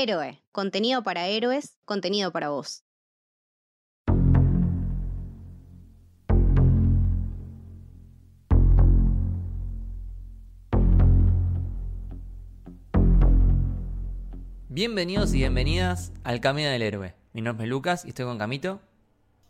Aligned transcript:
Héroe, 0.00 0.40
contenido 0.52 1.02
para 1.02 1.26
héroes, 1.26 1.76
contenido 1.84 2.30
para 2.30 2.50
vos. 2.50 2.84
Bienvenidos 14.68 15.34
y 15.34 15.38
bienvenidas 15.38 16.12
al 16.22 16.40
Camino 16.40 16.68
del 16.68 16.82
Héroe. 16.82 17.16
Mi 17.32 17.42
nombre 17.42 17.64
es 17.64 17.68
Lucas 17.68 18.04
y 18.04 18.10
estoy 18.10 18.24
con 18.26 18.38
Camito. 18.38 18.80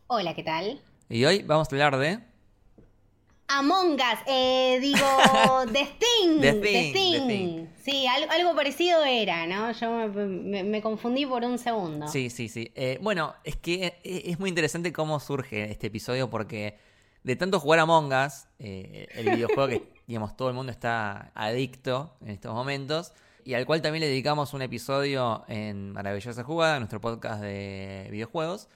Hola, 0.07 0.35
¿qué 0.35 0.45
tal? 0.45 0.81
Y 1.11 1.27
hoy 1.27 1.43
vamos 1.43 1.69
a 1.71 1.75
hablar 1.75 1.99
de... 1.99 2.21
Among 3.49 3.97
Us, 3.97 4.19
eh, 4.27 4.79
digo, 4.81 5.07
The 5.73 5.83
Sting. 5.83 6.41
The 6.41 6.53
The 6.55 6.61
Thing, 6.63 6.93
The. 6.93 7.27
Thing. 7.27 7.69
Sí, 7.89 8.07
algo, 8.07 8.31
algo 8.33 8.55
parecido 8.55 9.05
era, 9.05 9.47
¿no? 9.47 9.73
Yo 9.73 9.91
me, 10.09 10.27
me- 10.27 10.65
me 10.65 10.83
confundí 10.83 11.25
por 11.27 11.45
un 11.45 11.59
segundo. 11.59 12.07
Sí, 12.09 12.29
sí, 12.31 12.49
sí. 12.49 12.71
Eh, 12.75 12.99
bueno, 13.01 13.35
es 13.45 13.57
que 13.57 13.99
eh, 14.05 14.23
es 14.27 14.39
muy 14.39 14.49
interesante 14.51 14.93
cómo 14.93 15.19
surge 15.21 15.71
este 15.71 15.87
episodio 15.89 16.29
porque 16.29 16.77
de 17.23 17.37
tanto 17.37 17.59
jugar 17.61 17.81
Among 17.81 18.13
Us, 18.13 18.47
eh, 18.59 19.07
el 19.15 19.31
videojuego 19.31 19.69
que, 19.69 19.83
digamos, 20.07 20.37
todo 20.37 20.49
el 20.49 20.55
mundo 20.55 20.71
está 20.73 21.33
adicto 21.35 22.15
en 22.23 22.31
estos 22.31 22.53
momentos, 22.55 23.13
y 23.45 23.55
al 23.55 23.65
cual 23.65 23.81
también 23.81 24.01
le 24.03 24.09
dedicamos 24.09 24.53
un 24.53 24.63
episodio 24.63 25.45
en 25.49 25.93
Maravillosa 25.93 26.45
Jugada, 26.45 26.79
nuestro 26.79 27.01
podcast 27.01 27.41
de 27.43 28.09
videojuegos, 28.11 28.69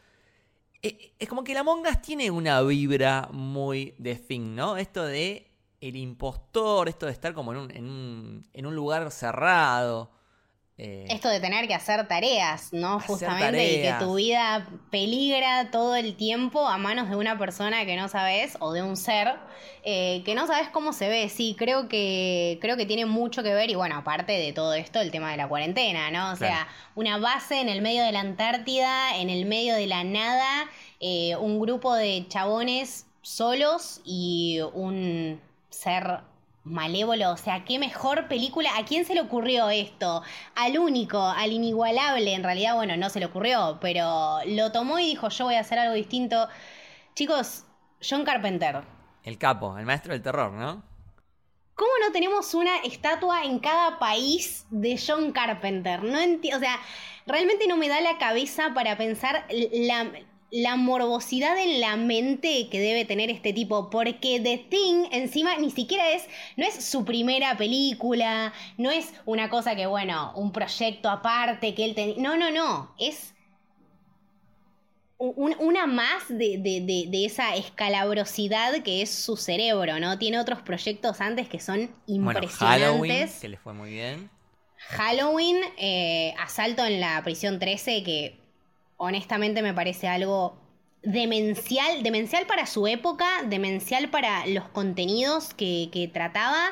eh, 0.82 1.12
es 1.18 1.28
como 1.28 1.44
que 1.44 1.52
el 1.52 1.58
Among 1.58 1.86
Us 1.86 2.00
tiene 2.02 2.30
una 2.30 2.60
vibra 2.62 3.28
muy 3.32 3.94
de 3.98 4.14
Thing, 4.16 4.54
¿no? 4.54 4.76
Esto 4.76 5.04
de 5.04 5.51
el 5.82 5.96
impostor, 5.96 6.88
esto 6.88 7.06
de 7.06 7.12
estar 7.12 7.34
como 7.34 7.52
en 7.52 7.58
un, 7.58 7.70
en 7.72 7.84
un, 7.90 8.48
en 8.52 8.66
un 8.66 8.74
lugar 8.74 9.10
cerrado. 9.10 10.10
eh, 10.78 11.06
Esto 11.10 11.28
de 11.28 11.40
tener 11.40 11.68
que 11.68 11.74
hacer 11.74 12.08
tareas, 12.08 12.72
¿no? 12.72 12.98
Hacer 12.98 13.06
Justamente, 13.08 13.72
y 13.74 13.82
que 13.82 13.92
tu 13.94 14.14
vida 14.16 14.68
peligra 14.90 15.70
todo 15.70 15.96
el 15.96 16.16
tiempo 16.16 16.66
a 16.68 16.78
manos 16.78 17.10
de 17.10 17.16
una 17.16 17.36
persona 17.38 17.84
que 17.84 17.96
no 17.96 18.08
sabes 18.08 18.56
o 18.60 18.72
de 18.72 18.82
un 18.82 18.96
ser 18.96 19.34
eh, 19.84 20.22
que 20.24 20.34
no 20.34 20.46
sabes 20.46 20.68
cómo 20.70 20.92
se 20.92 21.08
ve. 21.08 21.28
Sí, 21.28 21.56
creo 21.58 21.88
que 21.88 22.58
creo 22.60 22.76
que 22.76 22.86
tiene 22.86 23.06
mucho 23.06 23.42
que 23.42 23.52
ver 23.54 23.70
y 23.70 23.74
bueno, 23.74 23.96
aparte 23.96 24.32
de 24.32 24.52
todo 24.52 24.74
esto, 24.74 25.00
el 25.00 25.10
tema 25.10 25.30
de 25.32 25.36
la 25.36 25.48
cuarentena, 25.48 26.10
¿no? 26.10 26.32
O 26.32 26.36
sea, 26.36 26.68
una 26.94 27.18
base 27.18 27.60
en 27.60 27.68
el 27.68 27.82
medio 27.82 28.04
de 28.04 28.12
la 28.12 28.20
Antártida, 28.20 29.16
en 29.18 29.30
el 29.30 29.44
medio 29.46 29.74
de 29.74 29.86
la 29.86 30.04
nada, 30.04 30.70
eh, 31.00 31.36
un 31.36 31.60
grupo 31.60 31.94
de 31.94 32.24
chabones 32.28 33.06
solos 33.20 34.00
y 34.04 34.60
un 34.74 35.40
ser 35.72 36.20
malévolo. 36.64 37.32
O 37.32 37.36
sea, 37.36 37.64
qué 37.64 37.78
mejor 37.80 38.28
película. 38.28 38.70
¿A 38.78 38.84
quién 38.84 39.04
se 39.04 39.14
le 39.14 39.20
ocurrió 39.22 39.68
esto? 39.70 40.22
Al 40.54 40.78
único, 40.78 41.20
al 41.20 41.50
inigualable. 41.52 42.32
En 42.34 42.44
realidad, 42.44 42.76
bueno, 42.76 42.96
no 42.96 43.10
se 43.10 43.18
le 43.18 43.26
ocurrió, 43.26 43.78
pero 43.80 44.38
lo 44.46 44.70
tomó 44.70 45.00
y 45.00 45.06
dijo, 45.06 45.28
yo 45.28 45.46
voy 45.46 45.56
a 45.56 45.60
hacer 45.60 45.78
algo 45.80 45.94
distinto. 45.94 46.48
Chicos, 47.14 47.64
John 48.08 48.24
Carpenter. 48.24 48.82
el 49.24 49.38
capo, 49.38 49.76
el 49.78 49.86
maestro 49.86 50.12
del 50.12 50.22
terror, 50.22 50.52
¿no? 50.52 50.82
¿Cómo 51.74 51.90
no 52.06 52.12
tenemos 52.12 52.54
una 52.54 52.76
estatua 52.84 53.44
en 53.44 53.58
cada 53.58 53.98
país 53.98 54.66
de 54.70 55.00
John 55.04 55.32
Carpenter? 55.32 56.02
No 56.04 56.18
enti- 56.20 56.54
o 56.54 56.58
sea, 56.60 56.78
realmente 57.26 57.66
no 57.66 57.76
me 57.76 57.88
da 57.88 58.00
la 58.00 58.18
cabeza 58.18 58.72
para 58.74 58.96
pensar 58.98 59.46
la, 59.50 60.10
la 60.52 60.76
morbosidad 60.76 61.58
en 61.58 61.80
la 61.80 61.96
mente 61.96 62.68
que 62.70 62.78
debe 62.80 63.04
tener 63.06 63.30
este 63.30 63.52
tipo, 63.54 63.90
porque 63.90 64.38
The 64.40 64.58
Thing 64.58 65.06
encima 65.10 65.56
ni 65.58 65.70
siquiera 65.72 66.12
es, 66.12 66.24
no 66.56 66.64
es 66.66 66.84
su 66.84 67.04
primera 67.06 67.56
película, 67.56 68.52
no 68.78 68.90
es 68.92 69.12
una 69.24 69.50
cosa 69.50 69.74
que, 69.76 69.86
bueno, 69.86 70.32
un 70.36 70.52
proyecto 70.52 71.10
aparte 71.10 71.74
que 71.74 71.84
él 71.86 71.94
tenía, 71.96 72.16
no, 72.18 72.36
no, 72.36 72.50
no, 72.52 72.94
es 73.00 73.34
un- 75.18 75.56
una 75.60 75.86
más 75.86 76.28
de, 76.28 76.58
de- 76.58 76.80
de- 76.80 77.06
de 77.08 77.24
esa 77.24 77.54
escalabrosidad 77.54 78.82
que 78.82 79.02
es 79.02 79.10
su 79.10 79.36
cerebro, 79.36 80.00
¿no? 80.00 80.18
Tiene 80.18 80.40
otros 80.40 80.62
proyectos 80.62 81.20
antes 81.20 81.48
que 81.48 81.60
son 81.60 81.90
Bueno, 82.20 82.40
impresionantes. 82.40 82.58
Halloween, 82.58 83.28
que 83.40 83.48
le 83.48 83.56
fue 83.56 83.72
muy 83.72 83.90
bien. 83.90 84.30
Halloween, 84.88 85.56
eh, 85.78 86.34
Asalto 86.38 86.84
en 86.84 87.00
la 87.00 87.22
prisión 87.22 87.58
13, 87.58 88.02
que 88.02 88.41
honestamente 89.02 89.62
me 89.62 89.74
parece 89.74 90.08
algo 90.08 90.56
demencial, 91.02 92.02
demencial 92.02 92.46
para 92.46 92.66
su 92.66 92.86
época, 92.86 93.42
demencial 93.44 94.08
para 94.08 94.46
los 94.46 94.68
contenidos 94.68 95.52
que, 95.54 95.88
que 95.92 96.06
trataba. 96.08 96.70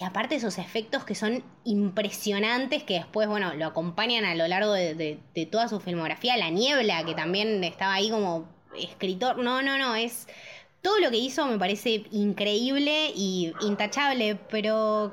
Y 0.00 0.04
aparte 0.04 0.36
esos 0.36 0.58
efectos 0.58 1.04
que 1.04 1.16
son 1.16 1.42
impresionantes, 1.64 2.84
que 2.84 2.94
después, 2.94 3.26
bueno, 3.26 3.54
lo 3.54 3.66
acompañan 3.66 4.24
a 4.24 4.36
lo 4.36 4.46
largo 4.46 4.72
de, 4.72 4.94
de- 4.94 5.46
toda 5.46 5.66
su 5.66 5.80
filmografía. 5.80 6.36
La 6.36 6.50
niebla, 6.50 7.04
que 7.04 7.14
también 7.14 7.64
estaba 7.64 7.94
ahí 7.94 8.08
como 8.08 8.48
escritor. 8.76 9.38
No, 9.38 9.60
no, 9.62 9.76
no, 9.76 9.96
es... 9.96 10.28
Todo 10.80 11.00
lo 11.00 11.10
que 11.10 11.16
hizo 11.16 11.44
me 11.46 11.58
parece 11.58 12.04
increíble 12.12 13.10
y 13.12 13.52
intachable, 13.62 14.36
pero 14.48 15.12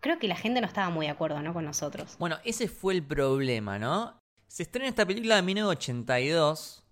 creo 0.00 0.18
que 0.18 0.28
la 0.28 0.36
gente 0.36 0.60
no 0.60 0.66
estaba 0.66 0.90
muy 0.90 1.06
de 1.06 1.12
acuerdo, 1.12 1.40
¿no? 1.40 1.54
Con 1.54 1.64
nosotros. 1.64 2.16
Bueno, 2.18 2.36
ese 2.44 2.68
fue 2.68 2.92
el 2.92 3.02
problema, 3.02 3.78
¿no? 3.78 4.17
Se 4.48 4.62
estrena 4.64 4.88
esta 4.88 5.06
película 5.06 5.36
de 5.36 5.42
1982. 5.42 6.82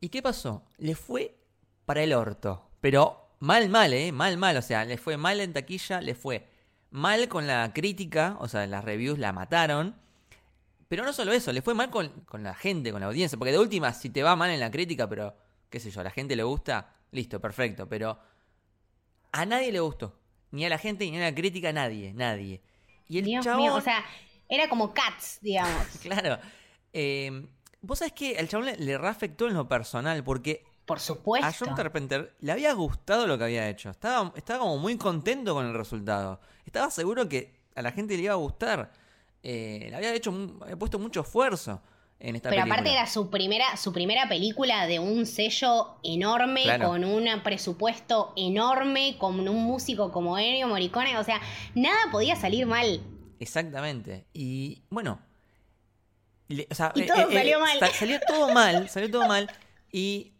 ¿Y 0.00 0.08
qué 0.08 0.22
pasó? 0.22 0.64
Le 0.78 0.94
fue 0.94 1.36
para 1.84 2.02
el 2.02 2.12
orto. 2.12 2.70
Pero 2.80 3.36
mal, 3.38 3.68
mal, 3.68 3.92
¿eh? 3.92 4.10
Mal, 4.12 4.38
mal. 4.38 4.56
O 4.56 4.62
sea, 4.62 4.84
le 4.84 4.96
fue 4.96 5.16
mal 5.16 5.40
en 5.40 5.52
taquilla, 5.52 6.00
le 6.00 6.14
fue 6.14 6.48
mal 6.90 7.28
con 7.28 7.46
la 7.46 7.72
crítica. 7.72 8.36
O 8.40 8.48
sea, 8.48 8.66
las 8.66 8.84
reviews 8.84 9.18
la 9.18 9.32
mataron. 9.32 9.94
Pero 10.88 11.04
no 11.04 11.12
solo 11.12 11.32
eso, 11.32 11.52
le 11.52 11.62
fue 11.62 11.74
mal 11.74 11.90
con, 11.90 12.08
con 12.24 12.42
la 12.42 12.54
gente, 12.54 12.90
con 12.90 13.00
la 13.00 13.06
audiencia. 13.06 13.38
Porque 13.38 13.52
de 13.52 13.58
última, 13.58 13.92
si 13.92 14.10
te 14.10 14.22
va 14.22 14.34
mal 14.34 14.50
en 14.50 14.58
la 14.58 14.70
crítica, 14.70 15.08
pero 15.08 15.36
qué 15.68 15.78
sé 15.78 15.90
yo, 15.90 16.00
a 16.00 16.04
la 16.04 16.10
gente 16.10 16.34
le 16.34 16.42
gusta, 16.42 16.94
listo, 17.12 17.40
perfecto. 17.40 17.88
Pero 17.88 18.18
a 19.30 19.46
nadie 19.46 19.70
le 19.70 19.80
gustó. 19.80 20.18
Ni 20.50 20.64
a 20.64 20.68
la 20.68 20.78
gente, 20.78 21.08
ni 21.08 21.18
a 21.18 21.20
la 21.20 21.34
crítica, 21.34 21.72
nadie, 21.72 22.12
nadie. 22.14 22.62
Y 23.06 23.18
el 23.18 23.24
Dios 23.24 23.44
chabón, 23.44 23.62
mío, 23.62 23.74
o 23.74 23.80
sea, 23.80 24.04
era 24.48 24.68
como 24.68 24.92
Cats, 24.92 25.38
digamos. 25.40 25.86
Claro. 26.02 26.40
Eh, 26.92 27.46
Vos 27.82 28.00
sabés 28.00 28.12
que 28.12 28.36
al 28.38 28.46
chabón 28.46 28.66
le, 28.66 28.76
le 28.76 28.98
reafectó 28.98 29.48
en 29.48 29.54
lo 29.54 29.66
personal, 29.66 30.22
porque 30.22 30.64
Por 30.84 30.98
a 30.98 31.00
supuesto. 31.00 31.64
John 31.64 31.74
Carpenter 31.74 32.34
le 32.40 32.52
había 32.52 32.74
gustado 32.74 33.26
lo 33.26 33.38
que 33.38 33.44
había 33.44 33.66
hecho. 33.70 33.88
Estaba, 33.88 34.32
estaba 34.36 34.58
como 34.58 34.76
muy 34.76 34.98
contento 34.98 35.54
con 35.54 35.64
el 35.64 35.72
resultado. 35.72 36.40
Estaba 36.66 36.90
seguro 36.90 37.26
que 37.26 37.54
a 37.74 37.80
la 37.80 37.90
gente 37.92 38.16
le 38.18 38.24
iba 38.24 38.34
a 38.34 38.36
gustar. 38.36 38.92
Eh, 39.42 39.86
le 39.88 39.96
había 39.96 40.12
hecho, 40.12 40.30
había 40.60 40.76
puesto 40.78 40.98
mucho 40.98 41.22
esfuerzo 41.22 41.80
en 42.18 42.36
esta 42.36 42.50
Pero 42.50 42.60
película. 42.64 42.74
aparte 42.82 42.92
era 42.92 43.06
su 43.06 43.30
primera, 43.30 43.74
su 43.78 43.94
primera 43.94 44.28
película 44.28 44.86
de 44.86 44.98
un 44.98 45.24
sello 45.24 45.96
enorme, 46.02 46.64
Claro. 46.64 46.88
con 46.88 47.02
un 47.06 47.24
presupuesto 47.42 48.34
enorme, 48.36 49.16
con 49.18 49.48
un 49.48 49.64
músico 49.64 50.12
como 50.12 50.36
Ennio 50.36 50.68
Morricone. 50.68 51.16
O 51.16 51.24
sea, 51.24 51.40
nada 51.74 51.96
podía 52.12 52.36
salir 52.36 52.66
mal. 52.66 53.00
Exactamente. 53.38 54.26
Y 54.34 54.82
bueno. 54.90 55.18
Le- 56.54 56.68
o 56.70 56.74
sea, 56.74 56.92
Y 56.94 57.06
todo 57.06 57.30
salió 57.32 57.58
mal. 57.60 57.78
sa- 57.78 57.88
Salió 57.92 58.20
todo 58.26 58.48
mal, 58.54 58.88
salió 58.88 59.10
todo 59.10 59.26
mal. 59.26 59.50
Y 59.92 60.32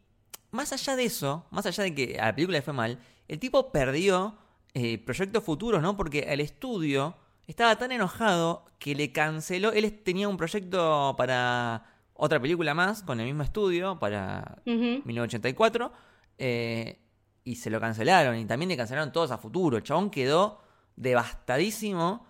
más 0.50 0.72
allá 0.72 0.96
de 0.96 1.04
eso, 1.04 1.46
más 1.50 1.64
allá 1.66 1.84
de 1.84 1.94
que 1.94 2.18
a 2.20 2.26
la 2.26 2.34
película 2.34 2.58
le 2.58 2.62
fue 2.62 2.72
mal, 2.74 2.98
el 3.28 3.38
tipo 3.38 3.70
perdió 3.72 4.36
eh, 4.74 4.98
proyectos 4.98 5.42
futuros, 5.44 5.80
¿no? 5.82 5.96
Porque 5.96 6.20
el 6.28 6.40
estudio 6.40 7.16
estaba 7.46 7.76
tan 7.76 7.90
enojado 7.92 8.64
que 8.78 8.94
le 8.94 9.10
canceló. 9.12 9.72
Él 9.72 10.00
tenía 10.04 10.28
un 10.28 10.36
proyecto 10.36 11.14
para 11.16 11.84
otra 12.14 12.38
película 12.40 12.74
más 12.74 13.02
con 13.02 13.18
el 13.20 13.26
mismo 13.26 13.42
estudio, 13.42 13.98
para 13.98 14.58
Ujú. 14.66 15.02
1984. 15.04 15.92
eh, 16.38 16.98
y 17.42 17.56
se 17.56 17.70
lo 17.70 17.80
cancelaron. 17.80 18.36
Y 18.36 18.44
también 18.44 18.68
le 18.68 18.76
cancelaron 18.76 19.12
todos 19.12 19.30
a 19.30 19.38
futuro. 19.38 19.78
El 19.78 19.82
chabón 19.82 20.10
quedó 20.10 20.60
devastadísimo. 20.96 22.26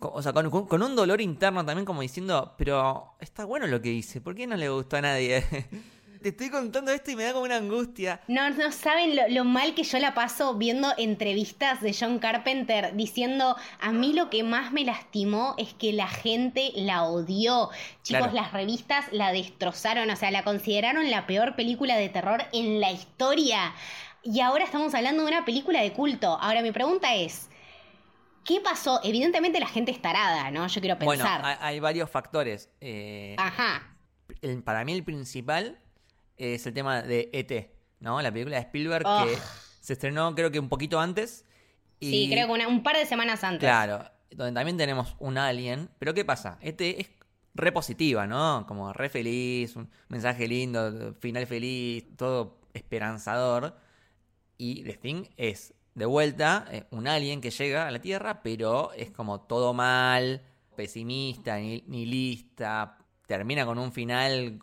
O 0.00 0.22
sea, 0.22 0.32
con, 0.32 0.48
con- 0.50 0.66
con 0.66 0.82
un 0.82 0.96
dolor 0.96 1.20
interno 1.20 1.64
también, 1.64 1.84
como 1.84 2.00
diciendo, 2.02 2.54
pero 2.58 3.14
está 3.20 3.44
bueno 3.44 3.66
lo 3.66 3.80
que 3.82 3.90
hice, 3.92 4.20
¿por 4.20 4.34
qué 4.34 4.46
no 4.46 4.56
le 4.56 4.68
gustó 4.68 4.96
a 4.96 5.02
nadie? 5.02 5.44
Te 6.22 6.28
estoy 6.28 6.50
contando 6.50 6.90
esto 6.92 7.10
y 7.10 7.16
me 7.16 7.24
da 7.24 7.32
como 7.32 7.46
una 7.46 7.56
angustia. 7.56 8.20
No, 8.28 8.50
no 8.50 8.70
saben 8.72 9.16
lo, 9.16 9.26
lo 9.28 9.44
mal 9.44 9.74
que 9.74 9.84
yo 9.84 9.98
la 9.98 10.12
paso 10.12 10.54
viendo 10.54 10.88
entrevistas 10.98 11.80
de 11.80 11.96
John 11.98 12.18
Carpenter 12.18 12.94
diciendo, 12.94 13.56
a 13.80 13.90
mí 13.92 14.12
lo 14.12 14.28
que 14.28 14.42
más 14.42 14.70
me 14.70 14.84
lastimó 14.84 15.54
es 15.56 15.72
que 15.72 15.94
la 15.94 16.08
gente 16.08 16.72
la 16.74 17.04
odió. 17.04 17.70
Chicos, 18.02 18.28
Claro. 18.28 18.32
las 18.34 18.52
revistas 18.52 19.06
la 19.12 19.32
destrozaron, 19.32 20.10
o 20.10 20.16
sea, 20.16 20.30
la 20.30 20.44
consideraron 20.44 21.10
la 21.10 21.26
peor 21.26 21.56
película 21.56 21.96
de 21.96 22.10
terror 22.10 22.42
en 22.52 22.80
la 22.80 22.92
historia. 22.92 23.72
Y 24.22 24.40
ahora 24.40 24.64
estamos 24.64 24.94
hablando 24.94 25.22
de 25.22 25.28
una 25.30 25.46
película 25.46 25.80
de 25.80 25.94
culto. 25.94 26.36
Ahora 26.38 26.60
mi 26.60 26.72
pregunta 26.72 27.14
es, 27.14 27.48
¿qué 28.50 28.60
pasó? 28.60 29.00
Evidentemente 29.04 29.60
la 29.60 29.68
gente 29.68 29.92
es 29.92 30.02
tarada, 30.02 30.50
¿no? 30.50 30.66
Yo 30.66 30.80
quiero 30.80 30.96
Bueno, 30.96 31.22
pensar. 31.24 31.40
hay, 31.44 31.56
hay 31.60 31.80
varios 31.80 32.10
factores. 32.10 32.68
Eh, 32.80 33.36
Ajá. 33.38 33.96
el- 34.42 34.62
para 34.64 34.84
mí 34.84 34.92
el 34.92 35.04
principal 35.04 35.78
es 36.36 36.66
el 36.66 36.74
tema 36.74 37.02
de 37.02 37.30
ET, 37.32 37.70
¿no? 38.00 38.20
La 38.20 38.32
película 38.32 38.56
de 38.56 38.62
Spielberg 38.62 39.04
que 39.04 39.38
se 39.80 39.92
estrenó 39.92 40.34
creo 40.34 40.50
que 40.50 40.58
un 40.58 40.68
poquito 40.68 40.98
antes. 40.98 41.44
Y, 42.00 42.10
Sí, 42.10 42.28
creo 42.32 42.46
que 42.48 42.52
una- 42.54 42.66
un 42.66 42.82
par 42.82 42.96
de 42.96 43.06
semanas 43.06 43.44
antes. 43.44 43.60
Claro. 43.60 44.04
donde 44.32 44.52
también 44.58 44.76
tenemos 44.76 45.16
un 45.18 45.38
alien. 45.38 45.90
Pero 45.98 46.14
¿qué 46.14 46.24
pasa? 46.24 46.56
Este 46.60 47.00
es 47.00 47.10
re 47.54 47.72
positiva, 47.72 48.28
¿no? 48.28 48.64
Como 48.68 48.92
re 48.92 49.08
feliz, 49.08 49.74
un 49.74 49.90
mensaje 50.08 50.46
lindo, 50.46 51.14
final 51.20 51.46
feliz, 51.48 52.04
todo 52.16 52.60
esperanzador. 52.72 53.76
Y 54.56 54.84
The 54.84 54.92
Thing 54.98 55.24
es, 55.36 55.74
de 55.94 56.06
vuelta, 56.06 56.66
eh, 56.70 56.84
un 56.90 57.08
alien 57.08 57.40
que 57.40 57.50
llega 57.50 57.86
a 57.86 57.90
la 57.90 58.00
Tierra, 58.00 58.42
pero 58.42 58.92
es 58.92 59.10
como 59.10 59.40
todo 59.40 59.74
mal, 59.74 60.42
pesimista, 60.76 61.58
nihilista, 61.58 62.98
termina 63.26 63.64
con 63.66 63.78
un 63.78 63.92
final 63.92 64.60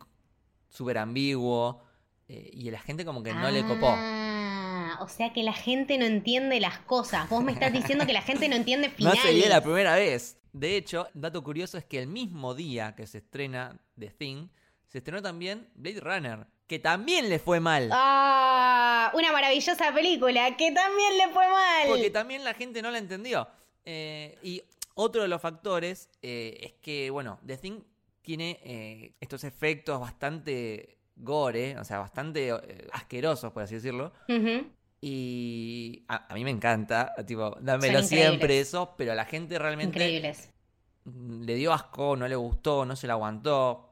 súper 0.69 0.97
ambiguo. 0.97 1.83
Eh, 2.27 2.49
y 2.53 2.71
la 2.71 2.79
gente 2.79 3.05
como 3.05 3.23
que 3.23 3.33
no 3.33 3.49
le 3.49 3.65
copó. 3.65 3.87
Ah, 3.89 4.99
o 5.01 5.07
sea 5.07 5.31
que 5.31 5.43
la 5.43 5.53
gente 5.53 5.97
no 5.97 6.05
entiende 6.05 6.59
las 6.59 6.79
cosas. 6.79 7.29
Vos 7.29 7.43
me 7.43 7.53
estás 7.53 7.71
diciendo 7.71 8.05
que 8.05 8.13
la 8.13 8.21
gente 8.21 8.49
no 8.49 8.55
entiende 8.55 8.89
finales. 8.97 9.19
No 9.19 9.29
sería 9.29 9.49
la 9.49 9.61
primera 9.61 9.95
vez. 9.95 10.37
De 10.51 10.75
hecho, 10.75 11.07
dato 11.13 11.43
curioso 11.43 11.77
es 11.77 11.85
que 11.85 11.99
el 11.99 12.07
mismo 12.07 12.53
día 12.53 12.95
que 12.95 13.07
se 13.07 13.19
estrena 13.19 13.79
The 13.97 14.09
Thing, 14.09 14.47
se 14.87 14.97
estrenó 14.97 15.21
también 15.21 15.69
Blade 15.75 15.99
Runner, 15.99 16.47
que 16.67 16.79
también 16.79 17.29
le 17.29 17.39
fue 17.39 17.59
mal. 17.59 17.89
Ah, 17.91 19.11
una 19.13 19.31
maravillosa 19.31 19.93
película, 19.93 20.55
que 20.57 20.71
también 20.71 21.17
le 21.17 21.33
fue 21.33 21.47
mal. 21.47 21.87
Porque 21.87 22.09
también 22.09 22.43
la 22.43 22.53
gente 22.53 22.81
no 22.81 22.91
la 22.91 22.97
entendió. 22.97 23.47
Eh, 23.85 24.37
y 24.43 24.61
otro 24.95 25.21
de 25.21 25.29
los 25.29 25.41
factores 25.41 26.09
eh, 26.21 26.57
es 26.61 26.73
que, 26.73 27.09
bueno, 27.09 27.39
The 27.45 27.57
Thing 27.57 27.79
tiene 28.21 29.15
estos 29.21 29.45
efectos 29.45 30.01
bastante 30.01 30.97
gore, 31.15 31.77
o 31.77 31.83
sea, 31.83 31.99
bastante 31.99 32.49
eh, 32.49 32.87
asquerosos, 32.91 33.51
por 33.51 33.63
así 33.63 33.75
decirlo. 33.75 34.11
Y 34.99 36.03
a, 36.07 36.33
mí 36.33 36.43
me 36.43 36.49
encanta, 36.49 37.13
tipo, 37.25 37.55
dámelo 37.61 38.03
siempre 38.03 38.59
eso, 38.59 38.95
pero 38.97 39.11
a 39.11 39.15
la 39.15 39.25
gente 39.25 39.59
realmente... 39.59 39.97
Increíbles. 39.97 40.49
Le 41.05 41.55
dio 41.55 41.71
asco, 41.71 42.17
no 42.17 42.27
le 42.27 42.35
gustó, 42.35 42.85
no 42.85 42.95
se 42.95 43.07
la 43.07 43.13
aguantó. 43.13 43.86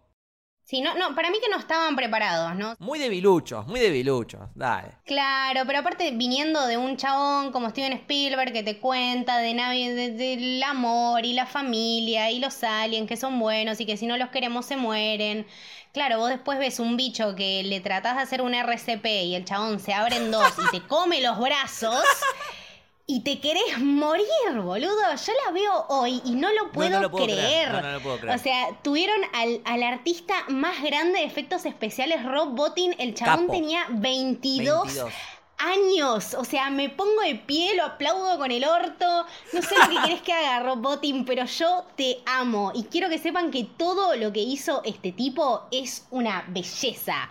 Sí, 0.66 0.82
no, 0.82 0.96
no, 0.96 1.14
para 1.14 1.30
mí 1.30 1.38
que 1.40 1.48
no 1.48 1.58
estaban 1.58 1.96
preparados, 1.96 2.56
¿no? 2.56 2.76
Muy 2.80 2.98
debiluchos, 2.98 3.68
muy 3.68 3.80
debiluchos, 3.80 4.50
dale. 4.56 4.94
Claro, 5.06 5.62
pero 5.68 5.78
aparte 5.78 6.10
viniendo 6.10 6.66
de 6.66 6.76
un 6.76 6.98
chabón 6.98 7.52
como 7.52 7.70
Steven 7.70 7.94
Spielberg 7.94 8.52
que 8.52 8.64
te 8.64 8.80
cuenta 8.80 9.38
de 9.38 9.54
del 9.54 10.64
amor 10.64 11.24
y 11.24 11.34
la 11.34 11.46
familia 11.46 12.32
y 12.32 12.40
los 12.40 12.64
aliens 12.64 13.08
que 13.08 13.16
son 13.16 13.38
buenos 13.38 13.80
y 13.80 13.86
que 13.86 13.96
si 13.96 14.08
no 14.08 14.18
los 14.18 14.30
queremos 14.30 14.66
se 14.66 14.76
mueren. 14.76 15.46
Claro, 15.94 16.18
vos 16.18 16.30
después 16.30 16.58
ves 16.58 16.80
un 16.80 16.98
bicho 16.98 17.36
que 17.36 17.62
le 17.64 17.80
tratás 17.80 18.16
de 18.16 18.24
hacer 18.24 18.42
un 18.42 18.56
RCP 18.56 19.06
y 19.06 19.36
el 19.36 19.46
chabón 19.46 19.80
se 19.80 19.94
abre 19.94 20.18
en 20.18 20.32
dos 20.32 20.52
y 20.58 20.72
te 20.72 20.88
come 20.88 21.22
los 21.22 21.40
brazos 21.40 22.04
y 23.08 23.20
te 23.20 23.40
querés 23.40 23.80
morir, 23.80 24.26
boludo. 24.56 25.16
Yo 25.16 25.34
la 25.46 25.52
veo 25.52 25.86
hoy 25.90 26.22
y 26.26 26.32
no 26.32 26.52
lo 26.54 26.72
puedo, 26.72 27.12
creer. 27.12 27.70
O 28.34 28.38
sea, 28.40 28.70
tuvieron 28.82 29.22
al, 29.34 29.84
artista 29.84 30.34
más 30.48 30.82
grande 30.82 31.20
de 31.20 31.26
efectos 31.26 31.66
especiales, 31.66 32.24
Rob 32.26 32.56
Bottin. 32.56 32.96
El 32.98 33.14
chabón 33.14 33.48
tenía 33.48 33.86
22, 33.92 35.06
años. 35.60 36.34
O 36.34 36.44
sea, 36.44 36.72
me 36.72 36.90
pongo 36.90 37.22
de 37.22 37.36
pie, 37.36 37.76
lo 37.76 37.86
aplaudo 37.86 38.40
con 38.40 38.50
el 38.50 38.66
orto. 38.66 39.26
No 39.54 39.62
sé 39.62 39.76
lo 39.78 39.90
que 39.90 40.02
querés 40.08 40.22
que 40.22 40.34
haga, 40.34 40.64
Rob 40.64 40.80
Bottin, 40.80 41.26
pero 41.26 41.46
yo 41.46 41.86
te 41.96 42.18
amo. 42.26 42.72
Y 42.74 42.86
quiero 42.86 43.10
que 43.10 43.20
sepan 43.20 43.52
que 43.52 43.66
todo 43.78 44.16
lo 44.16 44.34
que 44.34 44.42
hizo 44.42 44.82
este 44.84 45.12
tipo 45.12 45.68
es 45.72 46.08
una 46.10 46.44
belleza. 46.48 47.30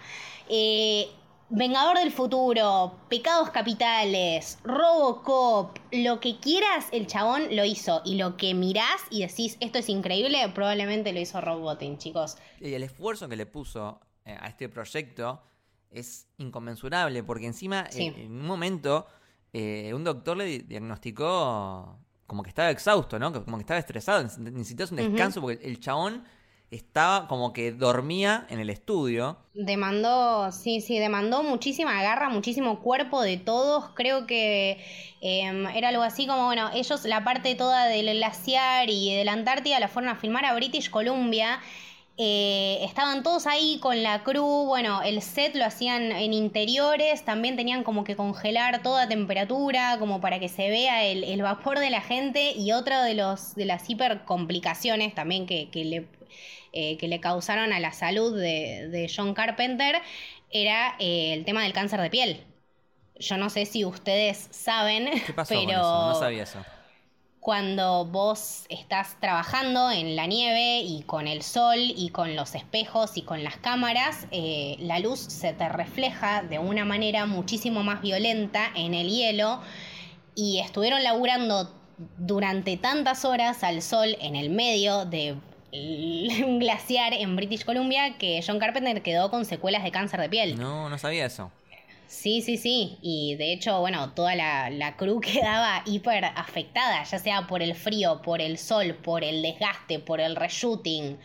Eh, 0.49 1.11
Vengador 1.57 1.99
del 1.99 2.11
Futuro, 2.11 2.99
Pecados 3.09 3.51
Capitales, 3.51 4.59
Robocop, 4.65 5.79
lo 5.93 6.19
que 6.19 6.41
quieras, 6.41 6.89
el 6.91 7.07
chabón 7.07 7.55
lo 7.55 7.65
hizo. 7.65 8.03
Y 8.05 8.17
lo 8.17 8.37
que 8.37 8.55
mirás 8.55 9.01
y 9.09 9.25
decís, 9.25 9.57
esto 9.61 9.79
es 9.79 9.89
increíble, 9.89 10.37
probablemente 10.53 11.13
lo 11.13 11.21
hizo 11.21 11.41
Robotin, 11.41 11.97
chicos. 11.97 12.39
Y 12.61 12.75
el 12.75 12.83
esfuerzo 12.83 13.29
que 13.29 13.37
le 13.37 13.47
puso 13.47 14.01
eh, 14.25 14.37
a 14.37 14.49
este 14.49 14.69
proyecto 14.69 15.43
es 15.93 16.27
inconmensurable, 16.39 17.23
porque 17.23 17.47
encima 17.47 17.87
en 17.93 18.33
un 18.33 18.47
momento 18.47 19.07
eh, 19.53 19.93
un 19.95 20.03
doctor 20.03 20.37
le 20.37 20.59
diagnosticó 20.59 22.01
como 22.27 22.43
que 22.43 22.49
estaba 22.49 22.71
exhausto, 22.71 23.21
¿no? 23.21 23.33
Como 23.33 23.59
que 23.59 23.63
estaba 23.63 23.79
estresado, 23.79 24.25
necesitas 24.41 24.91
un 24.91 24.97
descanso, 24.97 25.41
porque 25.41 25.65
el 25.65 25.79
chabón 25.79 26.25
estaba 26.71 27.29
como 27.29 27.53
que 27.53 27.73
dormía 27.73 28.47
en 28.51 28.61
el 28.61 28.71
estudio. 28.71 29.37
Demandó, 29.55 30.51
sí, 30.51 30.81
sí, 30.81 30.99
demandó 30.99 31.43
muchísima 31.43 32.03
garra, 32.03 32.29
muchísimo 32.29 32.81
cuerpo 32.81 33.23
de 33.23 33.37
todos. 33.37 33.91
Creo 33.95 34.27
que 34.27 34.85
em, 35.21 35.67
era 35.69 35.89
algo 35.89 36.03
así 36.03 36.27
como, 36.27 36.47
bueno, 36.47 36.71
ellos 36.75 37.05
la 37.05 37.23
parte 37.25 37.55
toda 37.55 37.87
del 37.87 38.17
glaciar 38.17 38.91
y 38.91 39.15
de 39.15 39.25
la 39.25 39.33
Antártida 39.33 39.79
la 39.79 39.89
fueron 39.89 40.11
a 40.11 40.17
filmar 40.17 40.45
a 40.45 40.55
British 40.55 40.91
Columbia. 40.91 41.61
Eh, 42.17 42.79
estaban 42.85 43.25
todos 43.25 43.49
ahí 43.49 43.79
con 43.81 44.05
la 44.05 44.23
crew, 44.23 44.67
bueno, 44.67 45.03
el 45.03 45.21
set 45.21 45.57
lo 45.57 45.65
hacían 45.65 46.13
en 46.13 46.33
interiores, 46.33 47.25
también 47.25 47.57
tenían 47.57 47.83
como 47.83 48.05
que 48.05 48.15
congelar 48.15 48.83
toda 48.83 49.09
temperatura, 49.09 49.97
como 49.99 50.21
para 50.21 50.39
que 50.39 50.49
se 50.49 50.69
vea 50.69 51.05
el, 51.05 51.43
vapor 51.43 51.81
de 51.81 51.91
la 51.91 52.01
gente 52.01 52.53
y 52.53 52.71
otra 52.71 53.03
de, 53.03 53.15
los, 53.15 53.57
de 53.57 53.65
las 53.65 53.91
hiper 53.91 54.25
complicaciones 54.25 55.13
también 55.15 55.47
que, 55.47 55.71
que 55.71 55.85
le 55.85 56.07
eh, 56.77 56.97
que 56.99 57.07
le 57.07 57.21
causaron 57.21 57.73
a 57.73 57.79
la 57.79 57.93
salud 57.93 58.37
de, 58.37 59.09
John 59.15 59.33
Carpenter 59.33 60.03
era 60.51 60.97
eh, 60.99 61.33
el 61.33 61.45
tema 61.45 61.63
del 61.63 61.73
cáncer 61.73 62.01
de 62.01 62.11
piel. 62.11 62.45
Yo 63.15 63.37
no 63.37 63.49
sé 63.49 63.65
si 63.65 63.85
ustedes 63.85 64.49
saben, 64.51 65.09
¿Qué 65.25 65.33
pasó 65.33 65.55
pero 65.55 65.81
No 65.81 66.19
sabía 66.19 66.43
eso. 66.43 66.59
Cuando 67.45 68.07
vos 68.07 68.65
estás 68.71 69.21
trabajando 69.21 69.91
en 69.91 70.17
la 70.17 70.27
nieve 70.27 70.79
y 70.81 71.03
con 71.03 71.29
el 71.29 71.43
sol 71.43 71.77
y 71.77 72.09
con 72.09 72.37
los 72.37 72.55
espejos 72.55 73.19
y 73.19 73.21
con 73.21 73.45
las 73.45 73.59
cámaras, 73.59 74.27
eh, 74.31 74.77
la 74.79 74.99
luz 74.99 75.21
se 75.21 75.53
te 75.53 75.69
refleja 75.69 76.43
de 76.43 76.59
una 76.59 76.87
manera 76.87 77.27
muchísimo 77.27 77.83
más 77.83 78.01
violenta 78.01 78.71
en 78.75 78.95
el 78.95 79.11
hielo 79.11 79.61
y 80.35 80.61
estuvieron 80.61 81.03
laburando 81.03 81.71
durante 82.17 82.79
tantas 82.79 83.27
horas 83.27 83.63
al 83.63 83.83
sol 83.83 84.17
en 84.23 84.37
el 84.37 84.49
medio 84.49 85.05
de 85.05 85.37
un 86.47 86.59
glaciar 86.61 87.13
en 87.13 87.37
British 87.37 87.67
Columbia 87.67 88.17
que 88.17 88.43
John 88.43 88.59
Carpenter 88.59 89.03
quedó 89.03 89.31
con 89.31 89.45
secuelas 89.45 89.85
de 89.85 89.91
cáncer 89.91 90.19
de 90.19 90.31
piel. 90.31 90.59
No, 90.59 90.89
no 90.89 90.97
sabía 90.97 91.27
eso. 91.27 91.53
Sí, 92.07 92.43
sí, 92.43 92.57
sí. 92.57 92.99
Y 93.03 93.37
de 93.37 93.53
hecho, 93.53 93.81
bueno, 93.81 94.13
toda 94.15 94.35
la, 94.35 94.71
la 94.71 94.97
crew 94.97 95.21
quedaba 95.23 95.83
hiper 95.87 96.25
afectada, 96.25 97.03
ya 97.05 97.19
sea 97.19 97.47
por 97.47 97.63
el 97.63 97.75
frío, 97.75 98.23
por 98.23 98.41
el 98.41 98.59
sol, 98.59 98.95
por 98.95 99.25
el 99.25 99.43
desgaste, 99.43 99.99
por 99.99 100.21
el 100.21 100.37
reshooting 100.37 101.19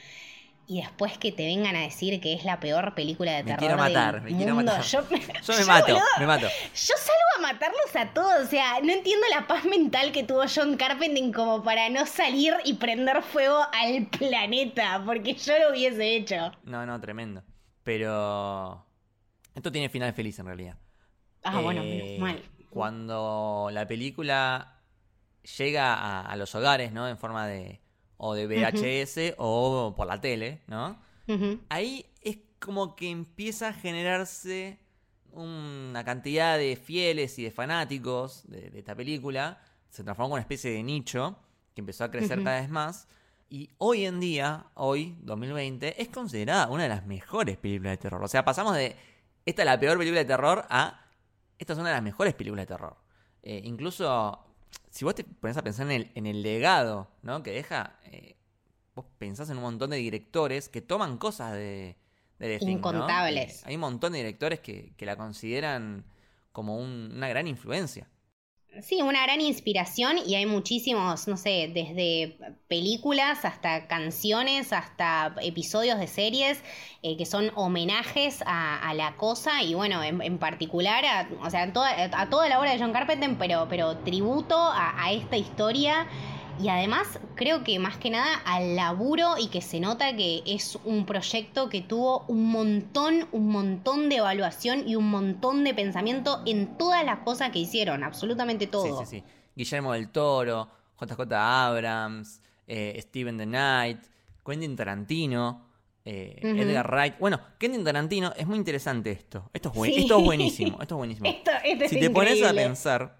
y 0.69 0.81
después 0.81 1.17
que 1.17 1.31
te 1.31 1.47
vengan 1.47 1.75
a 1.75 1.81
decir 1.81 2.21
que 2.21 2.31
es 2.31 2.45
la 2.45 2.59
peor 2.59 2.93
película 2.93 3.31
de 3.31 3.43
terror. 3.43 3.59
Me 3.59 3.67
quiero 3.67 3.75
matar, 3.75 4.21
me 4.21 4.37
quiero 4.37 4.53
matar. 4.53 4.83
Yo, 4.83 5.01
me 5.09 5.65
mato, 5.65 5.99
me 6.19 6.27
mato. 6.27 6.45
Yo 6.45 6.93
salgo 6.95 7.37
a 7.37 7.41
matarlos 7.41 7.95
a 7.95 8.13
todos. 8.13 8.45
O 8.45 8.47
sea, 8.47 8.79
no 8.83 8.93
entiendo 8.93 9.25
la 9.35 9.47
paz 9.47 9.65
mental 9.65 10.11
que 10.11 10.23
tuvo 10.23 10.43
John 10.47 10.77
Carpenter 10.77 11.33
como 11.33 11.63
para 11.63 11.89
no 11.89 12.05
salir 12.05 12.53
y 12.65 12.75
prender 12.75 13.23
fuego 13.23 13.65
al 13.73 14.05
planeta, 14.05 15.01
porque 15.03 15.33
yo 15.33 15.57
lo 15.57 15.71
hubiese 15.71 16.15
hecho. 16.15 16.51
No, 16.65 16.85
no, 16.85 17.01
tremendo. 17.01 17.41
Pero. 17.83 18.85
Esto 19.59 19.71
tiene 19.71 19.89
final 19.89 20.13
feliz 20.13 20.39
en 20.39 20.45
realidad. 20.45 20.77
Ah, 21.43 21.61
bueno, 21.61 21.81
eh, 21.83 22.17
mal. 22.19 22.41
Cuando 22.69 23.69
la 23.71 23.87
película 23.87 24.81
llega 25.57 26.21
a 26.21 26.35
los 26.35 26.53
hogares, 26.55 26.91
¿no? 26.91 27.07
En 27.07 27.17
forma 27.17 27.47
de 27.47 27.79
o 28.21 28.33
de 28.33 28.47
VHS 28.47 29.35
o 29.37 29.93
por 29.95 30.05
la 30.05 30.19
tele, 30.19 30.61
¿no? 30.67 30.99
Ahí 31.69 32.05
es 32.21 32.37
como 32.59 32.95
que 32.95 33.09
empieza 33.09 33.69
a 33.69 33.73
generarse 33.73 34.77
una 35.31 36.03
cantidad 36.03 36.57
de 36.57 36.75
fieles 36.75 37.39
y 37.39 37.43
de 37.43 37.51
fanáticos 37.51 38.43
de, 38.49 38.71
esta 38.77 38.93
película. 38.93 39.61
Se 39.89 40.03
transformó 40.03 40.27
en 40.27 40.33
una 40.33 40.41
especie 40.41 40.71
de 40.71 40.83
nicho 40.83 41.37
que 41.73 41.81
empezó 41.81 42.03
a 42.03 42.11
crecer 42.11 42.43
cada 42.43 42.59
vez 42.59 42.69
más. 42.69 43.07
Y 43.49 43.69
hoy 43.77 44.05
en 44.05 44.19
día, 44.19 44.65
hoy, 44.73 45.15
2020, 45.21 46.01
es 46.01 46.09
considerada 46.09 46.67
una 46.67 46.83
de 46.83 46.89
las 46.89 47.05
mejores 47.05 47.57
películas 47.57 47.93
de 47.93 47.97
terror. 47.97 48.21
O 48.21 48.27
sea, 48.27 48.43
pasamos 48.43 48.75
de 48.75 48.95
esta 49.45 49.61
es 49.61 49.65
la 49.65 49.79
peor 49.79 49.97
película 49.97 50.19
de 50.19 50.25
terror 50.25 50.65
a 50.69 51.05
esta 51.57 51.73
es 51.73 51.79
una 51.79 51.89
de 51.89 51.95
las 51.95 52.03
mejores 52.03 52.33
películas 52.33 52.63
de 52.63 52.73
terror. 52.73 52.95
Eh, 53.43 53.61
incluso 53.65 54.39
si 54.89 55.05
vos 55.05 55.13
te 55.13 55.23
pones 55.23 55.57
a 55.57 55.61
pensar 55.61 55.85
en 55.87 55.91
el, 55.91 56.11
en 56.15 56.25
el 56.25 56.41
legado 56.41 57.09
¿no? 57.21 57.43
que 57.43 57.51
deja, 57.51 57.99
eh, 58.05 58.37
vos 58.95 59.05
pensás 59.17 59.49
en 59.49 59.57
un 59.57 59.63
montón 59.63 59.89
de 59.89 59.97
directores 59.97 60.69
que 60.69 60.81
toman 60.81 61.17
cosas 61.17 61.53
de, 61.53 61.97
de 62.39 62.57
Incontables. 62.61 63.61
Eh, 63.61 63.65
hay 63.65 63.75
un 63.75 63.81
montón 63.81 64.13
de 64.13 64.19
directores 64.19 64.61
que, 64.61 64.93
que 64.95 65.05
la 65.05 65.17
consideran 65.17 66.05
como 66.51 66.77
una 66.77 67.27
gran 67.27 67.47
influencia. 67.47 68.07
Sí, 68.81 69.01
una 69.01 69.23
gran 69.23 69.41
inspiración 69.41 70.19
y 70.25 70.35
hay 70.35 70.45
muchísimos, 70.45 71.27
no 71.27 71.37
sé, 71.37 71.71
desde 71.73 72.37
películas 72.67 73.43
hasta 73.43 73.87
canciones, 73.87 74.71
hasta 74.71 75.35
episodios 75.41 75.99
de 75.99 76.07
series 76.07 76.63
eh, 77.01 77.17
que 77.17 77.25
son 77.25 77.51
homenajes 77.55 78.43
a, 78.45 78.93
la 78.93 79.17
cosa 79.17 79.63
y 79.63 79.73
bueno, 79.73 80.01
en, 80.03 80.37
particular 80.37 81.03
a, 81.03 81.27
o 81.41 81.49
sea, 81.49 81.63
a 81.63 81.73
toda, 81.73 81.89
a 82.13 82.29
toda 82.29 82.47
la 82.47 82.59
obra 82.59 82.71
de 82.71 82.79
John 82.79 82.93
Carpenter, 82.93 83.35
pero, 83.39 83.67
pero 83.69 83.97
tributo 83.97 84.55
a, 84.57 85.11
esta 85.11 85.35
historia 85.35 86.07
y 86.61 86.69
además 86.69 87.19
creo 87.35 87.63
que 87.63 87.79
más 87.79 87.97
que 87.97 88.09
nada 88.09 88.35
al 88.45 88.75
laburo 88.75 89.35
y 89.39 89.47
que 89.47 89.61
se 89.61 89.79
nota 89.79 90.15
que 90.15 90.43
es 90.45 90.77
un 90.83 91.05
proyecto 91.05 91.69
que 91.69 91.81
tuvo 91.81 92.25
un 92.27 92.51
montón, 92.51 93.27
un 93.31 93.49
montón 93.49 94.09
de 94.09 94.17
evaluación 94.17 94.87
y 94.87 94.95
un 94.95 95.09
montón 95.09 95.63
de 95.63 95.73
pensamiento 95.73 96.41
en 96.45 96.77
todas 96.77 97.05
las 97.05 97.19
cosas 97.19 97.51
que 97.51 97.59
hicieron, 97.59 98.03
absolutamente 98.03 98.67
todo. 98.67 99.05
Sí, 99.05 99.05
sí, 99.05 99.17
sí. 99.17 99.23
Guillermo 99.55 99.93
del 99.93 100.09
Toro, 100.09 100.69
JJ 100.99 101.21
Abrams, 101.33 102.41
eh, 102.67 102.99
Steven 103.01 103.37
the 103.37 103.45
Knight, 103.45 103.99
Quentin 104.45 104.75
Tarantino. 104.75 105.67
Eh, 106.05 106.39
Edgar 106.41 106.87
Wright. 106.89 107.19
Bueno, 107.19 107.39
Quentin 107.59 107.83
Tarantino, 107.83 108.33
es 108.35 108.47
muy 108.47 108.57
interesante 108.57 109.11
esto. 109.11 109.49
Esto 109.53 109.71
es, 109.75 109.97
esto 109.97 110.17
es 110.17 110.25
buenísimo. 110.25 110.81
Esto 110.81 110.95
es 110.95 110.97
buenísimo. 110.97 111.29
si 111.87 111.99
te 111.99 112.09
pones 112.09 112.41
a 112.41 112.53
pensar, 112.53 113.18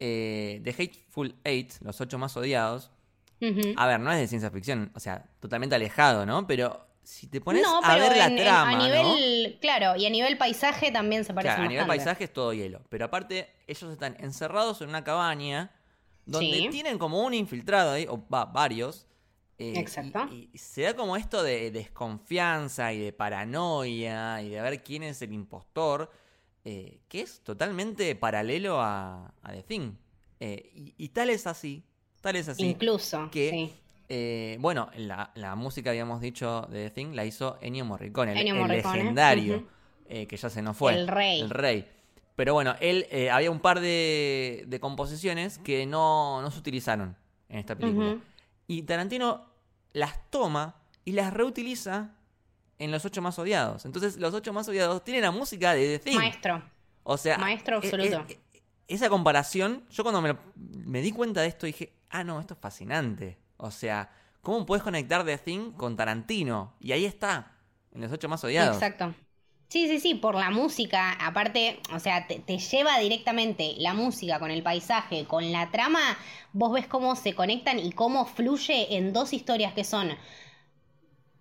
eh, 0.00 0.60
The 0.64 0.70
Hateful 0.70 1.34
Eight, 1.44 1.74
los 1.80 2.00
ocho 2.00 2.18
más 2.18 2.36
odiados, 2.36 2.90
a 3.76 3.86
ver, 3.86 4.00
no 4.00 4.10
es 4.12 4.18
de 4.18 4.28
ciencia 4.28 4.50
ficción, 4.50 4.90
o 4.94 5.00
sea, 5.00 5.24
totalmente 5.40 5.74
alejado, 5.74 6.24
¿no? 6.24 6.46
Pero 6.46 6.86
si 7.02 7.28
te 7.28 7.40
pones 7.40 7.64
a 7.82 7.96
ver 7.96 8.16
la 8.16 8.34
trama. 8.34 8.70
a 8.70 8.82
nivel, 8.82 9.58
Claro, 9.60 9.94
y 9.96 10.06
a 10.06 10.10
nivel 10.10 10.36
paisaje 10.38 10.90
también 10.90 11.24
se 11.24 11.32
parece 11.32 11.54
claro, 11.54 11.66
A 11.66 11.68
nivel 11.68 11.86
paisaje 11.86 12.24
es 12.24 12.32
todo 12.32 12.52
hielo. 12.52 12.82
Pero 12.88 13.04
aparte, 13.04 13.48
ellos 13.66 13.92
están 13.92 14.16
encerrados 14.18 14.80
en 14.80 14.88
una 14.88 15.04
cabaña 15.04 15.70
donde 16.24 16.68
tienen 16.70 16.98
como 16.98 17.22
un 17.22 17.34
infiltrado 17.34 17.92
ahí, 17.92 18.06
o 18.08 18.26
va, 18.28 18.46
varios. 18.46 19.06
Eh, 19.58 19.74
Exacto. 19.76 20.28
Y, 20.32 20.50
se 20.58 20.82
da 20.82 20.94
como 20.94 21.16
esto 21.16 21.42
de 21.42 21.70
desconfianza 21.70 22.92
y 22.92 22.98
de 22.98 23.12
paranoia 23.12 24.42
y 24.42 24.48
de 24.50 24.60
ver 24.60 24.82
quién 24.82 25.04
es 25.04 25.22
el 25.22 25.32
impostor. 25.32 26.10
Eh, 26.68 26.98
que 27.08 27.20
es 27.20 27.42
totalmente 27.44 28.16
paralelo 28.16 28.80
a, 28.80 29.32
The 29.46 29.62
Thing. 29.62 29.92
Eh, 30.40 30.92
y, 30.96 31.08
tal 31.10 31.30
es 31.30 31.46
así, 31.46 31.84
tal 32.20 32.34
es 32.34 32.48
así. 32.48 32.66
Incluso, 32.66 33.30
que, 33.30 33.70
eh, 34.08 34.56
bueno, 34.58 34.90
la, 34.96 35.30
la, 35.36 35.54
música, 35.54 35.90
habíamos 35.90 36.20
dicho, 36.20 36.62
de 36.62 36.88
The 36.88 36.90
Thing 36.90 37.14
la 37.14 37.24
hizo 37.24 37.56
Ennio 37.60 37.84
Morricone, 37.84 38.32
el, 38.32 38.66
legendario, 38.66 39.64
que 40.08 40.36
ya 40.36 40.50
se 40.50 40.60
nos 40.60 40.76
fue. 40.76 40.94
El 40.94 41.06
rey. 41.06 41.40
El 41.40 41.50
rey. 41.50 41.88
Pero 42.34 42.54
bueno, 42.54 42.74
él 42.80 43.06
había 43.30 43.52
un 43.52 43.60
par 43.60 43.78
de, 43.78 44.64
de 44.66 44.80
composiciones 44.80 45.58
que 45.58 45.86
no, 45.86 46.42
no, 46.42 46.50
se 46.50 46.58
utilizaron 46.58 47.16
en 47.48 47.60
esta 47.60 47.76
película. 47.76 48.18
Y 48.66 48.82
Tarantino 48.82 49.46
las 49.92 50.30
toma 50.30 50.82
y 51.04 51.12
las 51.12 51.32
reutiliza 51.32 52.15
en 52.78 52.90
los 52.90 53.04
ocho 53.04 53.22
más 53.22 53.38
odiados. 53.38 53.84
Entonces, 53.84 54.16
los 54.16 54.34
ocho 54.34 54.52
más 54.52 54.68
odiados 54.68 55.02
tienen 55.04 55.22
la 55.22 55.30
música 55.30 55.72
de 55.72 55.98
The 55.98 56.10
Thing. 56.10 56.18
Maestro. 56.18 56.62
O 57.02 57.16
sea, 57.16 57.38
maestro 57.38 57.76
e, 57.76 57.78
absoluto. 57.78 58.26
E, 58.28 58.38
esa 58.88 59.08
comparación, 59.08 59.84
yo 59.90 60.02
cuando 60.02 60.20
me, 60.20 60.36
me, 60.54 61.00
di 61.00 61.12
cuenta 61.12 61.40
de 61.40 61.48
esto 61.48 61.66
dije, 61.66 61.92
ah, 62.10 62.24
no, 62.24 62.40
esto 62.40 62.54
es 62.54 62.60
fascinante. 62.60 63.38
O 63.56 63.70
sea, 63.70 64.10
¿cómo 64.42 64.66
puedes 64.66 64.82
conectar 64.82 65.24
The 65.24 65.38
Thing 65.38 65.72
con 65.72 65.96
Tarantino? 65.96 66.74
Y 66.80 66.92
ahí 66.92 67.04
está, 67.04 67.52
en 67.94 68.02
los 68.02 68.12
ocho 68.12 68.28
más 68.28 68.42
odiados. 68.44 68.76
Exacto. 68.76 69.14
Sí, 69.68 69.88
sí, 69.88 69.98
sí, 69.98 70.14
por 70.14 70.36
la 70.36 70.50
música, 70.50 71.12
aparte, 71.12 71.80
o 71.92 71.98
sea, 71.98 72.28
te, 72.28 72.38
te, 72.38 72.58
lleva 72.58 73.00
directamente 73.00 73.74
la 73.78 73.94
música 73.94 74.38
con 74.38 74.52
el 74.52 74.62
paisaje, 74.62 75.24
con 75.24 75.50
la 75.50 75.72
trama, 75.72 76.16
vos 76.52 76.72
ves 76.72 76.86
cómo 76.86 77.16
se 77.16 77.34
conectan 77.34 77.80
y 77.80 77.90
cómo 77.90 78.26
fluye 78.26 78.96
en 78.96 79.12
dos 79.12 79.32
historias 79.32 79.74
que 79.74 79.82
son 79.82 80.16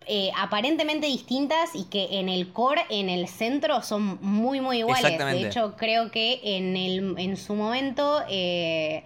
eh, 0.08 0.32
aparentemente 0.38 1.08
distintas 1.08 1.74
y 1.74 1.86
que 1.86 2.20
en 2.20 2.30
el 2.30 2.54
core, 2.54 2.86
en 2.90 3.10
el 3.10 3.28
centro, 3.28 3.82
son 3.82 4.20
muy, 4.22 4.62
muy 4.62 4.80
iguales. 4.80 5.18
De 5.18 5.48
hecho, 5.48 5.76
creo 5.78 6.12
que 6.12 6.42
en, 6.44 6.78
el, 6.78 7.16
en 7.18 7.38
su 7.38 7.56
momento 7.56 8.22
eh, 8.30 9.04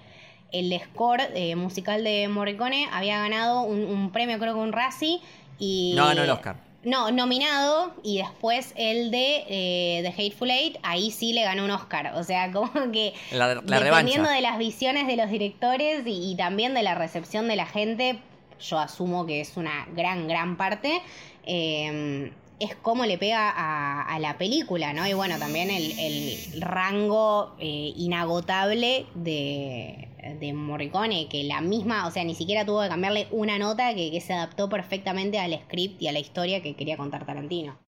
el 0.51 0.77
score 0.81 1.21
eh, 1.33 1.55
musical 1.55 2.03
de 2.03 2.27
Morricone 2.27 2.89
había 2.91 3.19
ganado 3.19 3.61
un, 3.61 4.11
premio, 4.11 4.39
creo 4.39 4.53
que 4.55 4.59
un 4.59 4.73
Razzie. 4.73 5.21
Y, 5.57 5.93
no 5.95 6.07
ganó 6.07 6.23
el 6.23 6.29
Oscar. 6.31 6.57
No, 6.83 7.11
nominado 7.11 7.93
y 8.03 8.17
después 8.17 8.73
el 8.77 9.11
de 9.11 10.01
The 10.03 10.09
Hateful 10.09 10.49
Eight, 10.49 10.77
ahí 10.83 11.11
sí 11.11 11.33
le 11.33 11.43
ganó 11.43 11.63
un 11.63 11.71
Oscar. 11.71 12.13
O 12.15 12.23
sea, 12.23 12.51
como 12.53 12.71
que 12.91 13.13
dependiendo 13.31 14.29
de 14.29 14.41
las 14.41 14.57
visiones 14.57 15.07
de 15.07 15.15
los 15.15 15.29
directores 15.29 16.03
y, 16.05 16.35
también 16.35 16.73
de 16.73 16.83
la 16.83 16.95
recepción 16.95 17.47
de 17.47 17.55
la 17.55 17.65
gente, 17.65 18.19
yo 18.59 18.79
asumo 18.79 19.25
que 19.25 19.41
es 19.41 19.57
una 19.57 19.87
gran, 19.95 20.27
gran 20.27 20.57
parte, 20.57 21.01
eh, 21.45 22.31
es 22.59 22.75
cómo 22.75 23.05
le 23.05 23.17
pega 23.17 23.53
a, 23.55 24.19
la 24.19 24.37
película, 24.37 24.93
¿no? 24.93 25.07
Y 25.07 25.13
bueno, 25.13 25.39
también 25.39 25.69
el, 25.71 26.61
rango 26.61 27.55
eh, 27.59 27.93
inagotable 27.95 29.05
de, 29.15 30.09
de, 30.39 30.53
Morricone, 30.53 31.29
que 31.29 31.43
la 31.45 31.61
misma, 31.61 32.05
o 32.05 32.11
sea, 32.11 32.23
ni 32.25 32.35
siquiera 32.35 32.65
tuvo 32.65 32.81
que 32.81 32.89
cambiarle 32.89 33.27
una 33.31 33.57
nota 33.57 33.93
que 33.95 34.19
se 34.19 34.33
adaptó 34.33 34.67
perfectamente 34.67 35.39
al 35.39 35.53
script 35.53 36.01
y 36.01 36.07
a 36.07 36.11
la 36.11 36.19
historia 36.19 36.61
que 36.61 36.75
quería 36.75 36.97
contar 36.97 37.25
Tarantino. 37.25 37.79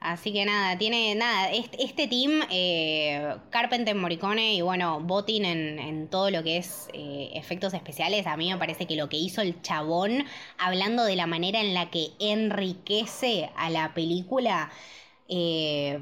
Así 0.00 0.32
que 0.32 0.46
nada, 0.46 0.78
tiene 0.78 1.14
nada, 1.14 1.50
este, 1.50 1.84
este 1.84 2.08
team, 2.08 2.40
eh, 2.48 3.36
Carpenter, 3.50 3.94
Morricone 3.94 4.54
y 4.54 4.62
bueno, 4.62 4.98
Botin 5.00 5.44
en, 5.44 6.08
todo 6.08 6.30
lo 6.30 6.42
que 6.42 6.56
es 6.56 6.88
eh, 6.94 7.32
efectos 7.34 7.74
especiales, 7.74 8.26
a 8.26 8.34
mí 8.38 8.50
me 8.50 8.56
parece 8.56 8.86
que 8.86 8.96
lo 8.96 9.10
que 9.10 9.18
hizo 9.18 9.42
el 9.42 9.60
chabón, 9.60 10.24
hablando 10.56 11.04
de 11.04 11.16
la 11.16 11.26
manera 11.26 11.60
en 11.60 11.74
la 11.74 11.90
que 11.90 12.12
enriquece 12.18 13.50
a 13.56 13.68
la 13.68 13.92
película, 13.92 14.70
eh, 15.28 16.00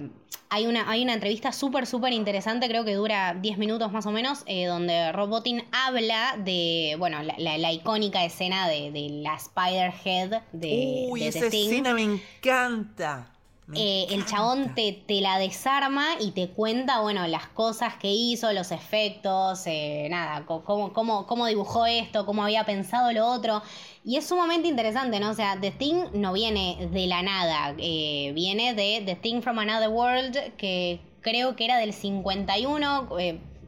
hay, 0.49 0.69
una, 0.69 0.89
hay 0.89 1.03
una 1.03 1.15
entrevista 1.15 1.51
súper, 1.51 1.85
súper 1.85 2.13
interesante, 2.13 2.69
creo 2.69 2.85
que 2.85 2.95
dura 2.95 3.35
10 3.35 3.59
minutos 3.59 3.91
más 3.91 4.07
o 4.07 4.13
menos, 4.13 4.45
donde 4.45 5.11
Rob 5.11 5.29
Botin 5.29 5.65
habla 5.73 6.37
de, 6.39 6.95
bueno, 7.01 7.19
la, 7.25 7.73
icónica 7.73 8.25
escena 8.25 8.69
de, 8.69 8.93
la 9.25 9.35
Spider-Head 9.35 10.43
de... 10.53 11.09
Uy, 11.11 11.25
esa 11.25 11.47
escena 11.47 11.95
me 11.95 12.05
encanta. 12.05 13.33
Eh, 13.75 14.07
el 14.11 14.25
chabón 14.25 14.75
te, 14.75 14.93
te, 15.07 15.21
la 15.21 15.39
desarma 15.39 16.07
y 16.21 16.31
te 16.31 16.49
cuenta, 16.49 17.01
bueno, 17.01 17.27
las 17.27 17.49
cosas 17.49 17.95
que 17.97 18.11
hizo, 18.11 18.53
los 18.55 18.73
efectos, 18.73 19.63
eh, 19.67 20.09
nada, 20.11 20.47
cómo, 20.47 20.93
cómo, 20.95 21.27
cómo, 21.27 21.47
dibujó 21.47 21.85
esto, 21.85 22.25
cómo 22.25 22.45
había 22.45 22.65
pensado 22.65 23.13
lo 23.13 23.27
otro. 23.27 23.63
Y 24.05 24.17
es 24.17 24.27
sumamente 24.27 24.69
interesante, 24.69 25.21
¿no? 25.21 25.31
O 25.31 25.35
sea, 25.35 25.61
The 25.61 25.71
Thing 25.71 26.05
no 26.15 26.33
viene 26.33 26.89
de 26.91 27.07
la 27.07 27.23
nada, 27.23 27.75
eh, 27.79 28.33
viene 28.35 28.73
de 28.73 29.03
The 29.05 29.17
Thing 29.17 29.43
from 29.43 29.59
Another 29.59 29.91
World, 29.91 30.57
que 30.57 31.01
creo 31.21 31.55
que 31.55 31.67
era 31.67 31.77
del 31.77 31.93
51. 31.93 33.09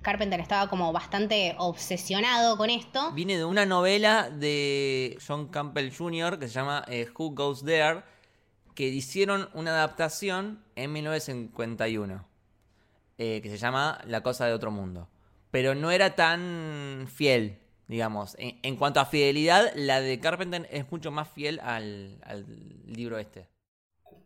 Carpenter 0.00 0.40
estaba 0.40 0.70
como 0.70 0.94
bastante 0.94 1.54
obsesionado 1.58 2.56
con 2.56 2.70
esto. 2.70 3.12
Viene 3.12 3.36
de 3.36 3.44
una 3.44 3.66
novela 3.66 4.30
de 4.30 5.18
John 5.26 5.48
Campbell 5.48 5.94
Jr. 5.94 6.38
que 6.38 6.48
se 6.48 6.54
llama 6.54 6.86
Who 7.18 7.32
Goes 7.32 7.62
There 7.62 8.02
que 8.80 8.88
hicieron 8.88 9.50
una 9.52 9.72
adaptación 9.72 10.64
en 10.74 10.90
1951, 10.94 12.24
eh, 13.18 13.40
que 13.42 13.50
se 13.50 13.58
llama 13.58 14.00
La 14.06 14.22
cosa 14.22 14.46
de 14.46 14.54
otro 14.54 14.70
mundo. 14.70 15.06
Pero 15.50 15.74
no 15.74 15.90
era 15.90 16.14
tan 16.14 17.06
fiel, 17.14 17.58
digamos. 17.88 18.36
En, 18.38 18.76
cuanto 18.76 18.98
a 18.98 19.04
fidelidad, 19.04 19.70
la 19.74 20.00
de 20.00 20.18
Carpenter 20.18 20.66
es 20.72 20.90
mucho 20.90 21.10
más 21.10 21.28
fiel 21.28 21.60
al, 21.62 22.22
al 22.24 22.46
libro 22.86 23.18
este. 23.18 23.48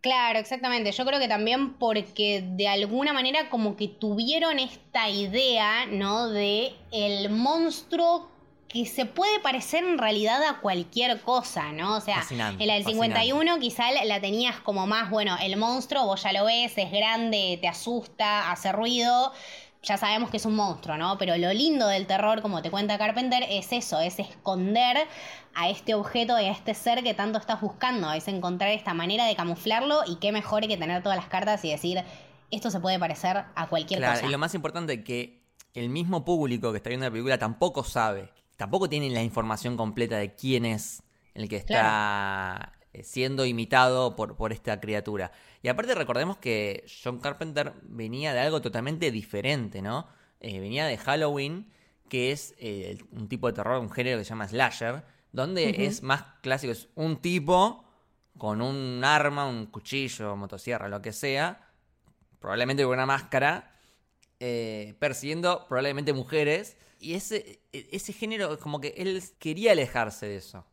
Claro, 0.00 0.38
exactamente. 0.38 0.92
Yo 0.92 1.04
creo 1.04 1.18
que 1.18 1.26
también 1.26 1.74
porque 1.74 2.44
de 2.46 2.68
alguna 2.68 3.12
manera 3.12 3.50
como 3.50 3.74
que 3.74 3.88
tuvieron 3.88 4.60
esta 4.60 5.08
idea, 5.08 5.86
¿no? 5.86 6.28
De 6.28 6.74
el 6.92 7.28
monstruo 7.28 8.30
que 8.74 8.86
se 8.86 9.06
puede 9.06 9.38
parecer 9.38 9.84
en 9.84 9.98
realidad 9.98 10.42
a 10.42 10.58
cualquier 10.58 11.20
cosa, 11.20 11.70
¿no? 11.70 11.96
O 11.96 12.00
sea, 12.00 12.24
en 12.28 12.66
la 12.66 12.74
del 12.74 12.84
51 12.84 13.60
quizá 13.60 13.84
la 14.04 14.20
tenías 14.20 14.58
como 14.58 14.88
más, 14.88 15.10
bueno, 15.10 15.36
el 15.40 15.56
monstruo, 15.56 16.04
vos 16.06 16.24
ya 16.24 16.32
lo 16.32 16.44
ves, 16.44 16.76
es 16.76 16.90
grande, 16.90 17.56
te 17.60 17.68
asusta, 17.68 18.50
hace 18.50 18.72
ruido, 18.72 19.32
ya 19.80 19.96
sabemos 19.96 20.28
que 20.28 20.38
es 20.38 20.44
un 20.44 20.56
monstruo, 20.56 20.96
¿no? 20.96 21.18
Pero 21.18 21.36
lo 21.36 21.52
lindo 21.52 21.86
del 21.86 22.08
terror, 22.08 22.42
como 22.42 22.62
te 22.62 22.72
cuenta 22.72 22.98
Carpenter, 22.98 23.46
es 23.48 23.70
eso, 23.70 24.00
es 24.00 24.18
esconder 24.18 25.06
a 25.54 25.68
este 25.68 25.94
objeto 25.94 26.40
y 26.40 26.46
a 26.46 26.50
este 26.50 26.74
ser 26.74 27.04
que 27.04 27.14
tanto 27.14 27.38
estás 27.38 27.60
buscando, 27.60 28.10
es 28.10 28.26
encontrar 28.26 28.70
esta 28.70 28.92
manera 28.92 29.26
de 29.26 29.36
camuflarlo 29.36 30.00
y 30.04 30.16
qué 30.16 30.32
mejor 30.32 30.66
que 30.66 30.76
tener 30.76 31.00
todas 31.00 31.16
las 31.16 31.28
cartas 31.28 31.64
y 31.64 31.70
decir, 31.70 32.02
esto 32.50 32.72
se 32.72 32.80
puede 32.80 32.98
parecer 32.98 33.44
a 33.54 33.68
cualquier 33.68 34.00
cosa. 34.00 34.26
Y 34.26 34.30
lo 34.30 34.38
más 34.38 34.52
importante 34.52 35.04
que 35.04 35.44
el 35.74 35.90
mismo 35.90 36.24
público 36.24 36.72
que 36.72 36.78
está 36.78 36.88
viendo 36.88 37.06
la 37.06 37.12
película 37.12 37.38
tampoco 37.38 37.84
sabe 37.84 38.32
tampoco 38.56 38.88
tienen 38.88 39.14
la 39.14 39.22
información 39.22 39.76
completa 39.76 40.18
de 40.18 40.34
quién 40.34 40.64
es 40.64 41.02
el 41.34 41.48
que 41.48 41.56
está 41.56 42.72
eh, 42.92 43.02
siendo 43.02 43.44
imitado 43.44 44.14
por, 44.14 44.36
por 44.36 44.52
esta 44.52 44.80
criatura. 44.80 45.32
Y 45.62 45.68
aparte 45.68 45.94
recordemos 45.94 46.36
que 46.38 46.84
John 47.02 47.18
Carpenter 47.18 47.72
venía 47.82 48.32
de 48.32 48.40
algo 48.40 48.60
totalmente 48.60 49.10
diferente, 49.10 49.82
¿no? 49.82 50.06
Eh, 50.40 50.60
venía 50.60 50.86
de 50.86 50.96
Halloween, 50.96 51.70
que 52.08 52.30
es 52.30 52.54
eh, 52.58 52.98
un 53.12 53.28
tipo 53.28 53.48
de 53.48 53.54
terror, 53.54 53.80
un 53.80 53.90
género 53.90 54.18
que 54.18 54.24
se 54.24 54.30
llama 54.30 54.46
slasher, 54.46 55.02
donde 55.32 55.86
es 55.86 56.02
más 56.02 56.22
clásico, 56.42 56.72
es 56.72 56.88
un 56.94 57.16
tipo 57.16 57.84
con 58.38 58.62
un 58.62 59.02
arma, 59.04 59.46
un 59.48 59.66
cuchillo, 59.66 60.36
motosierra, 60.36 60.88
lo 60.88 61.02
que 61.02 61.12
sea, 61.12 61.72
probablemente 62.38 62.84
con 62.84 62.92
una 62.92 63.06
máscara, 63.06 63.74
persiguiendo 64.38 65.66
probablemente 65.66 66.12
mujeres 66.12 66.76
y 67.04 67.14
ese, 67.14 67.60
ese 67.72 68.12
género, 68.14 68.58
como 68.58 68.80
que 68.80 68.94
él 68.96 69.22
quería 69.38 69.72
alejarse 69.72 70.26
de 70.26 70.36
eso. 70.36 70.64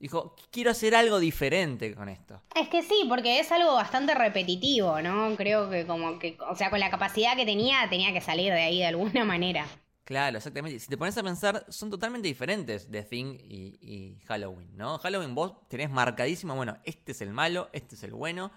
Dijo, 0.00 0.34
quiero 0.50 0.72
hacer 0.72 0.94
algo 0.94 1.20
diferente 1.20 1.94
con 1.94 2.08
esto. 2.08 2.42
Es 2.54 2.68
que 2.68 2.82
sí, 2.82 3.04
porque 3.08 3.38
es 3.38 3.50
algo 3.52 3.74
bastante 3.74 4.14
repetitivo, 4.14 5.00
¿no? 5.02 5.36
Creo 5.36 5.70
que 5.70 5.86
como 5.86 6.18
que, 6.18 6.36
o 6.50 6.56
sea, 6.56 6.70
con 6.70 6.80
la 6.80 6.90
capacidad 6.90 7.36
que 7.36 7.44
tenía, 7.44 7.88
tenía 7.88 8.12
que 8.12 8.20
salir 8.20 8.52
de 8.52 8.60
ahí 8.60 8.78
de 8.78 8.86
alguna 8.86 9.24
manera. 9.24 9.66
Claro, 10.04 10.38
exactamente. 10.38 10.80
Si 10.80 10.88
te 10.88 10.96
pones 10.96 11.16
a 11.16 11.22
pensar, 11.22 11.64
son 11.68 11.90
totalmente 11.90 12.26
diferentes 12.26 12.90
The 12.90 13.02
Thing 13.04 13.38
y, 13.40 13.78
y, 13.80 14.18
Halloween, 14.26 14.76
¿no? 14.76 14.98
Halloween 14.98 15.34
vos 15.34 15.68
tenés 15.68 15.90
marcadísimo, 15.90 16.56
bueno, 16.56 16.78
este 16.84 17.12
es 17.12 17.20
el 17.20 17.32
malo, 17.32 17.68
este 17.72 17.94
es 17.94 18.02
el 18.02 18.14
bueno, 18.14 18.50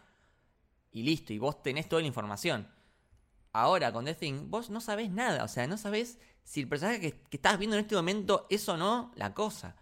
y 0.92 1.04
listo, 1.04 1.34
y 1.34 1.40
vos 1.40 1.62
tenés 1.62 1.88
toda 1.88 2.02
la 2.02 2.08
información. 2.08 2.68
Ahora 3.54 3.92
con 3.92 4.06
The 4.06 4.16
Thing, 4.16 4.50
vos 4.50 4.70
no 4.70 4.80
sabés 4.82 5.12
nada, 5.12 5.44
o 5.44 5.48
sea, 5.48 5.68
no 5.68 5.78
sabés 5.78 6.20
si 6.44 6.62
el 6.62 6.68
personaje 6.70 7.00
que, 7.02 7.12
que 7.14 7.38
estás 7.38 7.58
viendo 7.60 7.76
en 7.76 7.82
este 7.82 7.96
momento 7.96 8.48
es 8.50 8.68
o 8.70 8.78
no 8.78 9.12
la 9.16 9.34
cosa. 9.34 9.76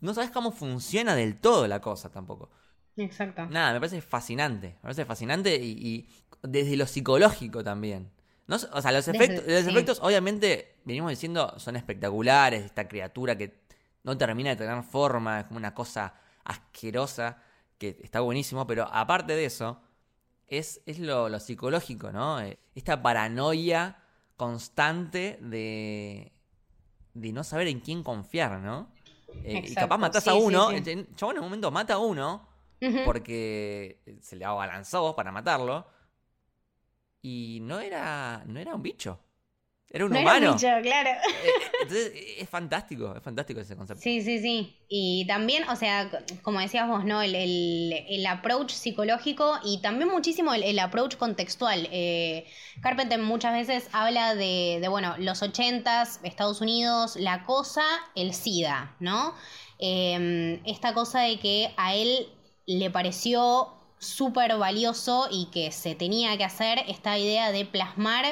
No 0.00 0.14
sabés 0.14 0.30
cómo 0.30 0.52
funciona 0.52 1.14
del 1.14 1.40
todo 1.40 1.66
la 1.68 1.80
cosa 1.80 2.10
tampoco. 2.10 2.50
Exacto. 2.96 3.46
Nada, 3.46 3.72
me 3.74 3.80
parece 3.80 4.00
fascinante. 4.00 4.68
Me 4.68 4.82
parece 4.82 5.04
fascinante 5.04 5.56
y, 5.56 5.70
y 5.72 6.08
desde 6.42 6.76
lo 6.76 6.86
psicológico 6.86 7.62
también. 7.62 8.10
No, 8.46 8.56
o 8.56 8.82
sea, 8.82 8.92
los 8.92 9.08
efectos, 9.08 9.44
los 9.46 9.64
sí. 9.64 9.70
efectos 9.70 10.00
obviamente, 10.02 10.76
venimos 10.84 11.10
diciendo, 11.10 11.54
son 11.58 11.76
espectaculares. 11.76 12.64
Esta 12.64 12.88
criatura 12.88 13.36
que 13.36 13.60
no 14.04 14.16
termina 14.16 14.50
de 14.50 14.56
tener 14.56 14.82
forma, 14.84 15.40
es 15.40 15.46
como 15.46 15.58
una 15.58 15.74
cosa 15.74 16.14
asquerosa, 16.44 17.42
que 17.78 17.98
está 18.02 18.20
buenísimo, 18.20 18.66
pero 18.66 18.88
aparte 18.90 19.34
de 19.34 19.44
eso, 19.44 19.82
es, 20.48 20.82
es 20.86 20.98
lo, 20.98 21.28
lo 21.28 21.40
psicológico, 21.40 22.12
¿no? 22.12 22.40
Eh, 22.40 22.58
Esta 22.74 23.02
paranoia 23.02 24.02
constante 24.36 25.38
de, 25.40 26.32
de 27.14 27.32
no 27.32 27.42
saber 27.44 27.68
en 27.68 27.80
quién 27.80 28.02
confiar, 28.02 28.60
¿no? 28.60 28.92
Eh, 29.42 29.62
y 29.66 29.74
capaz 29.74 29.98
matás 29.98 30.24
sí, 30.24 30.30
a 30.30 30.34
uno, 30.34 30.70
sí. 30.70 30.90
el 30.90 31.14
chabón 31.14 31.36
en 31.36 31.42
un 31.42 31.48
momento 31.48 31.70
mata 31.70 31.94
a 31.94 31.98
uno, 31.98 32.48
porque 33.04 34.00
se 34.20 34.36
le 34.36 34.44
abalanzó 34.44 35.14
para 35.16 35.32
matarlo. 35.32 35.86
Y 37.22 37.58
no 37.62 37.80
era, 37.80 38.44
no 38.46 38.60
era 38.60 38.74
un 38.74 38.82
bicho. 38.82 39.18
Era 39.90 40.04
un 40.04 40.12
No 40.12 40.18
era 40.18 40.32
un 40.34 40.38
humano. 40.38 40.54
bicho, 40.54 40.68
claro. 40.82 41.10
Eh, 41.10 41.50
Entonces 41.82 42.12
es 42.38 42.48
fantástico, 42.48 43.14
es 43.16 43.22
fantástico 43.22 43.60
ese 43.60 43.76
concepto. 43.76 44.02
Sí, 44.02 44.20
sí, 44.20 44.38
sí. 44.40 44.76
Y 44.88 45.26
también, 45.26 45.68
o 45.68 45.76
sea, 45.76 46.10
como 46.42 46.60
decías 46.60 46.88
vos, 46.88 47.04
¿no? 47.04 47.22
El, 47.22 47.34
el, 47.34 47.92
el 48.08 48.26
approach 48.26 48.70
psicológico 48.72 49.58
y 49.64 49.80
también 49.80 50.10
muchísimo 50.10 50.52
el, 50.54 50.62
el 50.64 50.78
approach 50.78 51.16
contextual. 51.16 51.88
Eh, 51.92 52.46
Carpenter 52.82 53.20
muchas 53.20 53.52
veces 53.54 53.88
habla 53.92 54.34
de, 54.34 54.78
de, 54.80 54.88
bueno, 54.88 55.14
los 55.18 55.42
ochentas, 55.42 56.20
Estados 56.24 56.60
Unidos, 56.60 57.16
la 57.16 57.44
cosa, 57.44 57.84
el 58.14 58.34
SIDA, 58.34 58.96
¿no? 59.00 59.34
Eh, 59.78 60.60
esta 60.66 60.94
cosa 60.94 61.20
de 61.20 61.38
que 61.38 61.72
a 61.76 61.94
él 61.94 62.28
le 62.66 62.90
pareció 62.90 63.72
súper 63.98 64.56
valioso 64.58 65.28
y 65.30 65.46
que 65.46 65.72
se 65.72 65.94
tenía 65.94 66.36
que 66.36 66.44
hacer 66.44 66.80
esta 66.88 67.18
idea 67.18 67.50
de 67.50 67.64
plasmar 67.64 68.24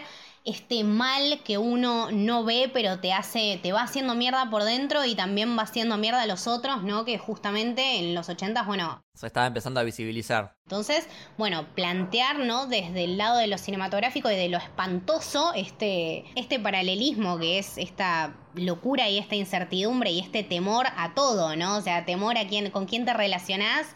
este 0.44 0.84
mal 0.84 1.40
que 1.42 1.56
uno 1.56 2.10
no 2.12 2.44
ve 2.44 2.70
pero 2.72 3.00
te 3.00 3.12
hace 3.14 3.58
te 3.62 3.72
va 3.72 3.82
haciendo 3.82 4.14
mierda 4.14 4.50
por 4.50 4.62
dentro 4.62 5.04
y 5.04 5.14
también 5.14 5.56
va 5.56 5.62
haciendo 5.62 5.96
mierda 5.96 6.22
a 6.22 6.26
los 6.26 6.46
otros, 6.46 6.82
¿no? 6.82 7.04
Que 7.04 7.16
justamente 7.18 7.98
en 7.98 8.14
los 8.14 8.28
80 8.28 8.62
bueno, 8.64 9.02
Se 9.14 9.26
estaba 9.26 9.46
empezando 9.46 9.80
a 9.80 9.82
visibilizar. 9.84 10.54
entonces, 10.66 11.08
bueno, 11.38 11.66
plantear, 11.74 12.40
¿no? 12.40 12.66
Desde 12.66 13.04
el 13.04 13.16
lado 13.16 13.38
de 13.38 13.46
lo 13.46 13.56
cinematográfico 13.56 14.30
y 14.30 14.36
de 14.36 14.48
lo 14.50 14.58
espantoso, 14.58 15.52
este, 15.54 16.24
este 16.34 16.60
paralelismo 16.60 17.38
que 17.38 17.58
es 17.58 17.78
esta 17.78 18.36
locura 18.54 19.08
y 19.08 19.18
esta 19.18 19.34
incertidumbre 19.34 20.10
y 20.10 20.20
este 20.20 20.42
temor 20.42 20.86
a 20.96 21.14
todo, 21.14 21.56
¿no? 21.56 21.76
O 21.76 21.80
sea, 21.80 22.04
temor 22.04 22.36
a 22.38 22.46
quién, 22.46 22.70
con 22.70 22.86
quién 22.86 23.04
te 23.04 23.14
relacionás, 23.14 23.86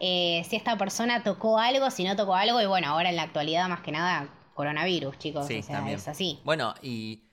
eh, 0.00 0.44
si 0.48 0.56
esta 0.56 0.78
persona 0.78 1.22
tocó 1.22 1.58
algo, 1.58 1.90
si 1.90 2.04
no 2.04 2.14
tocó 2.16 2.34
algo, 2.34 2.60
y 2.60 2.66
bueno, 2.66 2.88
ahora 2.88 3.10
en 3.10 3.16
la 3.16 3.22
actualidad 3.22 3.68
más 3.68 3.80
que 3.80 3.92
nada, 3.92 4.28
coronavirus, 4.56 5.18
chicos, 5.18 5.46
Sí, 5.46 5.58
o 5.58 5.62
sea, 5.62 5.76
también. 5.78 5.96
es 5.98 6.08
así. 6.08 6.40
Bueno, 6.44 6.74
y 6.82 7.24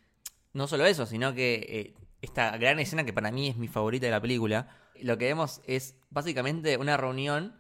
no 0.54 0.68
solo 0.68 0.86
eso, 0.86 1.06
sino 1.06 1.34
que 1.34 1.56
eh, 1.70 1.96
esta 2.22 2.58
gran 2.58 2.80
escena 2.80 3.06
que 3.06 3.14
para 3.14 3.32
mí 3.32 3.50
es 3.50 3.58
mi 3.58 3.68
favorita 3.68 4.06
de 4.06 4.12
la 4.12 4.22
película, 4.22 4.68
lo 5.02 5.18
que 5.18 5.26
vemos 5.26 5.62
es 5.66 5.96
básicamente 6.10 6.78
una 6.78 6.98
reunión 6.98 7.56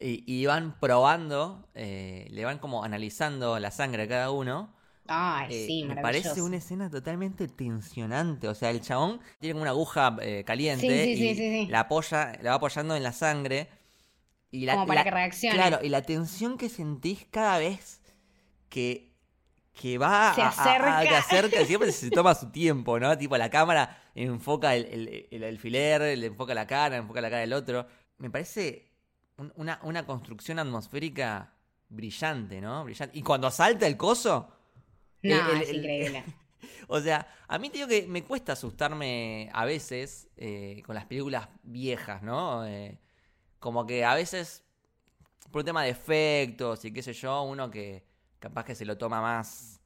y, 0.00 0.24
y 0.32 0.46
van 0.46 0.78
probando, 0.80 1.68
eh, 1.74 2.26
le 2.30 2.44
van 2.44 2.58
como 2.58 2.84
analizando 2.84 3.58
la 3.58 3.70
sangre 3.70 4.04
a 4.04 4.08
cada 4.08 4.30
uno. 4.30 4.74
Ay, 5.08 5.48
Eh, 5.50 5.66
sí, 5.66 5.84
me 5.84 5.96
parece 5.96 6.42
una 6.42 6.58
escena 6.58 6.90
totalmente 6.90 7.48
tensionante. 7.48 8.48
O 8.48 8.54
sea, 8.54 8.70
el 8.70 8.80
chabón 8.82 9.20
tiene 9.40 9.54
como 9.54 9.62
una 9.62 9.70
aguja 9.72 10.16
eh, 10.22 10.44
caliente 10.46 10.86
Sí, 10.86 11.16
sí, 11.16 11.16
y 11.16 11.34
sí, 11.34 11.34
sí, 11.36 11.64
sí. 11.66 11.70
la 11.70 11.80
apoya, 11.80 12.32
la 12.42 12.50
va 12.50 12.56
apoyando 12.56 12.96
en 12.96 13.02
la 13.02 13.12
sangre. 13.12 13.68
Y 14.50 14.64
la, 14.66 14.74
Como 14.74 14.86
para 14.86 15.00
la- 15.00 15.04
que 15.04 15.10
reaccione. 15.10 15.56
Claro, 15.56 15.78
y 15.84 15.88
la 15.90 16.02
tensión 16.02 16.56
que 16.58 16.68
sentís 16.68 17.26
cada 17.30 17.58
vez 17.58 17.97
que, 18.68 19.12
que 19.72 19.96
va 19.98 20.32
Se 20.34 20.42
a- 20.42 20.46
a- 20.46 20.48
a- 20.48 20.50
acerca. 20.50 21.02
que 21.02 21.16
acerca, 21.16 21.64
siempre 21.64 21.92
se 21.92 22.10
toma 22.10 22.34
su 22.34 22.50
tiempo, 22.50 22.98
¿no? 22.98 23.16
Tipo, 23.16 23.36
la 23.36 23.48
cámara 23.50 24.02
enfoca 24.14 24.74
el, 24.74 24.84
el- 24.86 25.28
el 25.30 25.44
alfiler, 25.44 26.18
le 26.18 26.26
enfoca 26.26 26.54
la 26.54 26.66
cara, 26.66 26.96
enfoca 26.96 27.20
la 27.20 27.30
cara 27.30 27.40
del 27.42 27.52
otro. 27.52 27.86
Me 28.18 28.30
parece 28.30 28.90
un- 29.36 29.52
una, 29.56 29.78
una 29.82 30.04
construcción 30.04 30.58
atmosférica 30.58 31.52
brillante, 31.88 32.60
¿no? 32.60 32.84
Brillante. 32.84 33.16
Y 33.18 33.22
cuando 33.22 33.50
salta 33.50 33.86
el 33.86 33.96
coso. 33.96 34.52
No, 35.22 35.50
el- 35.52 35.62
es 35.62 35.72
increíble. 35.72 36.24
o 36.88 37.00
sea, 37.00 37.26
a 37.46 37.58
mí 37.58 37.70
te 37.70 37.76
digo 37.78 37.88
que 37.88 38.06
me 38.08 38.24
cuesta 38.24 38.52
asustarme 38.54 39.48
a 39.52 39.64
veces 39.64 40.28
eh, 40.36 40.82
con 40.84 40.94
las 40.96 41.04
películas 41.06 41.48
viejas, 41.62 42.22
¿no? 42.22 42.66
Eh, 42.66 42.98
como 43.60 43.86
que 43.86 44.04
a 44.04 44.14
veces, 44.14 44.64
por 45.52 45.60
un 45.60 45.66
tema 45.66 45.82
de 45.84 45.90
efectos 45.90 46.84
y 46.84 46.92
qué 46.92 47.02
sé 47.02 47.12
yo, 47.12 47.42
uno 47.42 47.70
que 47.70 48.04
capaz 48.38 48.64
que 48.64 48.74
se 48.74 48.84
lo 48.84 48.96
toma 48.98 49.20
más, 49.20 49.80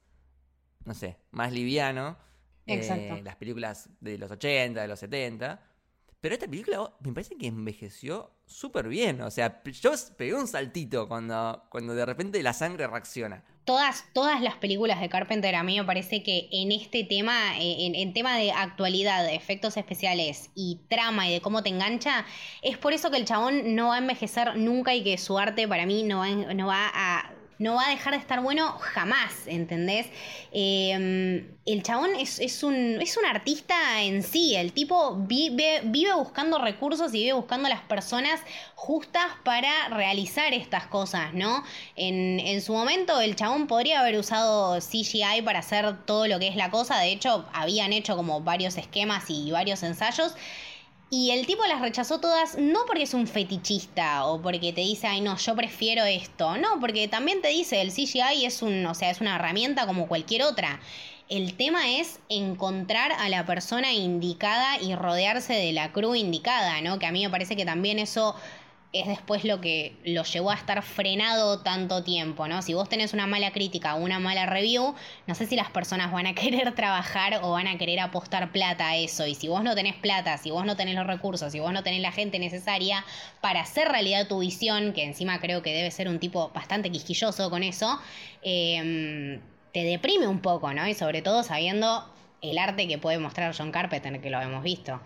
no 0.85 0.95
sé, 0.95 1.17
más 1.31 1.53
liviano. 1.53 2.17
eh, 2.67 2.75
Exacto. 2.75 3.21
las 3.23 3.37
películas 3.37 3.88
de 4.01 4.19
los 4.19 4.31
80, 4.31 4.81
de 4.81 4.88
los 4.88 4.99
70. 5.01 5.61
Pero 6.21 6.35
esta 6.35 6.47
película 6.47 6.93
me 7.01 7.12
parece 7.12 7.37
que 7.37 7.49
envejeció 7.49 8.31
súper 8.47 8.87
bien. 8.88 9.21
O 9.23 9.31
sea, 9.33 9.61
yo 9.65 9.91
pegué 10.17 10.35
un 10.35 10.47
saltito 10.47 11.09
cuando, 11.09 11.65
cuando 11.69 11.95
de 11.97 12.07
repente 12.07 12.41
la 12.45 12.53
sangre 12.53 12.87
reacciona. 12.87 13.43
Todas, 13.65 14.05
todas 14.12 14.41
las 14.41 14.55
películas 14.57 15.01
de 15.01 15.09
Carpenter 15.09 15.55
a 15.57 15.65
mí 15.65 15.79
me 15.79 15.85
parece 15.85 16.23
que 16.23 16.49
en 16.53 16.71
este 16.71 17.03
tema, 17.05 17.59
eh, 17.59 17.87
en, 17.87 17.95
en 17.97 18.12
tema 18.12 18.37
de 18.37 18.53
actualidad, 18.53 19.25
de 19.25 19.35
efectos 19.35 19.77
especiales 19.77 20.51
y 20.55 20.81
trama 20.88 21.29
y 21.29 21.33
de 21.33 21.41
cómo 21.41 21.62
te 21.65 21.71
engancha, 21.71 22.25
es 22.61 22.79
por 22.79 22.93
eso 22.93 23.11
que 23.11 23.17
el 23.17 23.25
chabón 23.25 23.75
no 23.75 23.88
va 23.88 23.97
a 23.97 23.99
envejecer 23.99 24.57
nunca 24.57 24.95
y 24.95 25.03
que 25.03 25.19
su 25.19 25.38
arte 25.38 25.67
para 25.67 25.87
mí 25.87 26.05
no 26.05 26.19
va, 26.21 26.29
no 26.29 26.67
va 26.69 26.88
a... 26.95 27.33
No 27.62 27.77
va 27.77 27.87
a 27.87 27.90
dejar 27.90 28.14
de 28.14 28.18
estar 28.18 28.40
bueno 28.40 28.77
jamás, 28.79 29.46
¿entendés? 29.46 30.07
Eh, 30.53 31.46
el 31.64 31.83
chabón 31.85 32.16
es, 32.16 32.40
es 32.40 32.64
un, 32.64 33.01
es 33.01 33.16
un 33.16 33.25
artista 33.25 34.03
en 34.03 34.25
sí. 34.25 34.57
El 34.57 34.72
tipo 34.72 35.14
vive, 35.16 35.81
vive 35.85 36.12
buscando 36.12 36.59
recursos 36.59 37.14
y 37.14 37.18
vive 37.18 37.35
buscando 37.35 37.68
las 37.68 37.83
personas 37.83 38.40
justas 38.75 39.27
para 39.44 39.88
realizar 39.90 40.53
estas 40.53 40.88
cosas, 40.88 41.35
¿no? 41.35 41.62
En, 41.94 42.40
en 42.40 42.61
su 42.62 42.72
momento 42.72 43.20
el 43.20 43.37
chabón 43.37 43.68
podría 43.68 44.01
haber 44.01 44.18
usado 44.18 44.81
CGI 44.81 45.42
para 45.44 45.61
hacer 45.61 46.05
todo 46.05 46.27
lo 46.27 46.40
que 46.40 46.48
es 46.48 46.57
la 46.57 46.70
cosa. 46.70 46.98
De 46.98 47.12
hecho, 47.12 47.46
habían 47.53 47.92
hecho 47.92 48.16
como 48.16 48.40
varios 48.40 48.77
esquemas 48.77 49.27
y 49.29 49.53
varios 49.53 49.85
ensayos. 49.85 50.35
Y 51.14 51.31
el 51.33 51.44
tipo 51.44 51.62
las 51.66 51.83
rechazó 51.83 52.20
todas, 52.20 52.57
no 52.57 52.87
porque 52.87 53.03
es 53.03 53.12
un 53.12 53.27
fetichista 53.27 54.25
o 54.25 54.40
porque 54.40 54.72
te 54.72 54.81
dice, 54.81 55.09
ay 55.09 55.20
no, 55.20 55.37
yo 55.37 55.55
prefiero 55.55 56.07
esto. 56.07 56.57
No, 56.57 56.81
porque 56.81 57.07
también 57.07 57.42
te 57.42 57.48
dice, 57.48 57.83
el 57.83 57.92
CGI 57.92 58.46
es 58.46 58.62
un, 58.62 58.87
o 58.87 58.94
sea, 58.94 59.11
es 59.11 59.20
una 59.20 59.37
herramienta 59.37 59.87
como 59.87 60.09
cualquier 60.09 60.42
otra. 60.42 60.81
El 61.29 61.53
tema 61.53 61.90
es 61.90 62.18
encontrar 62.31 63.12
a 63.12 63.29
la 63.29 63.44
persona 63.44 63.92
indicada 63.92 64.81
y 64.81 64.94
rodearse 64.94 65.53
de 65.53 65.75
la 65.75 65.92
crew 65.92 66.14
indicada, 66.14 66.81
¿no? 66.81 66.98
Que 66.98 67.05
a 67.05 67.12
mí 67.12 67.22
me 67.22 67.31
parece 67.31 67.57
que 67.57 67.66
también 67.66 67.98
eso 67.98 68.35
es 68.92 69.07
después 69.09 69.44
lo 69.44 69.61
que 69.61 69.96
lo 70.05 70.22
llevó 70.22 70.50
a 70.50 70.55
estar 70.55 70.83
frenado 70.83 71.61
tanto 71.61 72.05
tiempo, 72.05 72.46
¿no? 72.46 72.61
Si 72.61 72.74
vos 72.74 72.90
tenés 72.90 73.14
una 73.14 73.26
mala 73.26 73.50
crítica 73.50 73.94
o 73.94 73.98
una 73.98 74.18
mala 74.18 74.44
review, 74.44 74.94
no 75.26 75.35
sé 75.35 75.46
si 75.46 75.57
las 75.57 75.70
personas 75.70 76.12
van 76.12 76.26
a 76.26 76.35
querer 76.37 76.74
trabajar 76.74 77.40
o 77.42 77.52
van 77.52 77.68
a 77.68 77.78
querer 77.78 78.00
apostar 78.00 78.52
plata 78.52 78.88
a 78.88 78.96
eso. 78.96 79.26
Y 79.26 79.35
si 79.35 79.48
vos 79.48 79.64
no 79.64 79.74
tenés 79.74 79.94
plata, 79.94 80.37
si 80.37 80.50
vos 80.50 80.66
no 80.66 80.76
tenés 80.76 80.94
los 80.94 81.07
recursos, 81.07 81.52
si 81.52 81.61
vos 81.61 81.72
no 81.72 81.83
tenés 81.83 82.02
la 82.02 82.12
gente 82.12 82.38
necesaria 82.38 83.05
para 83.40 83.61
hacer 83.61 83.88
realidad 83.88 84.28
tu 84.28 84.40
visión, 84.40 84.92
que 84.92 85.05
encima 85.05 85.40
creo 85.40 85.62
que 85.62 85.72
debe 85.72 85.90
ser 85.90 86.09
un 86.09 86.18
tipo 86.18 86.50
bastante 86.55 86.90
quisquilloso 86.90 87.48
con 87.48 87.62
eso, 87.62 87.98
eh, 88.42 89.40
te 89.72 89.85
deprime 89.85 90.26
un 90.26 90.40
poco, 90.40 90.74
¿no? 90.74 90.87
Y 90.87 90.92
sobre 90.92 91.22
todo 91.22 91.42
sabiendo 91.42 92.12
el 92.42 92.59
arte 92.59 92.87
que 92.87 92.98
puede 92.98 93.18
mostrar 93.18 93.55
John 93.57 93.72
Carpenter, 93.72 94.20
que 94.20 94.28
lo 94.28 94.40
hemos 94.40 94.62
visto. 94.62 95.00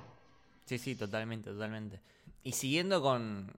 Sí, 0.64 0.79
sí, 0.79 0.96
totalmente, 0.96 1.51
totalmente. 1.51 2.01
Y 2.42 2.53
siguiendo 2.53 3.01
con, 3.01 3.53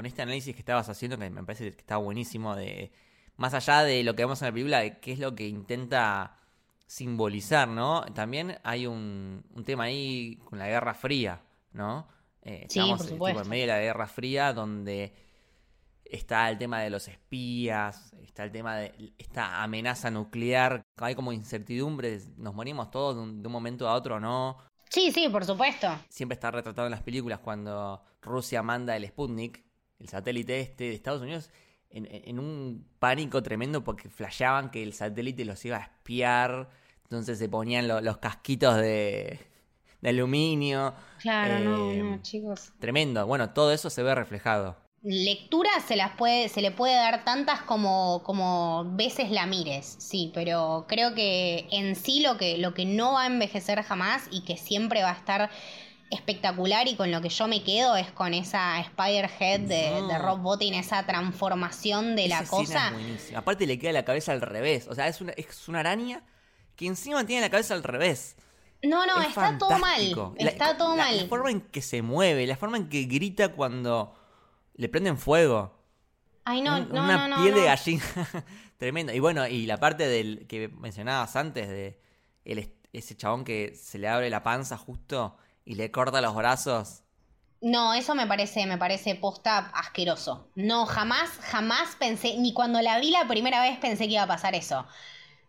con 0.00 0.06
este 0.06 0.22
análisis 0.22 0.54
que 0.54 0.60
estabas 0.60 0.88
haciendo, 0.88 1.18
que 1.18 1.28
me 1.28 1.44
parece 1.44 1.72
que 1.72 1.78
está 1.78 1.98
buenísimo, 1.98 2.56
de 2.56 2.90
más 3.36 3.52
allá 3.52 3.82
de 3.82 4.02
lo 4.02 4.16
que 4.16 4.22
vemos 4.22 4.40
en 4.40 4.48
la 4.48 4.52
película, 4.52 4.78
de 4.78 4.98
qué 4.98 5.12
es 5.12 5.18
lo 5.18 5.34
que 5.34 5.46
intenta 5.46 6.38
simbolizar, 6.86 7.68
¿no? 7.68 8.06
También 8.14 8.56
hay 8.64 8.86
un, 8.86 9.44
un 9.54 9.62
tema 9.62 9.84
ahí 9.84 10.38
con 10.46 10.58
la 10.58 10.68
Guerra 10.68 10.94
Fría, 10.94 11.42
¿no? 11.74 12.08
Eh, 12.40 12.66
Sí, 12.70 12.78
estamos 12.78 13.00
por 13.08 13.28
eh, 13.28 13.32
tipo, 13.32 13.42
en 13.42 13.48
medio 13.50 13.64
de 13.64 13.72
la 13.72 13.80
Guerra 13.80 14.06
Fría 14.06 14.54
donde 14.54 15.12
está 16.02 16.48
el 16.48 16.56
tema 16.56 16.80
de 16.80 16.88
los 16.88 17.06
espías, 17.06 18.14
está 18.22 18.44
el 18.44 18.52
tema 18.52 18.76
de 18.76 19.12
esta 19.18 19.62
amenaza 19.62 20.10
nuclear, 20.10 20.80
hay 20.96 21.14
como 21.14 21.34
incertidumbre, 21.34 22.22
nos 22.38 22.54
morimos 22.54 22.90
todos 22.90 23.16
de 23.16 23.20
un, 23.20 23.42
de 23.42 23.48
un 23.48 23.52
momento 23.52 23.86
a 23.86 23.92
otro, 23.92 24.18
¿no? 24.18 24.56
Sí, 24.88 25.12
sí, 25.12 25.28
por 25.28 25.44
supuesto. 25.44 25.88
Siempre 26.08 26.36
está 26.36 26.50
retratado 26.50 26.86
en 26.86 26.92
las 26.92 27.02
películas 27.02 27.40
cuando 27.40 28.02
Rusia 28.22 28.62
manda 28.62 28.96
el 28.96 29.06
Sputnik, 29.06 29.69
el 30.00 30.08
satélite 30.08 30.60
este 30.60 30.84
de 30.84 30.94
Estados 30.94 31.22
Unidos, 31.22 31.50
en, 31.90 32.06
en 32.10 32.38
un 32.38 32.86
pánico 32.98 33.42
tremendo 33.42 33.82
porque 33.84 34.08
flasheaban 34.08 34.70
que 34.70 34.82
el 34.82 34.92
satélite 34.94 35.44
los 35.44 35.64
iba 35.64 35.76
a 35.78 35.80
espiar, 35.82 36.70
entonces 37.04 37.38
se 37.38 37.48
ponían 37.48 37.88
lo- 37.88 38.00
los 38.00 38.18
casquitos 38.18 38.76
de, 38.76 39.40
de 40.00 40.08
aluminio. 40.08 40.94
Claro, 41.18 41.60
no, 41.60 41.92
Eh, 41.92 42.02
no, 42.02 42.22
chicos. 42.22 42.72
Tremendo. 42.78 43.26
Bueno, 43.26 43.50
todo 43.50 43.72
eso 43.72 43.90
se 43.90 44.02
ve 44.02 44.14
reflejado. 44.14 44.76
Lecturas 45.02 45.82
se 45.88 45.96
las 45.96 46.12
puede, 46.16 46.50
se 46.50 46.60
le 46.60 46.70
puede 46.72 46.94
dar 46.94 47.24
tantas 47.24 47.62
como, 47.62 48.22
como 48.22 48.84
veces 48.96 49.30
la 49.30 49.46
mires, 49.46 49.96
sí, 49.98 50.30
pero 50.34 50.84
creo 50.88 51.14
que 51.14 51.66
en 51.70 51.96
sí 51.96 52.20
lo 52.20 52.36
que, 52.36 52.58
lo 52.58 52.74
que 52.74 52.84
no 52.84 53.14
va 53.14 53.22
a 53.22 53.26
envejecer 53.26 53.82
jamás 53.82 54.28
y 54.30 54.42
que 54.44 54.58
siempre 54.58 55.02
va 55.02 55.08
a 55.10 55.14
estar 55.14 55.50
espectacular 56.10 56.88
y 56.88 56.96
con 56.96 57.10
lo 57.10 57.20
que 57.20 57.28
yo 57.28 57.46
me 57.46 57.62
quedo 57.62 57.96
es 57.96 58.10
con 58.10 58.34
esa 58.34 58.80
Spider-Head 58.80 59.60
de, 59.60 59.90
No. 60.00 60.08
de 60.08 60.18
Rob 60.18 60.40
Bottin, 60.40 60.74
esa 60.74 61.06
transformación 61.06 62.16
de 62.16 62.28
la 62.28 62.40
Esa 62.40 62.50
cosa. 62.50 62.92
es. 63.14 63.32
Aparte 63.34 63.66
le 63.66 63.78
queda 63.78 63.92
la 63.92 64.04
cabeza 64.04 64.32
al 64.32 64.40
revés. 64.40 64.86
O 64.88 64.94
sea, 64.94 65.06
es 65.08 65.20
una, 65.20 65.32
es 65.32 65.68
una 65.68 65.80
araña 65.80 66.22
que 66.76 66.86
encima 66.86 67.24
tiene 67.24 67.42
la 67.42 67.50
cabeza 67.50 67.74
al 67.74 67.82
revés. 67.82 68.36
No, 68.82 69.06
no, 69.06 69.20
Es 69.20 69.28
está 69.28 69.56
todo 69.58 69.70
mal. 69.70 69.80
fantástico. 69.80 70.34
La- 70.38 70.50
Está 70.50 70.76
todo 70.76 70.96
la- 70.96 71.04
mal. 71.04 71.16
La 71.16 71.26
forma 71.26 71.50
en 71.50 71.60
que 71.60 71.82
se 71.82 72.02
mueve, 72.02 72.46
la 72.46 72.56
forma 72.56 72.76
en 72.78 72.88
que 72.88 73.02
grita 73.04 73.50
cuando 73.52 74.14
le 74.74 74.88
prenden 74.88 75.18
fuego. 75.18 75.78
Ay, 76.44 76.62
no, 76.62 76.76
Un- 76.78 76.88
no, 76.88 77.04
una 77.04 77.28
no, 77.28 77.42
piel 77.42 77.54
de 77.54 77.64
gallina. 77.64 78.02
Tremendo. 78.78 79.12
Y 79.12 79.18
bueno, 79.20 79.46
y 79.46 79.66
la 79.66 79.76
parte 79.76 80.08
del 80.08 80.46
que 80.48 80.68
mencionabas 80.68 81.36
antes 81.36 81.68
de 81.68 82.00
el 82.46 82.72
ese 82.92 83.14
chabón 83.16 83.44
que 83.44 83.74
se 83.76 83.98
le 83.98 84.08
abre 84.08 84.30
la 84.30 84.42
panza 84.42 84.76
justo 84.78 85.36
y 85.64 85.74
le 85.76 85.90
corta 85.90 86.20
los 86.20 86.34
brazos. 86.34 87.02
No, 87.62 87.92
eso 87.92 88.14
me 88.14 88.26
parece, 88.26 88.64
me 88.66 88.78
parece 88.78 89.14
posta 89.16 89.58
asqueroso. 89.74 90.48
No, 90.54 90.86
jamás, 90.86 91.28
jamás 91.42 91.94
pensé, 91.96 92.36
ni 92.38 92.54
cuando 92.54 92.80
la 92.80 92.98
vi 92.98 93.10
la 93.10 93.28
primera 93.28 93.60
vez 93.60 93.78
pensé 93.78 94.06
que 94.06 94.14
iba 94.14 94.22
a 94.22 94.26
pasar 94.26 94.54
eso. 94.54 94.86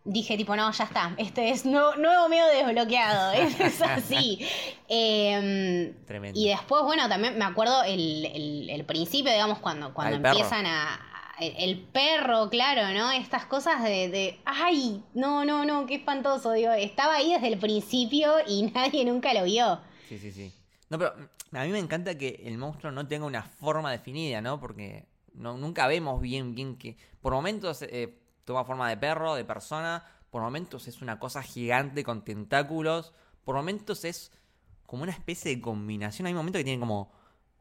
Dije 0.04 0.36
tipo, 0.36 0.56
no, 0.56 0.70
ya 0.72 0.84
está, 0.84 1.14
este 1.18 1.50
es 1.50 1.64
nuevo, 1.66 1.96
nuevo 1.96 2.28
miedo 2.28 2.46
desbloqueado, 2.48 3.32
es 3.60 3.82
así. 3.82 4.40
Em, 4.88 5.94
Tremendo. 6.04 6.38
y 6.40 6.48
después, 6.48 6.82
bueno, 6.84 7.08
también 7.08 7.38
me 7.38 7.44
acuerdo 7.44 7.82
el, 7.84 8.26
el- 8.26 8.70
el 8.70 8.84
principio, 8.86 9.32
digamos, 9.32 9.58
cuando, 9.60 9.94
cuando 9.94 10.20
perro. 10.20 10.28
empiezan 10.30 10.66
a... 10.66 11.00
El, 11.40 11.54
el 11.58 11.78
perro, 11.80 12.50
claro, 12.50 12.92
¿no? 12.94 13.10
Estas 13.12 13.46
cosas 13.46 13.82
de, 13.82 14.08
de, 14.10 14.40
ay, 14.44 15.02
no, 15.14 15.44
no, 15.44 15.64
no, 15.64 15.86
qué 15.86 15.96
espantoso, 15.96 16.52
digo, 16.52 16.72
estaba 16.72 17.14
ahí 17.16 17.32
desde 17.34 17.48
el 17.48 17.58
principio 17.58 18.34
y 18.46 18.62
nadie 18.74 19.04
nunca 19.04 19.32
lo 19.34 19.44
vio. 19.44 19.80
Sí, 20.12 20.18
sí, 20.18 20.32
sí. 20.32 20.52
No, 20.90 20.98
pero 20.98 21.14
mm, 21.16 21.56
a 21.56 21.64
mí 21.64 21.70
me 21.70 21.78
encanta 21.78 22.18
que 22.18 22.42
el 22.44 22.58
monstruo 22.58 22.92
no 22.92 23.08
tenga 23.08 23.24
una 23.24 23.42
forma 23.42 23.90
definida, 23.90 24.42
¿no? 24.42 24.60
Porque 24.60 25.06
no, 25.32 25.56
nunca 25.56 25.86
vemos 25.86 26.20
bien, 26.20 26.54
bien 26.54 26.76
que... 26.76 26.98
Por 27.22 27.32
momentos 27.32 27.80
eh, 27.80 28.18
toma 28.44 28.64
forma 28.64 28.90
de 28.90 28.98
perro, 28.98 29.34
de 29.34 29.44
persona, 29.44 30.04
por 30.30 30.42
momentos 30.42 30.86
es 30.88 31.00
una 31.00 31.18
cosa 31.18 31.42
gigante 31.42 32.04
con 32.04 32.24
tentáculos, 32.24 33.14
por 33.44 33.54
momentos 33.54 34.04
es 34.04 34.32
como 34.84 35.04
una 35.04 35.12
especie 35.12 35.56
de 35.56 35.62
combinación. 35.62 36.26
Hay 36.26 36.34
momentos 36.34 36.60
que 36.60 36.64
tienen 36.64 36.80
como 36.80 37.10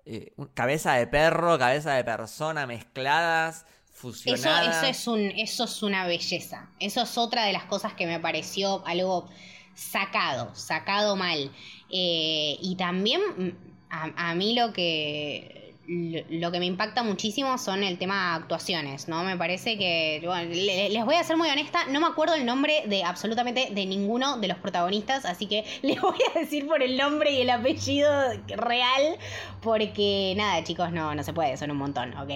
eh, 0.05 0.33
cabeza 0.53 0.93
de 0.95 1.07
perro, 1.07 1.57
cabeza 1.57 1.93
de 1.93 2.03
persona 2.03 2.67
mezcladas, 2.67 3.65
Eso, 3.85 3.93
fusionadas. 3.93 4.83
eso, 4.83 4.85
es 4.87 5.07
un, 5.07 5.19
eso 5.39 5.63
es 5.63 5.83
una 5.83 6.05
belleza. 6.05 6.69
Eso 6.81 7.01
es 7.03 7.17
otra 7.17 7.45
de 7.45 7.53
las 7.53 7.63
cosas 7.63 7.93
que 7.93 8.07
me 8.07 8.19
pareció 8.19 8.85
algo 8.85 9.29
sacado, 9.73 10.53
sacado 10.55 11.15
mal. 11.15 11.51
Eh, 11.89 12.57
y 12.61 12.75
también 12.77 13.21
mm, 13.37 13.49
a, 13.89 14.29
a 14.29 14.35
mí 14.35 14.55
lo 14.55 14.73
que, 14.73 15.61
lo, 15.87 16.51
que 16.51 16.59
me 16.59 16.65
impacta 16.65 17.03
muchísimo 17.03 17.57
son 17.57 17.83
el 17.83 17.97
tema 17.97 18.35
actuaciones, 18.35 19.07
¿no? 19.07 19.23
Me 19.23 19.35
parece 19.35 19.77
que, 19.77 20.21
les 20.51 21.05
voy 21.05 21.15
a 21.15 21.23
ser 21.23 21.37
muy 21.37 21.49
honesta, 21.49 21.85
no 21.87 21.99
me 21.99 22.07
acuerdo 22.07 22.35
el 22.35 22.45
nombre 22.45 22.83
de 22.87 23.03
absolutamente 23.03 23.69
de 23.71 23.85
ninguno 23.85 24.37
de 24.37 24.47
los 24.47 24.57
protagonistas, 24.57 25.25
así 25.25 25.47
que 25.47 25.65
les 25.81 25.99
voy 25.99 26.17
a 26.33 26.39
decir 26.39 26.67
por 26.67 26.81
el 26.81 26.97
nombre 26.97 27.31
y 27.31 27.41
el 27.41 27.49
apellido 27.49 28.09
real, 28.47 29.17
porque 29.61 30.33
nada, 30.37 30.63
chicos, 30.63 30.91
no, 30.91 31.13
no 31.15 31.23
se 31.23 31.33
puede, 31.33 31.57
son 31.57 31.71
un 31.71 31.77
montón, 31.77 32.15
¿ok? 32.17 32.29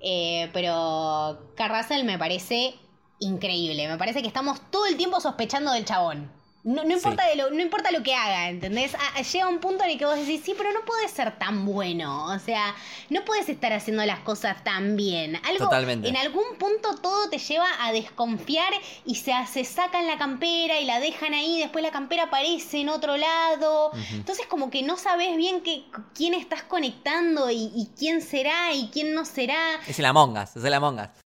Eh, 0.00 0.50
pero 0.52 1.52
Carrasel 1.56 2.04
me 2.04 2.18
parece 2.18 2.74
increíble. 3.20 3.88
Me 3.88 3.96
parece 3.96 4.20
que 4.20 4.28
estamos 4.28 4.60
todo 4.70 4.86
el 4.86 4.96
tiempo 4.96 5.20
sospechando 5.20 5.72
del 5.72 5.84
chabón. 5.84 6.30
No, 6.64 6.82
no 6.82 6.94
importa, 6.94 7.26
de 7.26 7.36
lo, 7.36 7.50
no 7.50 7.60
importa 7.60 7.90
lo 7.90 8.02
que 8.02 8.14
haga, 8.14 8.48
¿entendés? 8.48 8.96
Llega 9.32 9.48
un 9.48 9.58
punto 9.58 9.84
en 9.84 9.90
el 9.90 9.98
que 9.98 10.06
vos 10.06 10.16
decís, 10.16 10.40
sí, 10.42 10.54
pero 10.56 10.72
no 10.72 10.80
puede 10.86 11.08
ser 11.08 11.38
tan 11.38 11.66
bueno. 11.66 12.24
O 12.26 12.38
sea, 12.38 12.74
no 13.10 13.22
puedes 13.26 13.50
estar 13.50 13.74
haciendo 13.74 14.02
las 14.06 14.20
cosas 14.20 14.64
tan 14.64 14.96
bien. 14.96 15.36
Algo, 15.44 15.66
Totalmente. 15.66 16.08
En 16.08 16.16
algún 16.16 16.56
punto 16.58 16.94
todo 17.02 17.28
te 17.28 17.36
lleva 17.36 17.66
a 17.80 17.92
desconfiar 17.92 18.72
y 19.04 19.16
se, 19.16 19.32
se 19.52 19.64
sacan 19.64 20.06
la 20.06 20.16
campera 20.16 20.80
y 20.80 20.86
la 20.86 21.00
dejan 21.00 21.34
ahí. 21.34 21.58
Después 21.58 21.84
la 21.84 21.90
campera 21.90 22.24
aparece 22.24 22.80
en 22.80 22.88
otro 22.88 23.18
lado. 23.18 23.90
Entonces 24.12 24.46
como 24.46 24.70
que 24.70 24.82
no 24.82 24.96
sabes 24.96 25.36
bien 25.36 25.60
que, 25.60 25.84
quién 26.14 26.32
estás 26.32 26.62
conectando 26.62 27.50
y, 27.50 27.70
y 27.74 27.90
quién 27.98 28.22
será 28.22 28.72
y 28.72 28.88
quién 28.88 29.14
no 29.14 29.26
será. 29.26 29.80
Es 29.86 29.98
el 29.98 30.06
Among 30.06 30.38
Us, 30.38 30.56
es 30.56 30.64
el 30.64 30.72
Among 30.72 30.98
Us. 30.98 31.23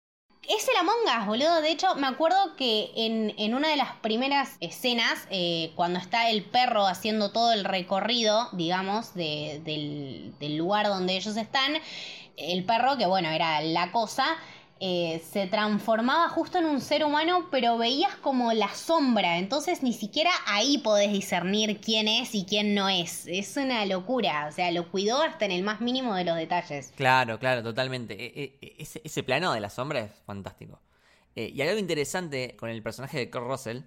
Es 0.48 0.68
el 0.68 0.76
Among 0.76 1.20
Us, 1.20 1.26
boludo. 1.26 1.60
De 1.62 1.70
hecho, 1.70 1.94
me 1.94 2.06
acuerdo 2.06 2.54
que 2.56 2.90
en, 2.96 3.34
en 3.38 3.54
una 3.54 3.68
de 3.68 3.76
las 3.76 3.92
primeras 3.96 4.56
escenas, 4.60 5.26
eh, 5.30 5.72
cuando 5.74 5.98
está 5.98 6.28
el 6.28 6.44
perro 6.44 6.86
haciendo 6.86 7.30
todo 7.32 7.52
el 7.52 7.64
recorrido, 7.64 8.48
digamos, 8.52 9.14
de- 9.14 9.60
del, 9.64 10.34
del 10.38 10.56
lugar 10.56 10.86
donde 10.88 11.16
ellos 11.16 11.36
están, 11.36 11.74
el 12.36 12.64
perro, 12.64 12.96
que 12.98 13.06
bueno, 13.06 13.30
era 13.30 13.60
la 13.62 13.90
cosa, 13.92 14.26
eh, 14.80 15.22
se 15.30 15.46
transformaba 15.46 16.28
justo 16.28 16.58
en 16.58 16.66
un 16.66 16.80
ser 16.80 17.04
humano, 17.04 17.46
pero 17.50 17.78
veías 17.78 18.14
como 18.16 18.52
la 18.52 18.68
sombra. 18.74 19.38
Entonces 19.38 19.82
ni 19.82 19.92
siquiera 19.92 20.30
ahí 20.46 20.78
podés 20.78 21.12
discernir 21.12 21.80
quién 21.80 22.08
es 22.08 22.34
y 22.34 22.44
quién 22.44 22.74
no 22.74 22.88
es. 22.88 23.26
Es 23.26 23.56
una 23.56 23.86
locura. 23.86 24.46
O 24.48 24.52
sea, 24.52 24.70
lo 24.72 24.90
cuidó 24.90 25.22
hasta 25.22 25.44
en 25.44 25.52
el 25.52 25.62
más 25.62 25.80
mínimo 25.80 26.14
de 26.14 26.24
los 26.24 26.36
detalles. 26.36 26.92
Claro, 26.96 27.38
claro, 27.38 27.62
totalmente. 27.62 28.14
E- 28.14 28.58
e- 28.60 28.76
ese, 28.78 29.00
ese 29.04 29.22
plano 29.22 29.52
de 29.52 29.60
la 29.60 29.70
sombra 29.70 30.00
es 30.00 30.12
fantástico. 30.26 30.80
Eh, 31.36 31.50
y 31.54 31.60
hay 31.62 31.68
algo 31.68 31.80
interesante 31.80 32.56
con 32.56 32.68
el 32.68 32.82
personaje 32.82 33.18
de 33.18 33.30
Kurt 33.30 33.46
Russell, 33.46 33.80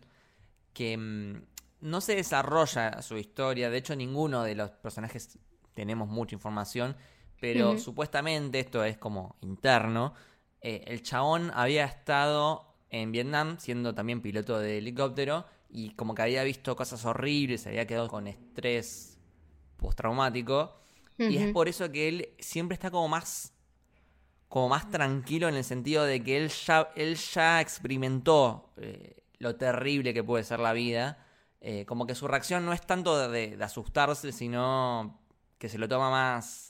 que 0.73 0.97
mm, 0.97 1.41
no 1.81 2.01
se 2.01 2.15
desarrolla 2.15 3.01
su 3.01 3.17
historia. 3.17 3.69
De 3.69 3.77
hecho, 3.77 3.95
ninguno 3.95 4.43
de 4.43 4.55
los 4.55 4.71
personajes 4.71 5.37
tenemos 5.73 6.07
mucha 6.07 6.33
información, 6.35 6.95
pero 7.39 7.77
supuestamente 7.77 8.59
esto 8.59 8.83
es 8.83 8.97
como 8.97 9.35
interno. 9.41 10.13
Eh, 10.61 10.83
el 10.87 11.01
chabón 11.03 11.51
había 11.53 11.85
estado 11.85 12.75
en 12.89 13.11
Vietnam 13.11 13.57
siendo 13.59 13.93
también 13.93 14.21
piloto 14.21 14.59
de 14.59 14.77
helicóptero 14.79 15.45
y 15.69 15.91
como 15.91 16.15
que 16.15 16.21
había 16.23 16.43
visto 16.43 16.75
cosas 16.75 17.03
horribles, 17.05 17.61
se 17.61 17.69
había 17.69 17.85
quedado 17.87 18.07
con 18.07 18.27
estrés 18.27 19.17
postraumático. 19.77 20.73
Y 21.19 21.37
es 21.37 21.51
por 21.51 21.67
eso 21.67 21.91
que 21.91 22.07
él 22.09 22.29
siempre 22.39 22.75
está 22.75 22.91
como 22.91 23.07
más. 23.07 23.53
como 24.47 24.69
más 24.69 24.89
tranquilo 24.89 25.47
en 25.49 25.55
el 25.55 25.63
sentido 25.63 26.03
de 26.05 26.23
que 26.23 26.37
él 26.37 26.49
ya, 26.49 26.89
él 26.95 27.15
ya 27.15 27.59
experimentó 27.61 28.71
eh, 28.77 29.23
lo 29.39 29.55
terrible 29.57 30.13
que 30.13 30.23
puede 30.23 30.43
ser 30.43 30.59
la 30.59 30.73
vida. 30.73 31.25
Eh, 31.59 31.85
como 31.85 32.05
que 32.07 32.15
su 32.15 32.27
reacción 32.27 32.65
no 32.65 32.71
es 32.73 32.81
tanto 32.85 33.29
de, 33.29 33.57
de 33.57 33.63
asustarse, 33.63 34.31
sino 34.31 35.19
que 35.57 35.69
se 35.69 35.77
lo 35.77 35.87
toma 35.87 36.09
más. 36.11 36.66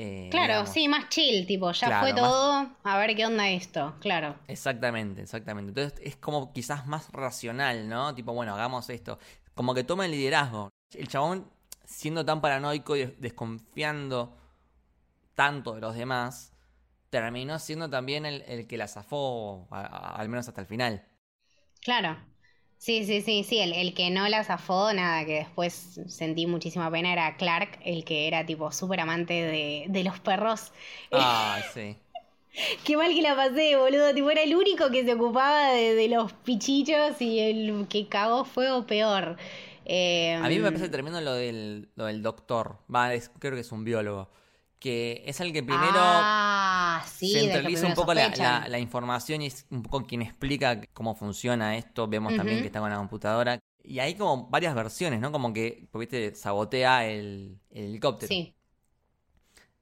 Eh, 0.00 0.28
Claro, 0.30 0.46
digamos. 0.46 0.70
sí, 0.70 0.86
más 0.88 1.08
chill, 1.08 1.44
tipo, 1.46 1.72
ya 1.72 1.88
Claro, 1.88 2.00
fue 2.06 2.12
más- 2.12 2.22
todo, 2.30 2.70
a 2.84 2.98
ver 2.98 3.16
qué 3.16 3.26
onda 3.26 3.48
esto, 3.48 3.96
claro. 4.00 4.36
Exactamente, 4.46 5.22
exactamente. 5.22 5.70
Entonces 5.70 6.00
es 6.06 6.16
como 6.16 6.52
quizás 6.52 6.86
más 6.86 7.10
racional, 7.10 7.88
¿no? 7.88 8.14
Tipo, 8.14 8.32
bueno, 8.32 8.54
hagamos 8.54 8.88
esto. 8.90 9.18
Como 9.54 9.74
que 9.74 9.82
toma 9.82 10.04
el 10.04 10.12
liderazgo. 10.12 10.68
El 10.94 11.08
chabón, 11.08 11.50
siendo 11.84 12.24
tan 12.24 12.40
paranoico 12.40 12.96
y 12.96 13.06
desconfiando 13.18 14.36
tanto 15.34 15.74
de 15.74 15.80
los 15.80 15.94
demás, 15.94 16.52
terminó 17.10 17.58
siendo 17.58 17.88
también 17.90 18.24
el, 18.26 18.42
el 18.42 18.66
que 18.66 18.76
la 18.76 18.86
zafó, 18.86 19.66
a- 19.70 19.80
a- 19.80 20.16
al 20.16 20.28
menos 20.28 20.46
hasta 20.48 20.60
el 20.60 20.66
final. 20.66 21.04
Claro. 21.80 22.16
Sí, 22.78 23.04
sí, 23.04 23.22
sí, 23.22 23.44
sí, 23.44 23.58
el, 23.58 23.72
el 23.72 23.92
que 23.92 24.08
no 24.10 24.28
la 24.28 24.44
zafó, 24.44 24.92
nada, 24.92 25.24
que 25.24 25.34
después 25.34 26.00
sentí 26.06 26.46
muchísima 26.46 26.90
pena 26.90 27.12
era 27.12 27.36
Clark, 27.36 27.80
el 27.84 28.04
que 28.04 28.28
era 28.28 28.46
tipo 28.46 28.70
súper 28.70 29.00
amante 29.00 29.34
de, 29.34 29.86
de 29.88 30.04
los 30.04 30.20
perros. 30.20 30.72
Ah, 31.12 31.60
sí. 31.74 31.96
Qué 32.84 32.96
mal 32.96 33.12
que 33.12 33.22
la 33.22 33.36
pasé, 33.36 33.76
boludo. 33.76 34.14
Tipo, 34.14 34.30
era 34.30 34.42
el 34.42 34.54
único 34.54 34.90
que 34.90 35.04
se 35.04 35.14
ocupaba 35.14 35.72
de, 35.72 36.08
los 36.08 36.32
pichichos 36.32 37.20
y 37.20 37.40
el 37.40 37.86
que 37.88 38.08
cagó 38.08 38.44
fuego 38.44 38.86
peor. 38.86 39.36
a 39.86 40.48
mí 40.48 40.58
me 40.58 40.62
parece 40.62 40.84
em, 40.86 40.90
tremendo 40.90 41.20
lo 41.20 41.34
del, 41.34 41.88
lo 41.96 42.06
del 42.06 42.22
doctor. 42.22 42.78
Va, 42.94 43.10
creo 43.38 43.54
que 43.54 43.60
es 43.60 43.72
un 43.72 43.84
biólogo. 43.84 44.28
Que 44.78 45.24
es 45.26 45.40
el 45.40 45.52
que 45.52 45.62
primero 45.62 45.90
ah, 45.96 47.04
sí, 47.12 47.32
centraliza 47.32 47.86
un 47.86 47.94
poco 47.94 48.14
la, 48.14 48.78
información 48.78 49.42
y 49.42 49.46
es 49.46 49.66
un 49.70 49.82
poco 49.82 50.06
quien 50.06 50.22
explica 50.22 50.80
cómo 50.92 51.14
funciona 51.14 51.76
esto. 51.76 52.06
Vemos 52.06 52.36
también 52.36 52.60
que 52.60 52.66
está 52.66 52.80
con 52.80 52.90
la 52.90 52.96
computadora. 52.96 53.58
Y 53.82 53.98
hay 53.98 54.14
como 54.14 54.48
varias 54.48 54.74
versiones, 54.74 55.20
¿no? 55.20 55.32
Como 55.32 55.52
que, 55.52 55.88
viste, 55.94 56.34
sabotea 56.34 57.06
el, 57.06 57.58
el 57.70 57.84
helicóptero. 57.86 58.28
Sí. 58.28 58.54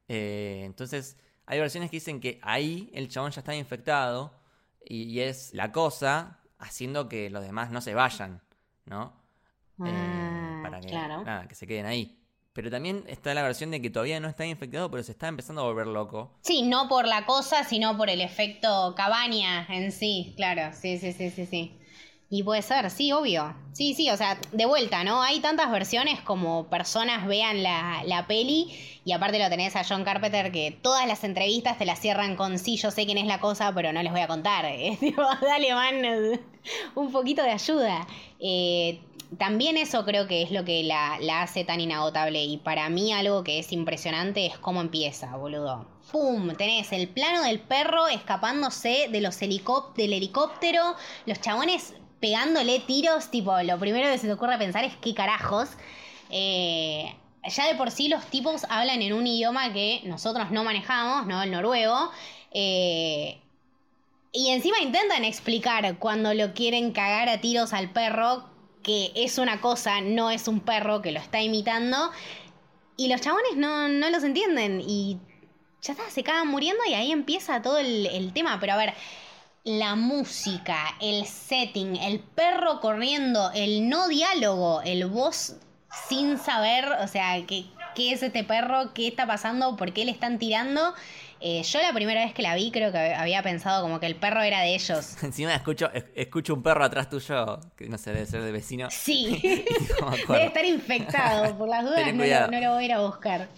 Eh, 0.09 0.63
entonces, 0.65 1.17
hay 1.47 1.59
versiones 1.59 1.91
que 1.91 1.97
dicen 1.97 2.21
que 2.21 2.39
ahí 2.43 2.91
el 2.95 3.09
chabón 3.09 3.31
ya 3.31 3.41
está 3.41 3.55
infectado 3.55 4.33
y, 4.85 5.21
es 5.21 5.53
la 5.55 5.73
cosa 5.73 6.41
haciendo 6.59 7.09
que 7.09 7.31
los 7.31 7.43
demás 7.43 7.71
no 7.71 7.81
se 7.81 7.95
vayan, 7.95 8.41
¿no? 8.85 9.13
Eh, 9.85 9.93
ah, 9.93 10.61
para 10.63 10.81
que, 10.81 10.93
nada, 10.93 11.49
que 11.49 11.55
se 11.55 11.67
queden 11.67 11.87
ahí. 11.87 12.23
Pero 12.57 12.71
también 12.71 13.05
está 13.07 13.35
la 13.35 13.42
versión 13.42 13.71
de 13.71 13.83
que 13.83 13.90
todavía 13.90 14.19
no 14.19 14.29
está 14.29 14.47
infectado, 14.47 14.90
pero 14.90 15.03
se 15.03 15.12
está 15.12 15.29
empezando 15.29 15.61
a 15.61 15.64
volver 15.64 15.87
loco. 15.87 16.31
Sí, 16.40 16.62
no 16.62 16.88
por 16.88 17.07
la 17.07 17.27
cosa, 17.27 17.64
sino 17.64 17.99
por 17.99 18.09
el 18.09 18.23
efecto 18.23 18.95
cabaña 18.97 19.66
en 19.69 19.92
sí, 19.92 20.33
claro. 20.38 20.75
Sí, 20.75 20.97
sí, 20.97 21.12
sí, 21.12 21.29
sí, 21.29 21.45
sí. 21.45 21.79
Y 22.31 22.45
puede 22.45 22.62
ser, 22.62 22.90
sí, 22.90 23.12
obvio. 23.12 23.55
Sí, 23.75 23.92
sí, 23.92 24.09
o 24.09 24.16
sea, 24.16 24.40
de 24.53 24.64
vuelta, 24.64 25.05
¿no? 25.05 25.23
Hay 25.23 25.40
tantas 25.40 25.71
versiones 25.71 26.19
como 26.23 26.71
personas 26.71 27.27
vean 27.27 27.62
la, 27.62 28.03
la, 28.07 28.27
peli 28.27 28.75
y 29.05 29.12
aparte 29.12 29.38
lo 29.38 29.51
tenés 29.51 29.77
a 29.77 29.85
John 29.85 30.03
Carpenter 30.03 30.51
que 30.51 30.71
todas 30.81 31.07
las 31.07 31.25
entrevistas 31.25 31.77
te 31.77 31.85
las 31.85 32.01
cierran 32.01 32.37
con 32.37 32.59
sí, 32.59 32.79
yo 32.79 32.90
sé 32.90 33.05
quién 33.05 33.19
es 33.19 33.27
la 33.27 33.38
cosa, 33.38 33.71
pero 33.75 33.92
no 33.92 34.03
les 34.03 34.12
voy 34.12 34.23
a 34.23 34.29
contar. 34.29 34.64
dale, 35.42 35.75
man, 35.75 36.40
un 36.95 37.12
poquito 37.12 37.42
de 37.42 37.51
ayuda. 37.51 38.07
Eh, 38.40 38.99
también 39.39 39.77
eso 39.77 40.05
creo 40.05 40.27
que 40.27 40.43
es 40.43 40.51
lo 40.51 40.65
que 40.65 40.83
la, 40.85 41.19
la 41.21 41.43
hace 41.43 41.65
tan 41.65 41.81
inagotable 41.81 42.45
y 42.45 42.59
para 42.59 42.89
mí 42.89 43.12
algo 43.12 43.43
que 43.43 43.59
es 43.59 43.73
impresionante 43.73 44.47
es 44.47 44.59
cómo 44.59 44.81
empieza, 44.81 45.37
boludo. 45.37 45.87
¡Pum! 46.12 46.55
Tenés 46.57 46.93
el 46.93 47.09
plano 47.09 47.43
del 47.43 47.61
perro 47.61 48.07
escapándose 48.07 49.09
de 49.11 49.21
los 49.21 49.39
del 49.39 50.12
helicóptero, 50.12 50.95
los 51.27 51.41
chabones 51.41 51.95
pegándole 52.21 52.81
tiros, 52.81 53.31
tipo, 53.31 53.61
lo 53.62 53.79
primero 53.79 54.11
que 54.11 54.19
se 54.19 54.27
te 54.27 54.33
ocurre 54.33 54.59
pensar 54.59 54.85
es 54.85 54.97
qué 54.97 55.15
carajos. 55.15 55.71
Eh, 56.31 57.15
ya 57.49 57.67
de 57.67 57.75
por 57.75 57.91
sí 57.91 58.09
los 58.09 58.25
tipos 58.27 58.65
hablan 58.69 59.03
en 59.03 59.12
un 59.12 59.27
idioma 59.27 59.73
que 59.73 60.03
nosotros 60.05 60.51
no 60.51 60.65
manejamos, 60.65 61.27
¿no? 61.27 61.43
El 61.43 61.51
noruego. 61.51 62.11
Eh, 62.53 63.41
y 64.33 64.51
encima 64.51 64.79
intentan 64.81 65.25
explicar 65.25 65.99
cuando 65.99 66.35
lo 66.35 66.53
quieren 66.53 66.93
cagar 66.93 67.29
a 67.29 67.41
tiros 67.41 67.73
al 67.73 67.91
perro, 67.91 68.45
que 68.87 69.11
es 69.16 69.38
una 69.38 69.61
cosa, 69.61 70.01
no 70.01 70.31
es 70.31 70.46
un 70.46 70.61
perro 70.61 71.03
que 71.03 71.11
lo 71.11 71.18
está 71.18 71.42
imitando. 71.42 72.12
Y 72.96 73.09
los 73.09 73.20
chabones 73.20 73.57
no, 73.57 73.88
no 73.88 74.11
los 74.11 74.22
entienden. 74.22 74.81
Y 74.81 75.18
ya 75.83 75.94
está, 75.94 76.09
se 76.09 76.22
cagan 76.22 76.46
muriendo 76.46 76.85
y 76.88 76.94
ahí 76.94 77.11
empieza 77.11 77.62
todo 77.62 77.79
el, 77.79 78.07
el 78.07 78.33
tema. 78.33 78.61
Pero 78.61 78.75
a 78.75 78.77
ver, 78.77 78.94
la 79.64 79.96
música, 79.96 80.94
el 81.01 81.27
setting, 81.27 81.96
el 81.96 82.20
perro 82.20 82.81
corriendo, 82.81 83.51
el 83.57 83.88
no 83.88 84.07
diálogo, 84.07 84.83
el 84.83 85.07
voz 85.07 85.57
sin 86.09 86.38
saber, 86.38 86.87
o 87.03 87.09
sea, 87.09 87.44
qué, 87.44 87.64
qué 87.96 88.12
es 88.12 88.22
este 88.22 88.44
perro, 88.44 88.94
qué 88.94 89.09
está 89.09 89.27
pasando, 89.27 89.77
por 89.77 89.92
qué 89.94 90.05
le 90.05 90.12
están 90.12 90.38
tirando. 90.38 90.94
Eh, 91.49 91.63
yo 91.63 91.81
la 91.81 91.93
primera 91.93 92.25
vez 92.25 92.35
que 92.35 92.43
la 92.43 92.57
vi 92.57 92.73
creo 92.73 92.91
que 92.91 92.99
había 92.99 93.41
pensado 93.41 93.81
como 93.81 94.01
que 94.01 94.07
el 94.07 94.17
perro 94.17 94.43
era 94.43 94.63
de 94.63 94.75
ellos. 94.75 95.17
Encima 95.23 95.55
escucho, 95.55 95.89
escucho 96.17 96.55
un 96.55 96.63
perro 96.65 96.83
atrás 96.83 97.09
tuyo, 97.09 97.61
que 97.77 97.89
no 97.89 97.99
sé, 97.99 98.13
debe 98.13 98.27
ser 98.27 98.43
de 98.43 98.51
vecino. 98.51 98.89
Sí, 98.91 99.41
debe 100.29 100.47
estar 100.47 100.65
infectado, 100.65 101.57
por 101.59 101.69
las 101.69 101.85
dudas 101.85 102.13
no 102.13 102.25
lo, 102.25 102.51
no 102.51 102.61
lo, 102.61 102.75
voy 102.75 102.83
a 102.83 102.87
ir 102.87 102.93
a 102.95 103.01
buscar. 103.01 103.49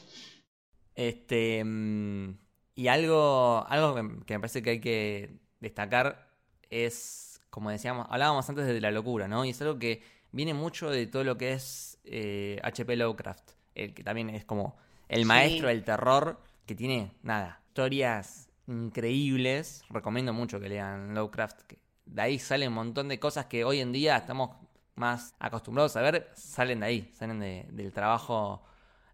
Este, 0.94 1.64
mm, 1.64 2.36
y 2.74 2.88
algo, 2.88 3.64
algo 3.66 3.94
que 4.26 4.34
me 4.34 4.40
parece 4.40 4.62
que 4.62 4.68
hay 4.68 4.80
que 4.80 5.38
destacar 5.58 6.28
es, 6.68 7.40
como 7.48 7.70
decíamos, 7.70 8.06
hablábamos 8.10 8.46
antes 8.50 8.66
de 8.66 8.82
la 8.82 8.90
locura, 8.90 9.28
¿no? 9.28 9.46
Y 9.46 9.50
es 9.50 9.62
algo 9.62 9.78
que 9.78 10.02
viene 10.30 10.52
mucho 10.52 10.90
de 10.90 11.06
todo 11.06 11.24
lo 11.24 11.38
que 11.38 11.54
es 11.54 11.96
H.P. 12.04 12.92
Eh, 12.92 12.96
Lovecraft, 12.96 13.52
el 13.74 13.94
que 13.94 14.04
también 14.04 14.28
es 14.28 14.44
como 14.44 14.76
el 15.08 15.24
maestro 15.24 15.68
del 15.68 15.84
terror, 15.84 16.38
que 16.66 16.74
tiene, 16.74 17.12
nada, 17.22 17.62
historias 17.78 18.48
increíbles. 18.66 19.84
Recomiendo 19.88 20.32
mucho 20.32 20.58
que 20.58 20.68
lean 20.68 21.14
Lovecraft, 21.14 21.62
que 21.62 21.78
de 22.06 22.22
ahí 22.22 22.40
salen 22.40 22.70
un 22.70 22.74
montón 22.74 23.06
de 23.06 23.20
cosas 23.20 23.46
que 23.46 23.64
hoy 23.64 23.78
en 23.78 23.92
día 23.92 24.16
estamos 24.16 24.50
más 24.96 25.36
acostumbrados 25.38 25.94
a 25.94 26.02
ver, 26.02 26.28
salen 26.34 26.80
de 26.80 26.86
ahí, 26.86 27.12
salen 27.14 27.38
del 27.38 27.92
trabajo 27.92 28.64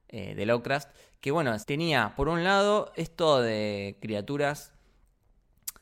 eh, 0.08 0.34
de 0.34 0.46
Lovecraft, 0.46 0.88
que 1.20 1.30
bueno, 1.30 1.54
tenía 1.66 2.14
por 2.16 2.28
un 2.28 2.42
lado 2.42 2.90
esto 2.96 3.42
de 3.42 3.98
criaturas 4.00 4.72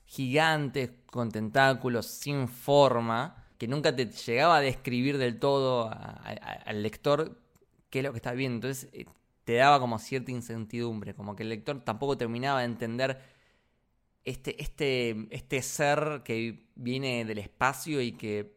gigantes 0.04 0.90
con 1.06 1.30
tentáculos 1.30 2.06
sin 2.06 2.48
forma, 2.48 3.46
que 3.58 3.68
nunca 3.68 3.94
te 3.94 4.06
llegaba 4.06 4.56
a 4.56 4.60
describir 4.60 5.18
del 5.18 5.38
todo 5.38 5.88
al 5.88 6.82
lector 6.82 7.38
qué 7.90 8.00
es 8.00 8.04
lo 8.04 8.10
que 8.10 8.18
está 8.18 8.32
viendo. 8.32 8.66
Entonces 8.66 8.90
eh, 8.92 9.06
te 9.44 9.54
daba 9.54 9.80
como 9.80 9.98
cierta 9.98 10.30
incertidumbre, 10.30 11.14
como 11.14 11.36
que 11.36 11.42
el 11.42 11.48
lector 11.48 11.82
tampoco 11.84 12.16
terminaba 12.16 12.60
de 12.60 12.66
entender 12.66 13.20
este, 14.24 14.62
este, 14.62 15.26
este 15.30 15.62
ser 15.62 16.22
que 16.24 16.66
viene 16.74 17.24
del 17.24 17.38
espacio 17.38 18.00
y 18.00 18.12
que, 18.12 18.54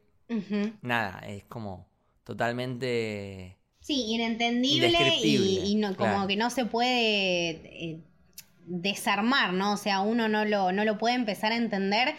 nada, 0.82 1.19
es 1.28 1.45
como 1.45 1.88
totalmente... 2.24 3.58
Sí, 3.80 4.06
inentendible 4.08 4.89
y, 5.24 5.76
no, 5.76 5.95
como 5.95 6.28
que 6.28 6.36
no 6.36 6.50
se 6.50 6.65
puede... 6.65 7.50
Eh, 7.50 8.00
desarmar, 8.65 9.54
¿no? 9.54 9.74
O 9.74 9.78
sea, 9.78 10.02
uno 10.02 10.28
no 10.28 10.45
lo, 10.45 10.71
no 10.71 10.86
lo 10.86 10.98
puede 10.98 11.15
empezar 11.15 11.52
a 11.52 11.56
entender. 11.56 12.15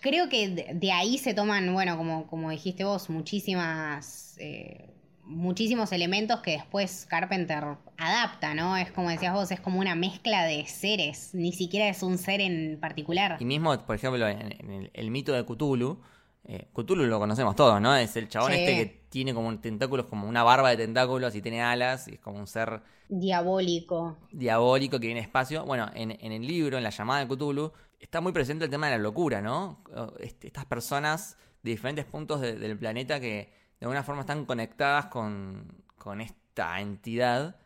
Creo 0.00 0.28
que 0.28 0.48
de, 0.48 0.92
ahí 0.92 1.18
se 1.18 1.34
toman, 1.34 1.72
bueno, 1.74 1.96
como, 1.96 2.26
como 2.26 2.50
dijiste 2.50 2.84
vos, 2.84 3.10
muchísimas, 3.10 4.36
eh, 4.38 4.88
muchísimos 5.24 5.92
elementos 5.92 6.40
que 6.40 6.52
después 6.52 7.06
Carpenter 7.08 7.64
adapta, 7.96 8.54
¿no? 8.54 8.76
Es 8.76 8.90
como 8.90 9.10
decías 9.10 9.32
vos, 9.32 9.50
es 9.50 9.60
como 9.60 9.78
una 9.78 9.94
mezcla 9.94 10.44
de 10.44 10.66
seres, 10.66 11.30
ni 11.34 11.52
siquiera 11.52 11.88
es 11.88 12.02
un 12.02 12.18
ser 12.18 12.40
en 12.40 12.78
particular. 12.80 13.36
Y 13.40 13.44
mismo, 13.44 13.78
por 13.86 13.96
ejemplo, 13.96 14.26
en, 14.26 14.90
el, 14.92 15.10
mito 15.10 15.32
de 15.32 15.44
Cthulhu, 15.44 16.00
eh, 16.44 16.68
Cthulhu 16.74 17.04
lo 17.04 17.18
conocemos 17.18 17.54
todos, 17.54 17.80
¿no? 17.80 17.94
Es 17.94 18.16
el 18.16 18.28
chabón 18.28 18.52
este 18.52 18.74
que 18.74 18.86
tiene 19.08 19.34
como 19.34 19.56
tentáculos, 19.58 20.06
como 20.06 20.28
una 20.28 20.42
barba 20.42 20.70
de 20.70 20.78
tentáculos 20.78 21.34
y 21.34 21.42
tiene 21.42 21.62
alas, 21.62 22.08
y 22.08 22.14
es 22.14 22.20
como 22.20 22.38
un 22.38 22.46
ser... 22.46 22.82
Diabólico. 23.08 24.18
Diabólico 24.32 24.98
que 24.98 25.06
tiene 25.06 25.20
espacio. 25.20 25.64
Bueno, 25.64 25.90
en, 25.94 26.10
el 26.20 26.46
libro, 26.46 26.76
en 26.76 26.84
la 26.84 26.90
llamada 26.90 27.24
de 27.24 27.28
Cthulhu, 27.28 27.72
está 27.98 28.20
muy 28.20 28.32
presente 28.32 28.64
el 28.64 28.70
tema 28.70 28.86
de 28.86 28.96
la 28.96 29.02
locura, 29.02 29.42
¿no? 29.42 29.82
Este, 30.20 30.46
estas 30.46 30.64
personas 30.64 31.36
de 31.62 31.72
diferentes 31.72 32.04
puntos 32.04 32.40
del 32.40 32.78
planeta 32.78 33.20
que 33.20 33.59
de 33.80 33.86
alguna 33.86 34.02
forma 34.02 34.20
están 34.20 34.44
conectadas 34.44 35.06
con, 35.06 35.82
esta 36.20 36.80
entidad, 36.80 37.56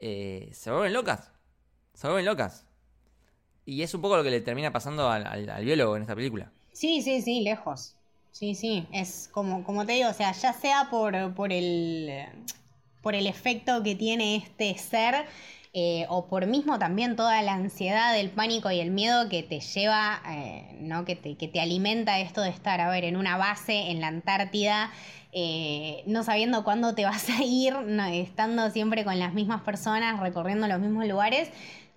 eh, 0.00 0.50
se 0.52 0.70
vuelven 0.70 0.92
locas. 0.92 1.30
Se 1.94 2.08
vuelven 2.08 2.26
locas. 2.26 2.66
Y 3.64 3.82
es 3.82 3.94
un 3.94 4.02
poco 4.02 4.16
lo 4.16 4.24
que 4.24 4.30
le 4.30 4.40
termina 4.40 4.72
pasando 4.72 5.08
al 5.08 5.64
biólogo 5.64 5.96
en 5.96 6.02
esta 6.02 6.16
película. 6.16 6.50
Sí, 6.72 7.02
sí, 7.02 7.22
sí, 7.22 7.40
lejos. 7.40 7.94
Sí, 8.32 8.56
sí, 8.56 8.88
es 8.90 9.30
como, 9.32 9.62
como 9.62 9.86
te 9.86 9.92
digo, 9.92 10.10
o 10.10 10.12
sea, 10.12 10.32
ya 10.32 10.52
sea 10.52 10.88
por, 10.90 11.34
por, 11.34 11.52
el, 11.52 12.26
por 13.00 13.14
el 13.14 13.28
efecto 13.28 13.80
que 13.84 13.94
tiene 13.94 14.34
este 14.34 14.76
ser, 14.76 15.26
eh, 15.74 16.06
o 16.08 16.26
por 16.26 16.46
mismo 16.46 16.78
también 16.78 17.16
toda 17.16 17.42
la 17.42 17.52
ansiedad, 17.52 18.18
el 18.18 18.30
pánico 18.30 18.70
y 18.70 18.80
el 18.80 18.90
miedo 18.90 19.28
que 19.28 19.42
te 19.42 19.60
lleva, 19.60 20.22
eh, 20.28 20.78
¿no? 20.80 21.04
Que 21.04 21.16
te, 21.16 21.36
que 21.36 21.48
te 21.48 21.60
alimenta 21.60 22.18
esto 22.20 22.40
de 22.40 22.50
estar, 22.50 22.80
a 22.80 22.88
ver, 22.88 23.04
en 23.04 23.16
una 23.16 23.36
base 23.36 23.90
en 23.90 24.00
la 24.00 24.06
Antártida, 24.06 24.90
eh, 25.32 26.02
no 26.06 26.22
sabiendo 26.22 26.64
cuándo 26.64 26.94
te 26.94 27.04
vas 27.04 27.28
a 27.28 27.42
ir, 27.42 27.74
estando 28.12 28.70
siempre 28.70 29.04
con 29.04 29.18
las 29.18 29.34
mismas 29.34 29.62
personas, 29.62 30.20
recorriendo 30.20 30.66
los 30.68 30.80
mismos 30.80 31.06
lugares 31.06 31.50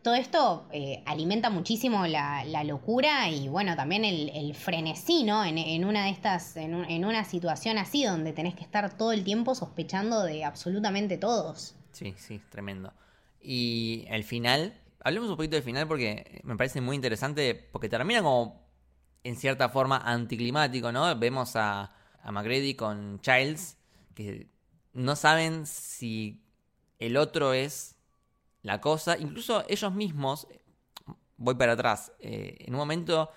todo 0.07 0.15
esto 0.15 0.65
eh, 0.71 1.03
alimenta 1.05 1.49
muchísimo 1.49 2.07
la, 2.07 2.63
locura 2.63 3.29
y 3.29 3.49
bueno, 3.49 3.75
también 3.75 4.05
el, 4.05 4.55
frenesí, 4.55 5.25
¿no? 5.25 5.43
En, 5.43 5.83
una 5.83 6.05
de 6.05 6.11
estas, 6.11 6.55
en, 6.55 7.03
una 7.03 7.25
situación 7.25 7.77
así 7.77 8.05
donde 8.05 8.31
tenés 8.31 8.55
que 8.55 8.63
estar 8.63 8.95
todo 8.95 9.11
el 9.11 9.25
tiempo 9.25 9.53
sospechando 9.53 10.23
de 10.23 10.45
absolutamente 10.45 11.17
todos. 11.17 11.75
Sí, 11.91 12.13
sí, 12.17 12.39
tremendo. 12.49 12.93
Y 13.41 14.06
el 14.10 14.23
final, 14.23 14.82
hablemos 15.02 15.30
un 15.30 15.38
poquito 15.38 15.56
del 15.56 15.63
final 15.63 15.88
porque 15.88 16.41
me 16.43 16.56
parece 16.56 16.82
muy 16.82 16.95
interesante, 16.95 17.56
porque 17.71 17.89
termina 17.89 18.21
como 18.21 18.67
en 19.23 19.36
cierta 19.36 19.69
forma 19.69 19.97
anticlimático, 19.97 20.91
¿no? 20.91 21.17
Vemos 21.17 21.56
a, 21.56 21.93
a 22.21 22.32
McGrady 22.32 22.76
con 22.76 23.19
Childs, 23.21 23.78
que 24.13 24.47
no 24.93 25.15
saben 25.15 25.65
si 25.65 26.43
el 27.00 27.17
otro 27.17 27.54
es 27.54 27.95
la 28.62 28.82
cosa. 28.82 29.17
Incluso 29.17 29.63
ellos 29.67 29.93
mismos, 29.93 30.47
voy 31.38 31.56
para 31.56 31.73
atrás. 31.73 32.12
Eh, 32.19 32.58
en 32.60 32.73
un 32.73 32.80
momento, 32.80 33.30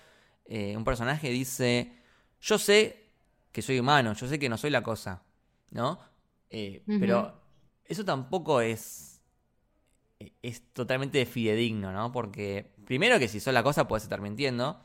eh, 0.45 0.75
un 0.75 0.83
personaje 0.83 1.29
dice: 1.29 1.93
Yo 2.41 2.57
sé 2.57 3.09
que 3.51 3.61
soy 3.61 3.79
humano, 3.79 4.13
yo 4.13 4.27
sé 4.27 4.39
que 4.39 4.49
no 4.49 4.57
soy 4.57 4.69
la 4.69 4.83
cosa, 4.83 5.23
¿no? 5.71 5.99
Eh, 6.49 6.83
pero 6.85 7.41
eso 7.85 8.03
tampoco 8.03 8.61
es. 8.61 9.10
Es 10.41 10.61
totalmente 10.73 11.25
fidedigno, 11.25 11.91
¿no? 11.91 12.11
Porque, 12.11 12.71
primero, 12.85 13.17
que 13.19 13.27
si 13.27 13.39
sos 13.39 13.53
la 13.53 13.63
cosa, 13.63 13.87
puedes 13.87 14.03
estar 14.03 14.21
mintiendo. 14.21 14.79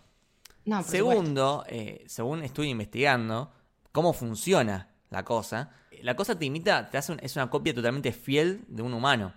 No, 0.65 0.83
Segundo, 0.83 1.65
según 2.07 2.43
estuve 2.43 2.67
investigando, 2.69 3.53
cómo 3.93 4.13
funciona 4.13 4.91
la 5.11 5.25
cosa. 5.25 5.71
La 6.03 6.15
cosa 6.17 6.39
te 6.39 6.45
imita, 6.45 6.91
te 6.91 6.99
hace 6.99 7.13
un- 7.13 7.21
es 7.23 7.37
una 7.37 7.49
copia 7.51 7.73
totalmente 7.75 8.13
fiel 8.13 8.65
de 8.69 8.83
un 8.83 8.93
humano. 8.95 9.33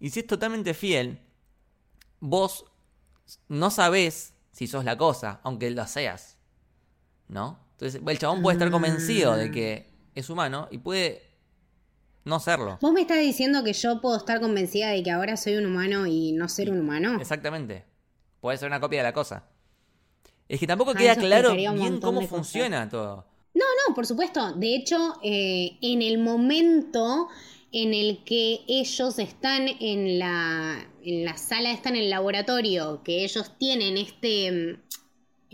Y 0.00 0.10
si 0.10 0.20
es 0.20 0.26
totalmente 0.26 0.74
fiel, 0.74 1.20
vos 2.20 2.64
no 3.48 3.70
sabés 3.70 4.34
si 4.50 4.66
sos 4.66 4.84
la 4.84 4.96
cosa, 4.96 5.40
aunque 5.44 5.70
lo 5.70 5.86
seas. 5.86 6.36
¿No? 7.28 7.58
Entonces, 7.72 8.00
el 8.06 8.18
chabón 8.18 8.42
puede 8.42 8.56
estar 8.56 8.70
convencido 8.70 9.36
de 9.36 9.50
que 9.50 9.90
es 10.14 10.28
humano 10.30 10.68
y 10.70 10.78
puede 10.78 11.22
no 12.24 12.40
serlo. 12.40 12.78
¿Vos 12.80 12.92
me 12.92 13.00
estás 13.02 13.18
diciendo 13.20 13.64
que 13.64 13.72
yo 13.72 14.00
puedo 14.00 14.16
estar 14.16 14.40
convencida 14.40 14.88
de 14.90 15.02
que 15.02 15.10
ahora 15.10 15.36
soy 15.36 15.56
un 15.56 15.66
humano 15.66 16.06
y 16.06 16.32
no 16.32 16.48
ser 16.48 16.70
un 16.70 16.80
humano? 16.80 17.18
Exactamente. 17.20 17.84
Puede 18.40 18.58
ser 18.58 18.68
una 18.68 18.80
copia 18.80 19.00
de 19.00 19.04
la 19.04 19.12
cosa. 19.12 19.44
Es 20.48 20.60
que 20.60 20.66
tampoco 20.66 20.90
Ah, 20.92 20.94
queda 20.98 21.16
claro 21.16 21.52
bien 21.54 22.00
cómo 22.00 22.20
funciona 22.22 22.88
todo. 22.88 23.26
No, 23.54 23.64
no, 23.88 23.94
por 23.94 24.06
supuesto. 24.06 24.52
De 24.52 24.74
hecho, 24.74 25.18
eh, 25.22 25.78
en 25.82 26.02
el 26.02 26.18
momento 26.18 27.28
en 27.70 27.94
el 27.94 28.22
que 28.24 28.60
ellos 28.68 29.18
están 29.18 29.66
en 29.80 30.18
la, 30.18 30.86
en 31.02 31.24
la 31.24 31.36
sala, 31.36 31.72
están 31.72 31.96
en 31.96 32.02
el 32.02 32.10
laboratorio, 32.10 33.02
que 33.02 33.24
ellos 33.24 33.52
tienen 33.58 33.96
este, 33.96 34.50
mm, 34.52 34.82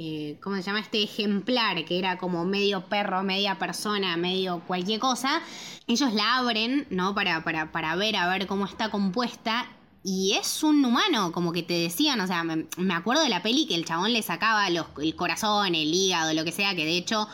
eh, 0.00 0.38
¿cómo 0.40 0.54
se 0.54 0.62
llama? 0.62 0.78
Este 0.78 1.02
ejemplar, 1.02 1.84
que 1.84 1.98
era 1.98 2.18
como 2.18 2.44
medio 2.44 2.84
perro, 2.84 3.24
media 3.24 3.58
persona, 3.58 4.16
medio 4.16 4.60
cualquier 4.64 5.00
cosa, 5.00 5.42
ellos 5.88 6.14
la 6.14 6.36
abren, 6.36 6.86
¿no? 6.88 7.16
Para, 7.16 7.42
para, 7.42 7.72
para 7.72 7.96
ver, 7.96 8.14
a 8.14 8.28
ver 8.28 8.46
cómo 8.46 8.64
está 8.64 8.90
compuesta. 8.90 9.66
Y 10.04 10.34
es 10.40 10.62
un 10.62 10.84
humano, 10.84 11.32
como 11.32 11.52
que 11.52 11.64
te 11.64 11.74
decían, 11.74 12.20
o 12.20 12.28
sea, 12.28 12.44
me, 12.44 12.66
me 12.76 12.94
acuerdo 12.94 13.24
de 13.24 13.28
la 13.28 13.42
peli 13.42 13.66
que 13.66 13.74
el 13.74 13.84
chabón 13.84 14.12
le 14.12 14.22
sacaba 14.22 14.70
los, 14.70 14.86
el 15.02 15.16
corazón, 15.16 15.74
el 15.74 15.92
hígado, 15.92 16.32
lo 16.32 16.44
que 16.44 16.52
sea, 16.52 16.76
que 16.76 16.84
de 16.84 16.96
hecho 16.96 17.28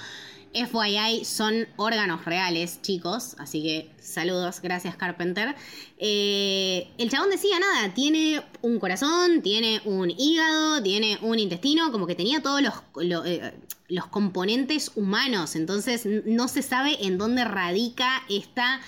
FYI 0.54 1.24
son 1.24 1.66
órganos 1.76 2.24
reales, 2.24 2.80
chicos. 2.82 3.36
Así 3.38 3.62
que 3.62 3.90
saludos, 4.00 4.60
gracias 4.62 4.96
Carpenter. 4.96 5.54
Eh, 5.98 6.88
el 6.98 7.10
chabón 7.10 7.30
decía 7.30 7.58
nada, 7.58 7.92
tiene 7.94 8.42
un 8.62 8.78
corazón, 8.78 9.42
tiene 9.42 9.80
un 9.84 10.10
hígado, 10.10 10.82
tiene 10.82 11.18
un 11.22 11.38
intestino, 11.38 11.90
como 11.92 12.06
que 12.06 12.14
tenía 12.14 12.40
todos 12.42 12.62
los, 12.62 12.74
lo- 13.04 13.24
eh, 13.24 13.52
los 13.88 14.06
componentes 14.06 14.92
humanos. 14.94 15.56
Entonces 15.56 16.06
no 16.24 16.48
se 16.48 16.62
sabe 16.62 16.98
en 17.06 17.18
dónde 17.18 17.44
radica 17.44 18.22
esta 18.28 18.80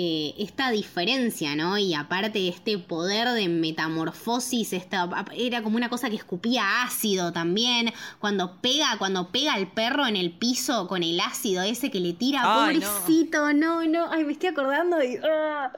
eh, 0.00 0.34
esta 0.38 0.70
diferencia, 0.70 1.56
¿no? 1.56 1.76
Y 1.76 1.92
aparte 1.92 2.46
este 2.46 2.78
poder 2.78 3.26
de 3.30 3.48
metamorfosis, 3.48 4.72
esta, 4.72 5.10
era 5.36 5.60
como 5.64 5.76
una 5.76 5.88
cosa 5.88 6.08
que 6.08 6.14
escupía 6.14 6.84
ácido 6.84 7.32
también. 7.32 7.92
Cuando 8.20 8.60
pega, 8.60 8.96
cuando 8.98 9.32
pega 9.32 9.54
al 9.54 9.72
perro 9.72 10.06
en 10.06 10.14
el 10.14 10.30
piso 10.30 10.86
con 10.86 11.02
el 11.02 11.18
ácido 11.18 11.64
ese 11.64 11.90
que 11.90 11.98
le 11.98 12.12
tira, 12.12 12.42
Ay, 12.44 12.78
pobrecito, 12.78 13.52
no. 13.54 13.84
no, 13.86 14.08
Ay, 14.12 14.22
me 14.22 14.32
estoy 14.34 14.50
acordando 14.50 15.02
y. 15.02 15.16
¡ah! 15.16 15.72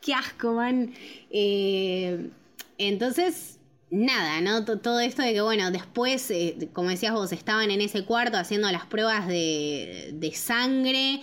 ¡Qué 0.00 0.14
asco, 0.14 0.52
man! 0.52 0.92
Eh, 1.30 2.30
entonces. 2.78 3.56
Nada, 3.90 4.42
¿no? 4.42 4.66
T- 4.66 4.76
Todo 4.76 5.00
esto 5.00 5.22
de 5.22 5.32
que, 5.32 5.40
bueno, 5.40 5.70
después, 5.70 6.30
eh, 6.30 6.68
como 6.74 6.90
decías 6.90 7.14
vos, 7.14 7.32
estaban 7.32 7.70
en 7.70 7.80
ese 7.80 8.04
cuarto 8.04 8.36
haciendo 8.36 8.70
las 8.70 8.84
pruebas 8.84 9.26
de, 9.26 10.10
de 10.12 10.32
sangre 10.34 11.22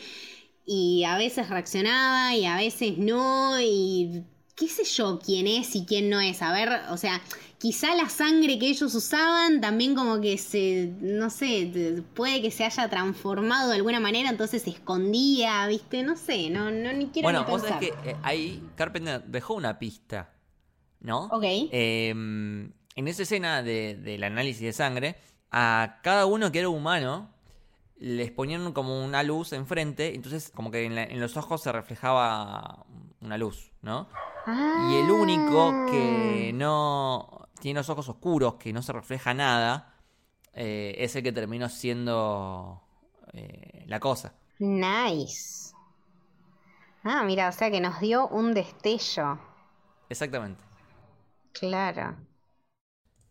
y 0.65 1.04
a 1.04 1.17
veces 1.17 1.49
reaccionaba 1.49 2.36
y 2.36 2.45
a 2.45 2.56
veces 2.58 2.97
no 2.97 3.60
y 3.62 4.23
qué 4.56 4.67
sé 4.67 4.84
yo 4.86 5.19
quién 5.23 5.47
es 5.47 5.75
y 5.75 5.86
quién 5.86 6.10
no 6.10 6.19
es. 6.21 6.41
A 6.41 6.51
ver, 6.54 6.69
o 6.89 6.97
sea, 6.97 7.21
quizá 7.58 7.93
la 7.95 8.10
sangre 8.10 8.58
que 8.58 8.67
ellos 8.69 8.95
usaban 8.95 9.60
también 9.62 9.95
como 9.95 10.21
que 10.21 10.38
se, 10.38 10.93
no 11.01 11.30
sé, 11.30 12.04
puede 12.13 12.41
que 12.41 12.51
se 12.51 12.63
haya 12.63 12.89
transformado 12.89 13.69
de 13.69 13.75
alguna 13.75 13.99
manera, 13.99 14.30
entonces 14.30 14.62
se 14.63 14.69
escondía, 14.71 15.67
¿viste? 15.67 16.04
No 16.04 16.15
sé, 16.15 16.49
no, 16.49 16.71
no 16.71 16.93
ni 16.93 17.08
quiero 17.08 17.25
Bueno, 17.28 17.43
ni 17.45 17.51
vos 17.51 17.62
pensar. 17.62 17.80
sabés 17.84 17.91
que 18.04 18.10
eh, 18.12 18.15
ahí 18.23 18.63
Carpenter 18.75 19.23
dejó 19.25 19.56
una 19.56 19.78
pista, 19.78 20.34
¿no? 21.01 21.25
Ok. 21.25 21.43
Eh, 21.45 22.10
en 22.10 23.08
esa 23.08 23.23
escena 23.23 23.62
de- 23.62 23.95
del 23.95 24.23
análisis 24.23 24.62
de 24.62 24.73
sangre, 24.73 25.15
a 25.51 25.99
cada 26.01 26.25
uno 26.25 26.51
que 26.51 26.60
era 26.60 26.69
humano 26.69 27.30
les 27.97 28.31
ponían 28.31 28.73
como 28.73 29.03
una 29.03 29.23
luz 29.23 29.53
enfrente, 29.53 30.15
entonces 30.15 30.51
como 30.53 30.71
que 30.71 30.86
en, 30.86 30.95
la- 30.95 31.03
en 31.03 31.19
los 31.19 31.38
ojos 31.38 31.62
se 31.62 31.71
reflejaba 31.71 32.86
una 33.21 33.38
luz, 33.38 33.71
¿no? 33.81 34.10
Y 34.47 34.95
el 34.97 35.10
único 35.12 35.86
que 35.91 36.51
Ah. 36.53 36.58
no 36.58 37.47
tiene 37.60 37.79
los 37.79 37.89
ojos 37.89 38.10
oscuros, 38.10 38.55
que 38.55 38.73
no 38.73 38.81
se 38.81 38.93
refleja 38.93 39.34
nada, 39.34 39.95
eh, 40.53 40.95
es 40.99 41.15
el 41.15 41.23
que 41.23 41.31
terminó 41.31 41.69
siendo 41.69 42.81
eh, 43.34 43.84
la 43.88 43.99
cosa. 43.99 44.36
Nice. 44.60 45.73
Ah, 47.03 47.23
mira, 47.23 47.47
o 47.49 47.51
sea 47.51 47.71
que 47.71 47.79
nos 47.79 47.99
dio 48.01 48.27
un 48.27 48.53
destello. 48.53 49.39
Exactamente. 50.10 50.63
Claro. 51.53 52.15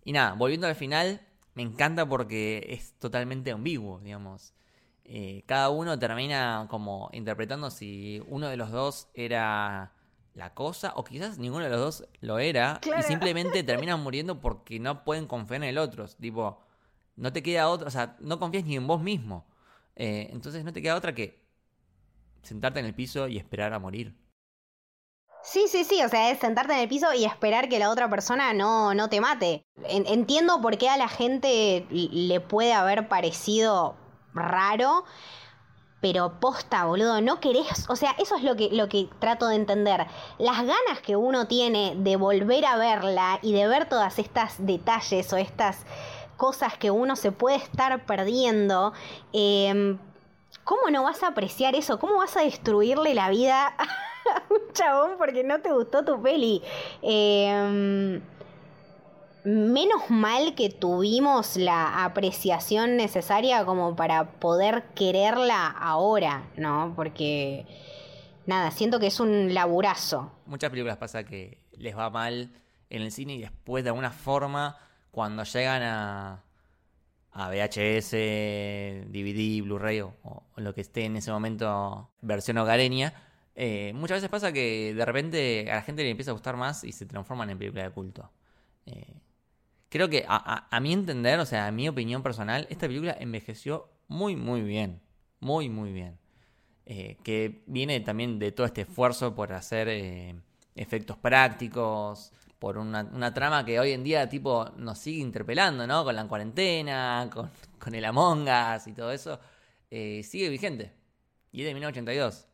Y 0.04 0.12
nada, 0.12 0.34
volviendo 0.34 0.66
al 0.66 0.74
final, 0.76 1.20
me 1.54 1.62
encanta 1.62 2.06
porque 2.06 2.66
es 2.70 2.94
totalmente 2.98 3.50
ambiguo, 3.50 4.00
digamos. 4.00 4.52
Eh, 5.04 5.42
cada 5.46 5.70
uno 5.70 5.98
termina 5.98 6.66
como 6.70 7.10
interpretando 7.12 7.70
si 7.70 8.22
uno 8.26 8.48
de 8.48 8.56
los 8.56 8.70
dos 8.70 9.08
era 9.14 9.92
la 10.34 10.54
cosa 10.54 10.94
o 10.96 11.04
quizás 11.04 11.38
ninguno 11.38 11.64
de 11.64 11.70
los 11.70 11.78
dos 11.78 12.08
lo 12.20 12.38
era 12.38 12.80
y 12.98 13.02
simplemente 13.02 13.62
terminan 13.64 14.02
muriendo 14.02 14.40
porque 14.40 14.80
no 14.80 15.04
pueden 15.04 15.26
confiar 15.26 15.62
en 15.62 15.68
el 15.68 15.78
otro. 15.78 16.06
Tipo, 16.08 16.60
no 17.16 17.32
te 17.32 17.42
queda 17.42 17.68
otra, 17.68 17.88
o 17.88 17.90
sea, 17.90 18.16
no 18.20 18.38
confías 18.38 18.64
ni 18.64 18.76
en 18.76 18.86
vos 18.86 19.00
mismo. 19.00 19.46
Eh, 19.96 20.28
entonces 20.32 20.64
no 20.64 20.72
te 20.72 20.82
queda 20.82 20.96
otra 20.96 21.14
que 21.14 21.44
sentarte 22.42 22.80
en 22.80 22.86
el 22.86 22.94
piso 22.94 23.28
y 23.28 23.36
esperar 23.36 23.72
a 23.72 23.78
morir. 23.78 24.16
Sí, 25.44 25.66
sí, 25.68 25.84
sí, 25.84 26.02
o 26.02 26.08
sea, 26.08 26.30
es 26.30 26.38
sentarte 26.38 26.72
en 26.72 26.80
el 26.80 26.88
piso 26.88 27.12
y 27.12 27.24
esperar 27.26 27.68
que 27.68 27.78
la 27.78 27.90
otra 27.90 28.08
persona 28.08 28.54
no, 28.54 28.94
no 28.94 29.08
te 29.10 29.20
mate. 29.20 29.66
En- 29.84 30.06
entiendo 30.06 30.60
por 30.62 30.78
qué 30.78 30.88
a 30.88 30.96
la 30.96 31.08
gente 31.08 31.86
le 31.90 32.40
puede 32.40 32.72
haber 32.72 33.08
parecido 33.08 33.94
raro, 34.32 35.04
pero 36.00 36.40
posta, 36.40 36.84
boludo, 36.86 37.20
no 37.22 37.40
querés, 37.40 37.88
o 37.88 37.96
sea, 37.96 38.14
eso 38.18 38.36
es 38.36 38.42
lo 38.44 38.56
que, 38.56 38.70
lo 38.72 38.88
que 38.88 39.08
trato 39.20 39.48
de 39.48 39.56
entender. 39.56 40.06
Las 40.38 40.58
ganas 40.58 41.00
que 41.04 41.16
uno 41.16 41.46
tiene 41.48 41.94
de 41.96 42.16
volver 42.16 42.64
a 42.66 42.76
verla 42.76 43.38
y 43.42 43.52
de 43.54 43.68
ver 43.68 43.88
todas 43.88 44.18
estas 44.18 44.56
detalles 44.66 45.32
o 45.32 45.36
estas 45.38 45.78
cosas 46.38 46.76
que 46.78 46.90
uno 46.90 47.16
se 47.16 47.32
puede 47.32 47.56
estar 47.56 48.06
perdiendo, 48.06 48.92
eh, 49.32 49.96
¿cómo 50.64 50.90
no 50.90 51.02
vas 51.04 51.22
a 51.22 51.28
apreciar 51.28 51.74
eso? 51.74 51.98
¿Cómo 51.98 52.16
vas 52.18 52.36
a 52.36 52.42
destruirle 52.42 53.14
la 53.14 53.30
vida 53.30 53.74
un 54.50 54.72
chabón 54.72 55.12
porque 55.18 55.44
no 55.44 55.60
te 55.60 55.72
gustó 55.72 56.04
tu 56.04 56.20
peli? 56.22 56.62
Eh, 57.02 58.20
menos 59.44 60.08
mal 60.08 60.54
que 60.54 60.70
tuvimos 60.70 61.56
la 61.56 62.04
apreciación 62.04 62.96
necesaria 62.96 63.64
como 63.64 63.94
para 63.94 64.30
poder 64.38 64.84
quererla 64.94 65.66
ahora, 65.66 66.48
¿no? 66.56 66.94
Porque, 66.96 67.66
nada, 68.46 68.70
siento 68.70 68.98
que 68.98 69.08
es 69.08 69.20
un 69.20 69.52
laburazo. 69.52 70.32
Muchas 70.46 70.70
películas 70.70 70.96
pasa 70.96 71.24
que 71.24 71.58
les 71.72 71.96
va 71.96 72.08
mal 72.08 72.50
en 72.88 73.02
el 73.02 73.12
cine 73.12 73.34
y 73.34 73.40
después 73.42 73.84
de 73.84 73.90
alguna 73.90 74.10
forma, 74.10 74.78
cuando 75.10 75.44
llegan 75.44 75.82
a, 75.82 76.42
a 77.32 77.48
VHS, 77.50 78.12
DVD, 79.10 79.62
Blu-ray 79.62 80.00
o 80.00 80.12
lo 80.56 80.74
que 80.74 80.80
esté 80.80 81.04
en 81.04 81.16
ese 81.16 81.30
momento, 81.30 82.08
versión 82.22 82.56
hogareña, 82.56 83.12
eh, 83.54 83.92
muchas 83.94 84.16
veces 84.16 84.30
pasa 84.30 84.52
que 84.52 84.94
de 84.94 85.04
repente 85.04 85.70
a 85.70 85.76
la 85.76 85.82
gente 85.82 86.02
le 86.02 86.10
empieza 86.10 86.32
a 86.32 86.34
gustar 86.34 86.56
más 86.56 86.82
y 86.84 86.92
se 86.92 87.06
transforman 87.06 87.50
en 87.50 87.58
películas 87.58 87.86
de 87.86 87.90
culto. 87.92 88.30
Eh, 88.86 89.14
creo 89.88 90.08
que 90.08 90.24
a, 90.28 90.80
mi 90.80 90.92
entender, 90.92 91.38
o 91.38 91.46
sea, 91.46 91.66
a 91.66 91.72
mi 91.72 91.88
opinión 91.88 92.22
personal, 92.22 92.66
esta 92.70 92.86
película 92.86 93.16
envejeció 93.18 93.90
muy, 94.08 94.36
muy 94.36 94.62
bien. 94.62 95.00
Muy, 95.40 95.68
muy 95.68 95.92
bien. 95.92 96.18
Eh, 96.86 97.16
que 97.22 97.62
viene 97.66 98.00
también 98.00 98.38
de 98.38 98.52
todo 98.52 98.66
este 98.66 98.82
esfuerzo 98.82 99.34
por 99.34 99.52
hacer 99.52 99.88
efectos 100.74 101.16
prácticos, 101.18 102.32
por 102.58 102.78
una, 102.78 103.34
trama 103.34 103.64
que 103.64 103.78
hoy 103.78 103.92
en 103.92 104.04
día 104.04 104.28
tipo 104.28 104.70
nos 104.76 104.98
sigue 104.98 105.20
interpelando, 105.20 105.86
¿no? 105.86 106.04
Con 106.04 106.16
la 106.16 106.26
cuarentena, 106.26 107.30
con, 107.32 107.50
con 107.78 107.94
el 107.94 108.04
Among 108.04 108.48
Us 108.48 108.86
y 108.88 108.92
todo 108.92 109.12
eso, 109.12 109.38
sigue 109.90 110.48
vigente. 110.48 110.92
Y 111.52 111.60
es 111.60 111.66
de 111.66 111.74
1982. 111.74 112.48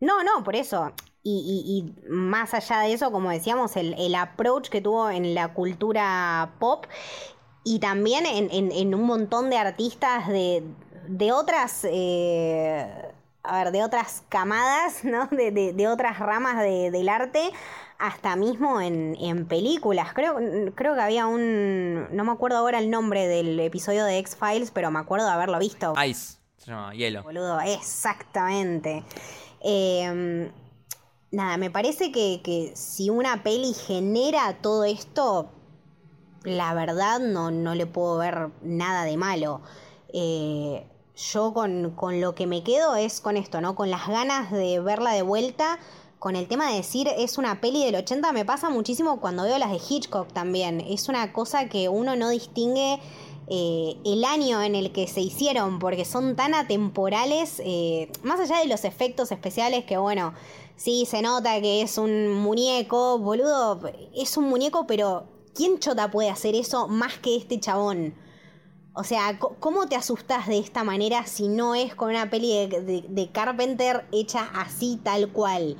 No, 0.00 0.22
no, 0.22 0.42
por 0.42 0.56
eso. 0.56 0.92
Y, 1.22 1.92
más 2.08 2.54
allá 2.54 2.80
de 2.80 2.94
eso, 2.94 3.12
como 3.12 3.30
decíamos, 3.30 3.76
el, 3.76 4.14
approach 4.14 4.68
que 4.68 4.80
tuvo 4.80 5.10
en 5.10 5.34
la 5.34 5.52
cultura 5.52 6.54
pop 6.58 6.86
y 7.62 7.78
también 7.78 8.24
en, 8.26 8.94
un 8.94 9.02
montón 9.04 9.50
de 9.50 9.58
artistas 9.58 10.28
de, 10.28 11.32
otras... 11.32 11.86
Eh, 11.88 13.12
a 13.42 13.64
ver, 13.64 13.72
de 13.72 13.82
otras 13.82 14.22
camadas, 14.28 15.04
¿no? 15.04 15.26
De, 15.26 15.88
otras 15.88 16.18
ramas 16.18 16.62
del 16.62 17.08
arte, 17.08 17.50
hasta 17.98 18.36
mismo 18.36 18.80
en, 18.80 19.46
películas. 19.46 20.12
Creo, 20.14 20.36
creo 20.74 20.94
que 20.94 21.00
había 21.00 21.26
un. 21.26 22.08
No 22.14 22.24
me 22.24 22.32
acuerdo 22.32 22.58
ahora 22.58 22.78
el 22.78 22.90
nombre 22.90 23.28
del 23.28 23.58
episodio 23.60 24.04
de 24.04 24.18
X-Files, 24.18 24.70
pero 24.70 24.90
me 24.90 24.98
acuerdo 24.98 25.26
de 25.26 25.32
haberlo 25.32 25.58
visto. 25.58 25.94
Ice, 26.06 26.38
se 26.56 26.70
llama 26.70 26.94
hielo. 26.94 27.22
Boludo, 27.22 27.60
exactamente. 27.60 29.04
Em, 29.60 30.50
nada, 31.30 31.56
me 31.56 31.70
parece 31.70 32.12
que, 32.12 32.40
que, 32.42 32.72
si 32.74 33.10
una 33.10 33.42
peli 33.42 33.74
genera 33.74 34.58
todo 34.60 34.84
esto, 34.84 35.50
la 36.44 36.72
verdad 36.74 37.20
no, 37.20 37.50
no 37.50 37.74
le 37.74 37.86
puedo 37.86 38.18
ver 38.18 38.50
nada 38.62 39.04
de 39.04 39.16
malo. 39.16 39.60
Eh, 40.12 40.86
yo 41.16 41.52
con, 41.52 41.90
con, 41.90 42.20
lo 42.20 42.34
que 42.34 42.46
me 42.46 42.62
quedo 42.62 42.96
es 42.96 43.20
con 43.20 43.36
esto, 43.36 43.60
¿no? 43.60 43.74
Con 43.74 43.90
las 43.90 44.08
ganas 44.08 44.50
de 44.50 44.80
verla 44.80 45.12
de 45.12 45.22
vuelta. 45.22 45.78
Con 46.18 46.36
el 46.36 46.48
tema 46.48 46.68
de 46.70 46.76
decir 46.76 47.08
es 47.16 47.38
una 47.38 47.62
peli 47.62 47.82
del 47.82 47.94
80 47.94 48.32
me 48.32 48.44
pasa 48.44 48.68
muchísimo 48.68 49.20
cuando 49.20 49.44
veo 49.44 49.56
las 49.58 49.70
de 49.70 49.80
Hitchcock 49.88 50.30
también. 50.32 50.80
Es 50.80 51.08
una 51.08 51.32
cosa 51.32 51.68
que 51.68 51.88
uno 51.88 52.14
no 52.14 52.28
distingue 52.28 53.00
eh, 53.52 53.96
el 54.04 54.24
año 54.24 54.62
en 54.62 54.76
el 54.76 54.92
que 54.92 55.08
se 55.08 55.20
hicieron 55.20 55.80
porque 55.80 56.04
son 56.04 56.36
tan 56.36 56.54
atemporales, 56.54 57.60
eh, 57.64 58.08
más 58.22 58.38
allá 58.38 58.60
de 58.60 58.66
los 58.66 58.84
efectos 58.84 59.32
especiales 59.32 59.84
que 59.84 59.96
bueno, 59.96 60.34
sí 60.76 61.04
se 61.04 61.20
nota 61.20 61.60
que 61.60 61.82
es 61.82 61.98
un 61.98 62.32
muñeco, 62.32 63.18
boludo, 63.18 63.80
es 64.14 64.36
un 64.36 64.44
muñeco 64.44 64.86
pero 64.86 65.24
¿quién 65.52 65.80
chota 65.80 66.12
puede 66.12 66.30
hacer 66.30 66.54
eso 66.54 66.86
más 66.86 67.18
que 67.18 67.34
este 67.34 67.58
chabón? 67.58 68.14
O 68.94 69.02
sea, 69.02 69.36
¿cómo 69.38 69.88
te 69.88 69.96
asustas 69.96 70.46
de 70.46 70.58
esta 70.58 70.84
manera 70.84 71.26
si 71.26 71.48
no 71.48 71.74
es 71.74 71.96
con 71.96 72.10
una 72.10 72.30
peli 72.30 72.68
de, 72.68 73.30
Carpenter 73.32 74.04
hecha 74.12 74.48
así, 74.54 75.00
tal 75.02 75.32
cual? 75.32 75.76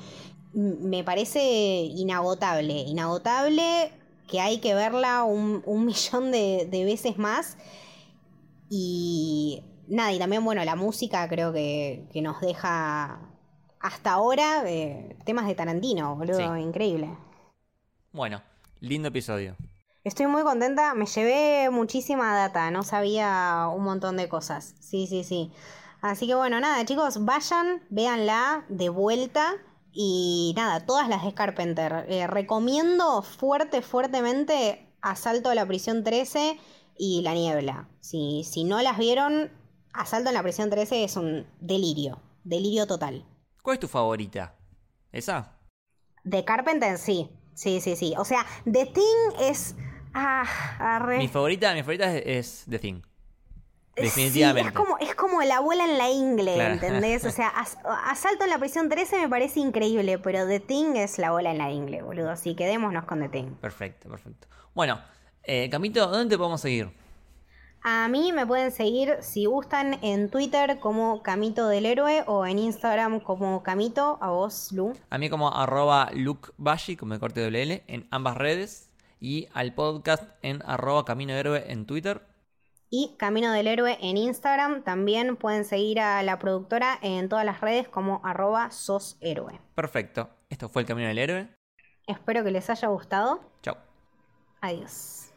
Me 0.54 1.04
parece 1.04 1.40
inagotable, 1.82 2.72
inagotable, 2.72 3.92
que 4.30 4.40
hay 4.40 4.58
que 4.60 4.74
verla 4.74 5.24
un, 5.24 5.62
millón 5.84 6.30
de, 6.30 6.82
veces 6.84 7.18
más. 7.18 7.58
Y 8.68 9.64
nada, 9.88 10.12
y 10.12 10.18
también, 10.18 10.44
bueno, 10.44 10.64
la 10.64 10.76
música 10.76 11.28
creo 11.28 11.52
que, 11.52 12.08
nos 12.22 12.40
deja 12.40 13.20
hasta 13.80 14.12
ahora 14.12 14.62
eh, 14.66 15.16
temas 15.24 15.46
de 15.46 15.54
Tarantino, 15.54 16.16
boludo, 16.16 16.56
increíble. 16.56 17.16
Bueno, 18.12 18.42
lindo 18.80 19.08
episodio. 19.08 19.56
Estoy 20.04 20.26
muy 20.26 20.42
contenta, 20.42 20.94
me 20.94 21.06
llevé 21.06 21.68
muchísima 21.70 22.34
data, 22.34 22.70
no 22.70 22.82
sabía 22.82 23.68
un 23.74 23.84
montón 23.84 24.16
de 24.16 24.28
cosas. 24.28 24.74
Sí, 24.80 25.06
sí, 25.06 25.24
sí. 25.24 25.52
Así 26.00 26.26
que 26.26 26.34
bueno, 26.34 26.58
nada, 26.60 26.84
chicos, 26.84 27.24
vayan, 27.24 27.82
véanla 27.90 28.64
de 28.68 28.88
vuelta. 28.88 29.56
Y 29.92 30.52
nada, 30.56 30.86
todas 30.86 31.08
las 31.08 31.24
de 31.24 31.34
Carpenter. 31.34 32.06
Eh, 32.08 32.26
recomiendo 32.26 33.22
fuerte, 33.22 33.82
fuertemente 33.82 34.86
Asalto 35.02 35.50
a 35.50 35.54
la 35.54 35.66
Prisión 35.66 36.04
13 36.04 36.58
y 36.96 37.22
La 37.22 37.34
Niebla. 37.34 37.88
Si, 38.00 38.44
si 38.44 38.64
no 38.64 38.80
las 38.82 38.98
vieron, 38.98 39.50
Asalto 39.92 40.30
a 40.30 40.32
la 40.32 40.42
Prisión 40.42 40.70
13 40.70 41.04
es 41.04 41.16
un 41.16 41.46
delirio. 41.60 42.20
Delirio 42.44 42.86
total. 42.86 43.24
¿Cuál 43.62 43.74
es 43.74 43.80
tu 43.80 43.88
favorita? 43.88 44.54
¿Esa? 45.12 45.58
De 46.24 46.44
Carpenter, 46.44 46.98
sí. 46.98 47.30
Sí, 47.54 47.80
sí, 47.80 47.96
sí. 47.96 48.14
O 48.16 48.24
sea, 48.24 48.46
The 48.64 48.86
Thing 48.86 49.40
es 49.40 49.74
Ah, 50.12 51.16
Mi 51.18 51.28
favorita, 51.28 51.72
mi 51.74 51.82
favorita 51.82 52.16
es, 52.16 52.64
The 52.68 52.78
Thing. 52.78 53.02
Definitivamente. 53.96 54.68
es, 54.68 54.74
como, 54.74 54.98
es 54.98 55.14
como 55.14 55.42
la 55.42 55.56
abuela 55.56 55.84
en 55.84 55.98
la 55.98 56.10
ingle, 56.10 56.64
¿entendés? 56.64 57.24
O 57.24 57.30
sea, 57.30 57.48
Asalto 58.06 58.44
en 58.44 58.50
la 58.50 58.58
prisión 58.58 58.88
13 58.88 59.20
me 59.20 59.28
parece 59.28 59.60
increíble, 59.60 60.18
pero 60.18 60.46
The 60.46 60.60
Thing 60.60 60.96
es 60.96 61.18
la 61.18 61.28
abuela 61.28 61.50
en 61.50 61.58
la 61.58 61.70
ingle, 61.70 62.02
boludo. 62.02 62.30
Así 62.30 62.54
quedémonos 62.54 63.04
con 63.04 63.20
The 63.20 63.28
Thing. 63.28 63.54
Perfecto, 63.60 64.08
perfecto. 64.08 64.48
Bueno, 64.74 65.00
eh, 65.42 65.68
Camito, 65.70 66.06
¿dónde 66.06 66.34
te 66.34 66.38
podemos 66.38 66.60
seguir? 66.60 66.90
A 67.82 68.08
mí 68.08 68.32
me 68.32 68.46
pueden 68.46 68.72
seguir, 68.72 69.16
si 69.20 69.46
gustan, 69.46 69.98
en 70.02 70.30
Twitter 70.30 70.80
como 70.80 71.22
Camito 71.22 71.66
del 71.66 71.86
Héroe 71.86 72.24
o 72.26 72.44
en 72.44 72.58
Instagram 72.58 73.20
como 73.20 73.62
Camito. 73.62 74.18
A 74.20 74.28
vos, 74.28 74.70
Lu. 74.72 74.92
A 75.08 75.16
mí 75.16 75.30
como 75.30 75.54
arroba 75.54 76.10
Luke 76.12 76.50
como 76.98 77.14
de 77.14 77.20
corte 77.20 77.40
WL, 77.42 77.82
en 77.86 78.06
ambas 78.10 78.36
redes 78.36 78.90
y 79.18 79.48
al 79.54 79.72
podcast 79.72 80.24
en 80.42 80.62
arroba 80.66 81.06
Camino 81.06 81.32
Héroe 81.32 81.64
en 81.68 81.86
Twitter. 81.86 82.20
Y 82.90 83.14
Camino 83.16 83.52
del 83.52 83.68
Héroe 83.68 83.96
en 84.00 84.16
Instagram. 84.16 84.82
También 84.82 85.36
pueden 85.36 85.64
seguir 85.64 86.00
a 86.00 86.22
la 86.24 86.38
productora 86.38 86.98
en 87.02 87.28
todas 87.28 87.44
las 87.44 87.60
redes 87.60 87.88
como 87.88 88.20
arroba 88.24 88.70
sos 88.72 89.16
héroe. 89.20 89.60
Perfecto. 89.76 90.28
Esto 90.48 90.68
fue 90.68 90.82
el 90.82 90.88
Camino 90.88 91.06
del 91.08 91.18
Héroe. 91.18 91.48
Espero 92.06 92.42
que 92.42 92.50
les 92.50 92.68
haya 92.68 92.88
gustado. 92.88 93.40
Chao. 93.62 93.76
Adiós. 94.60 95.29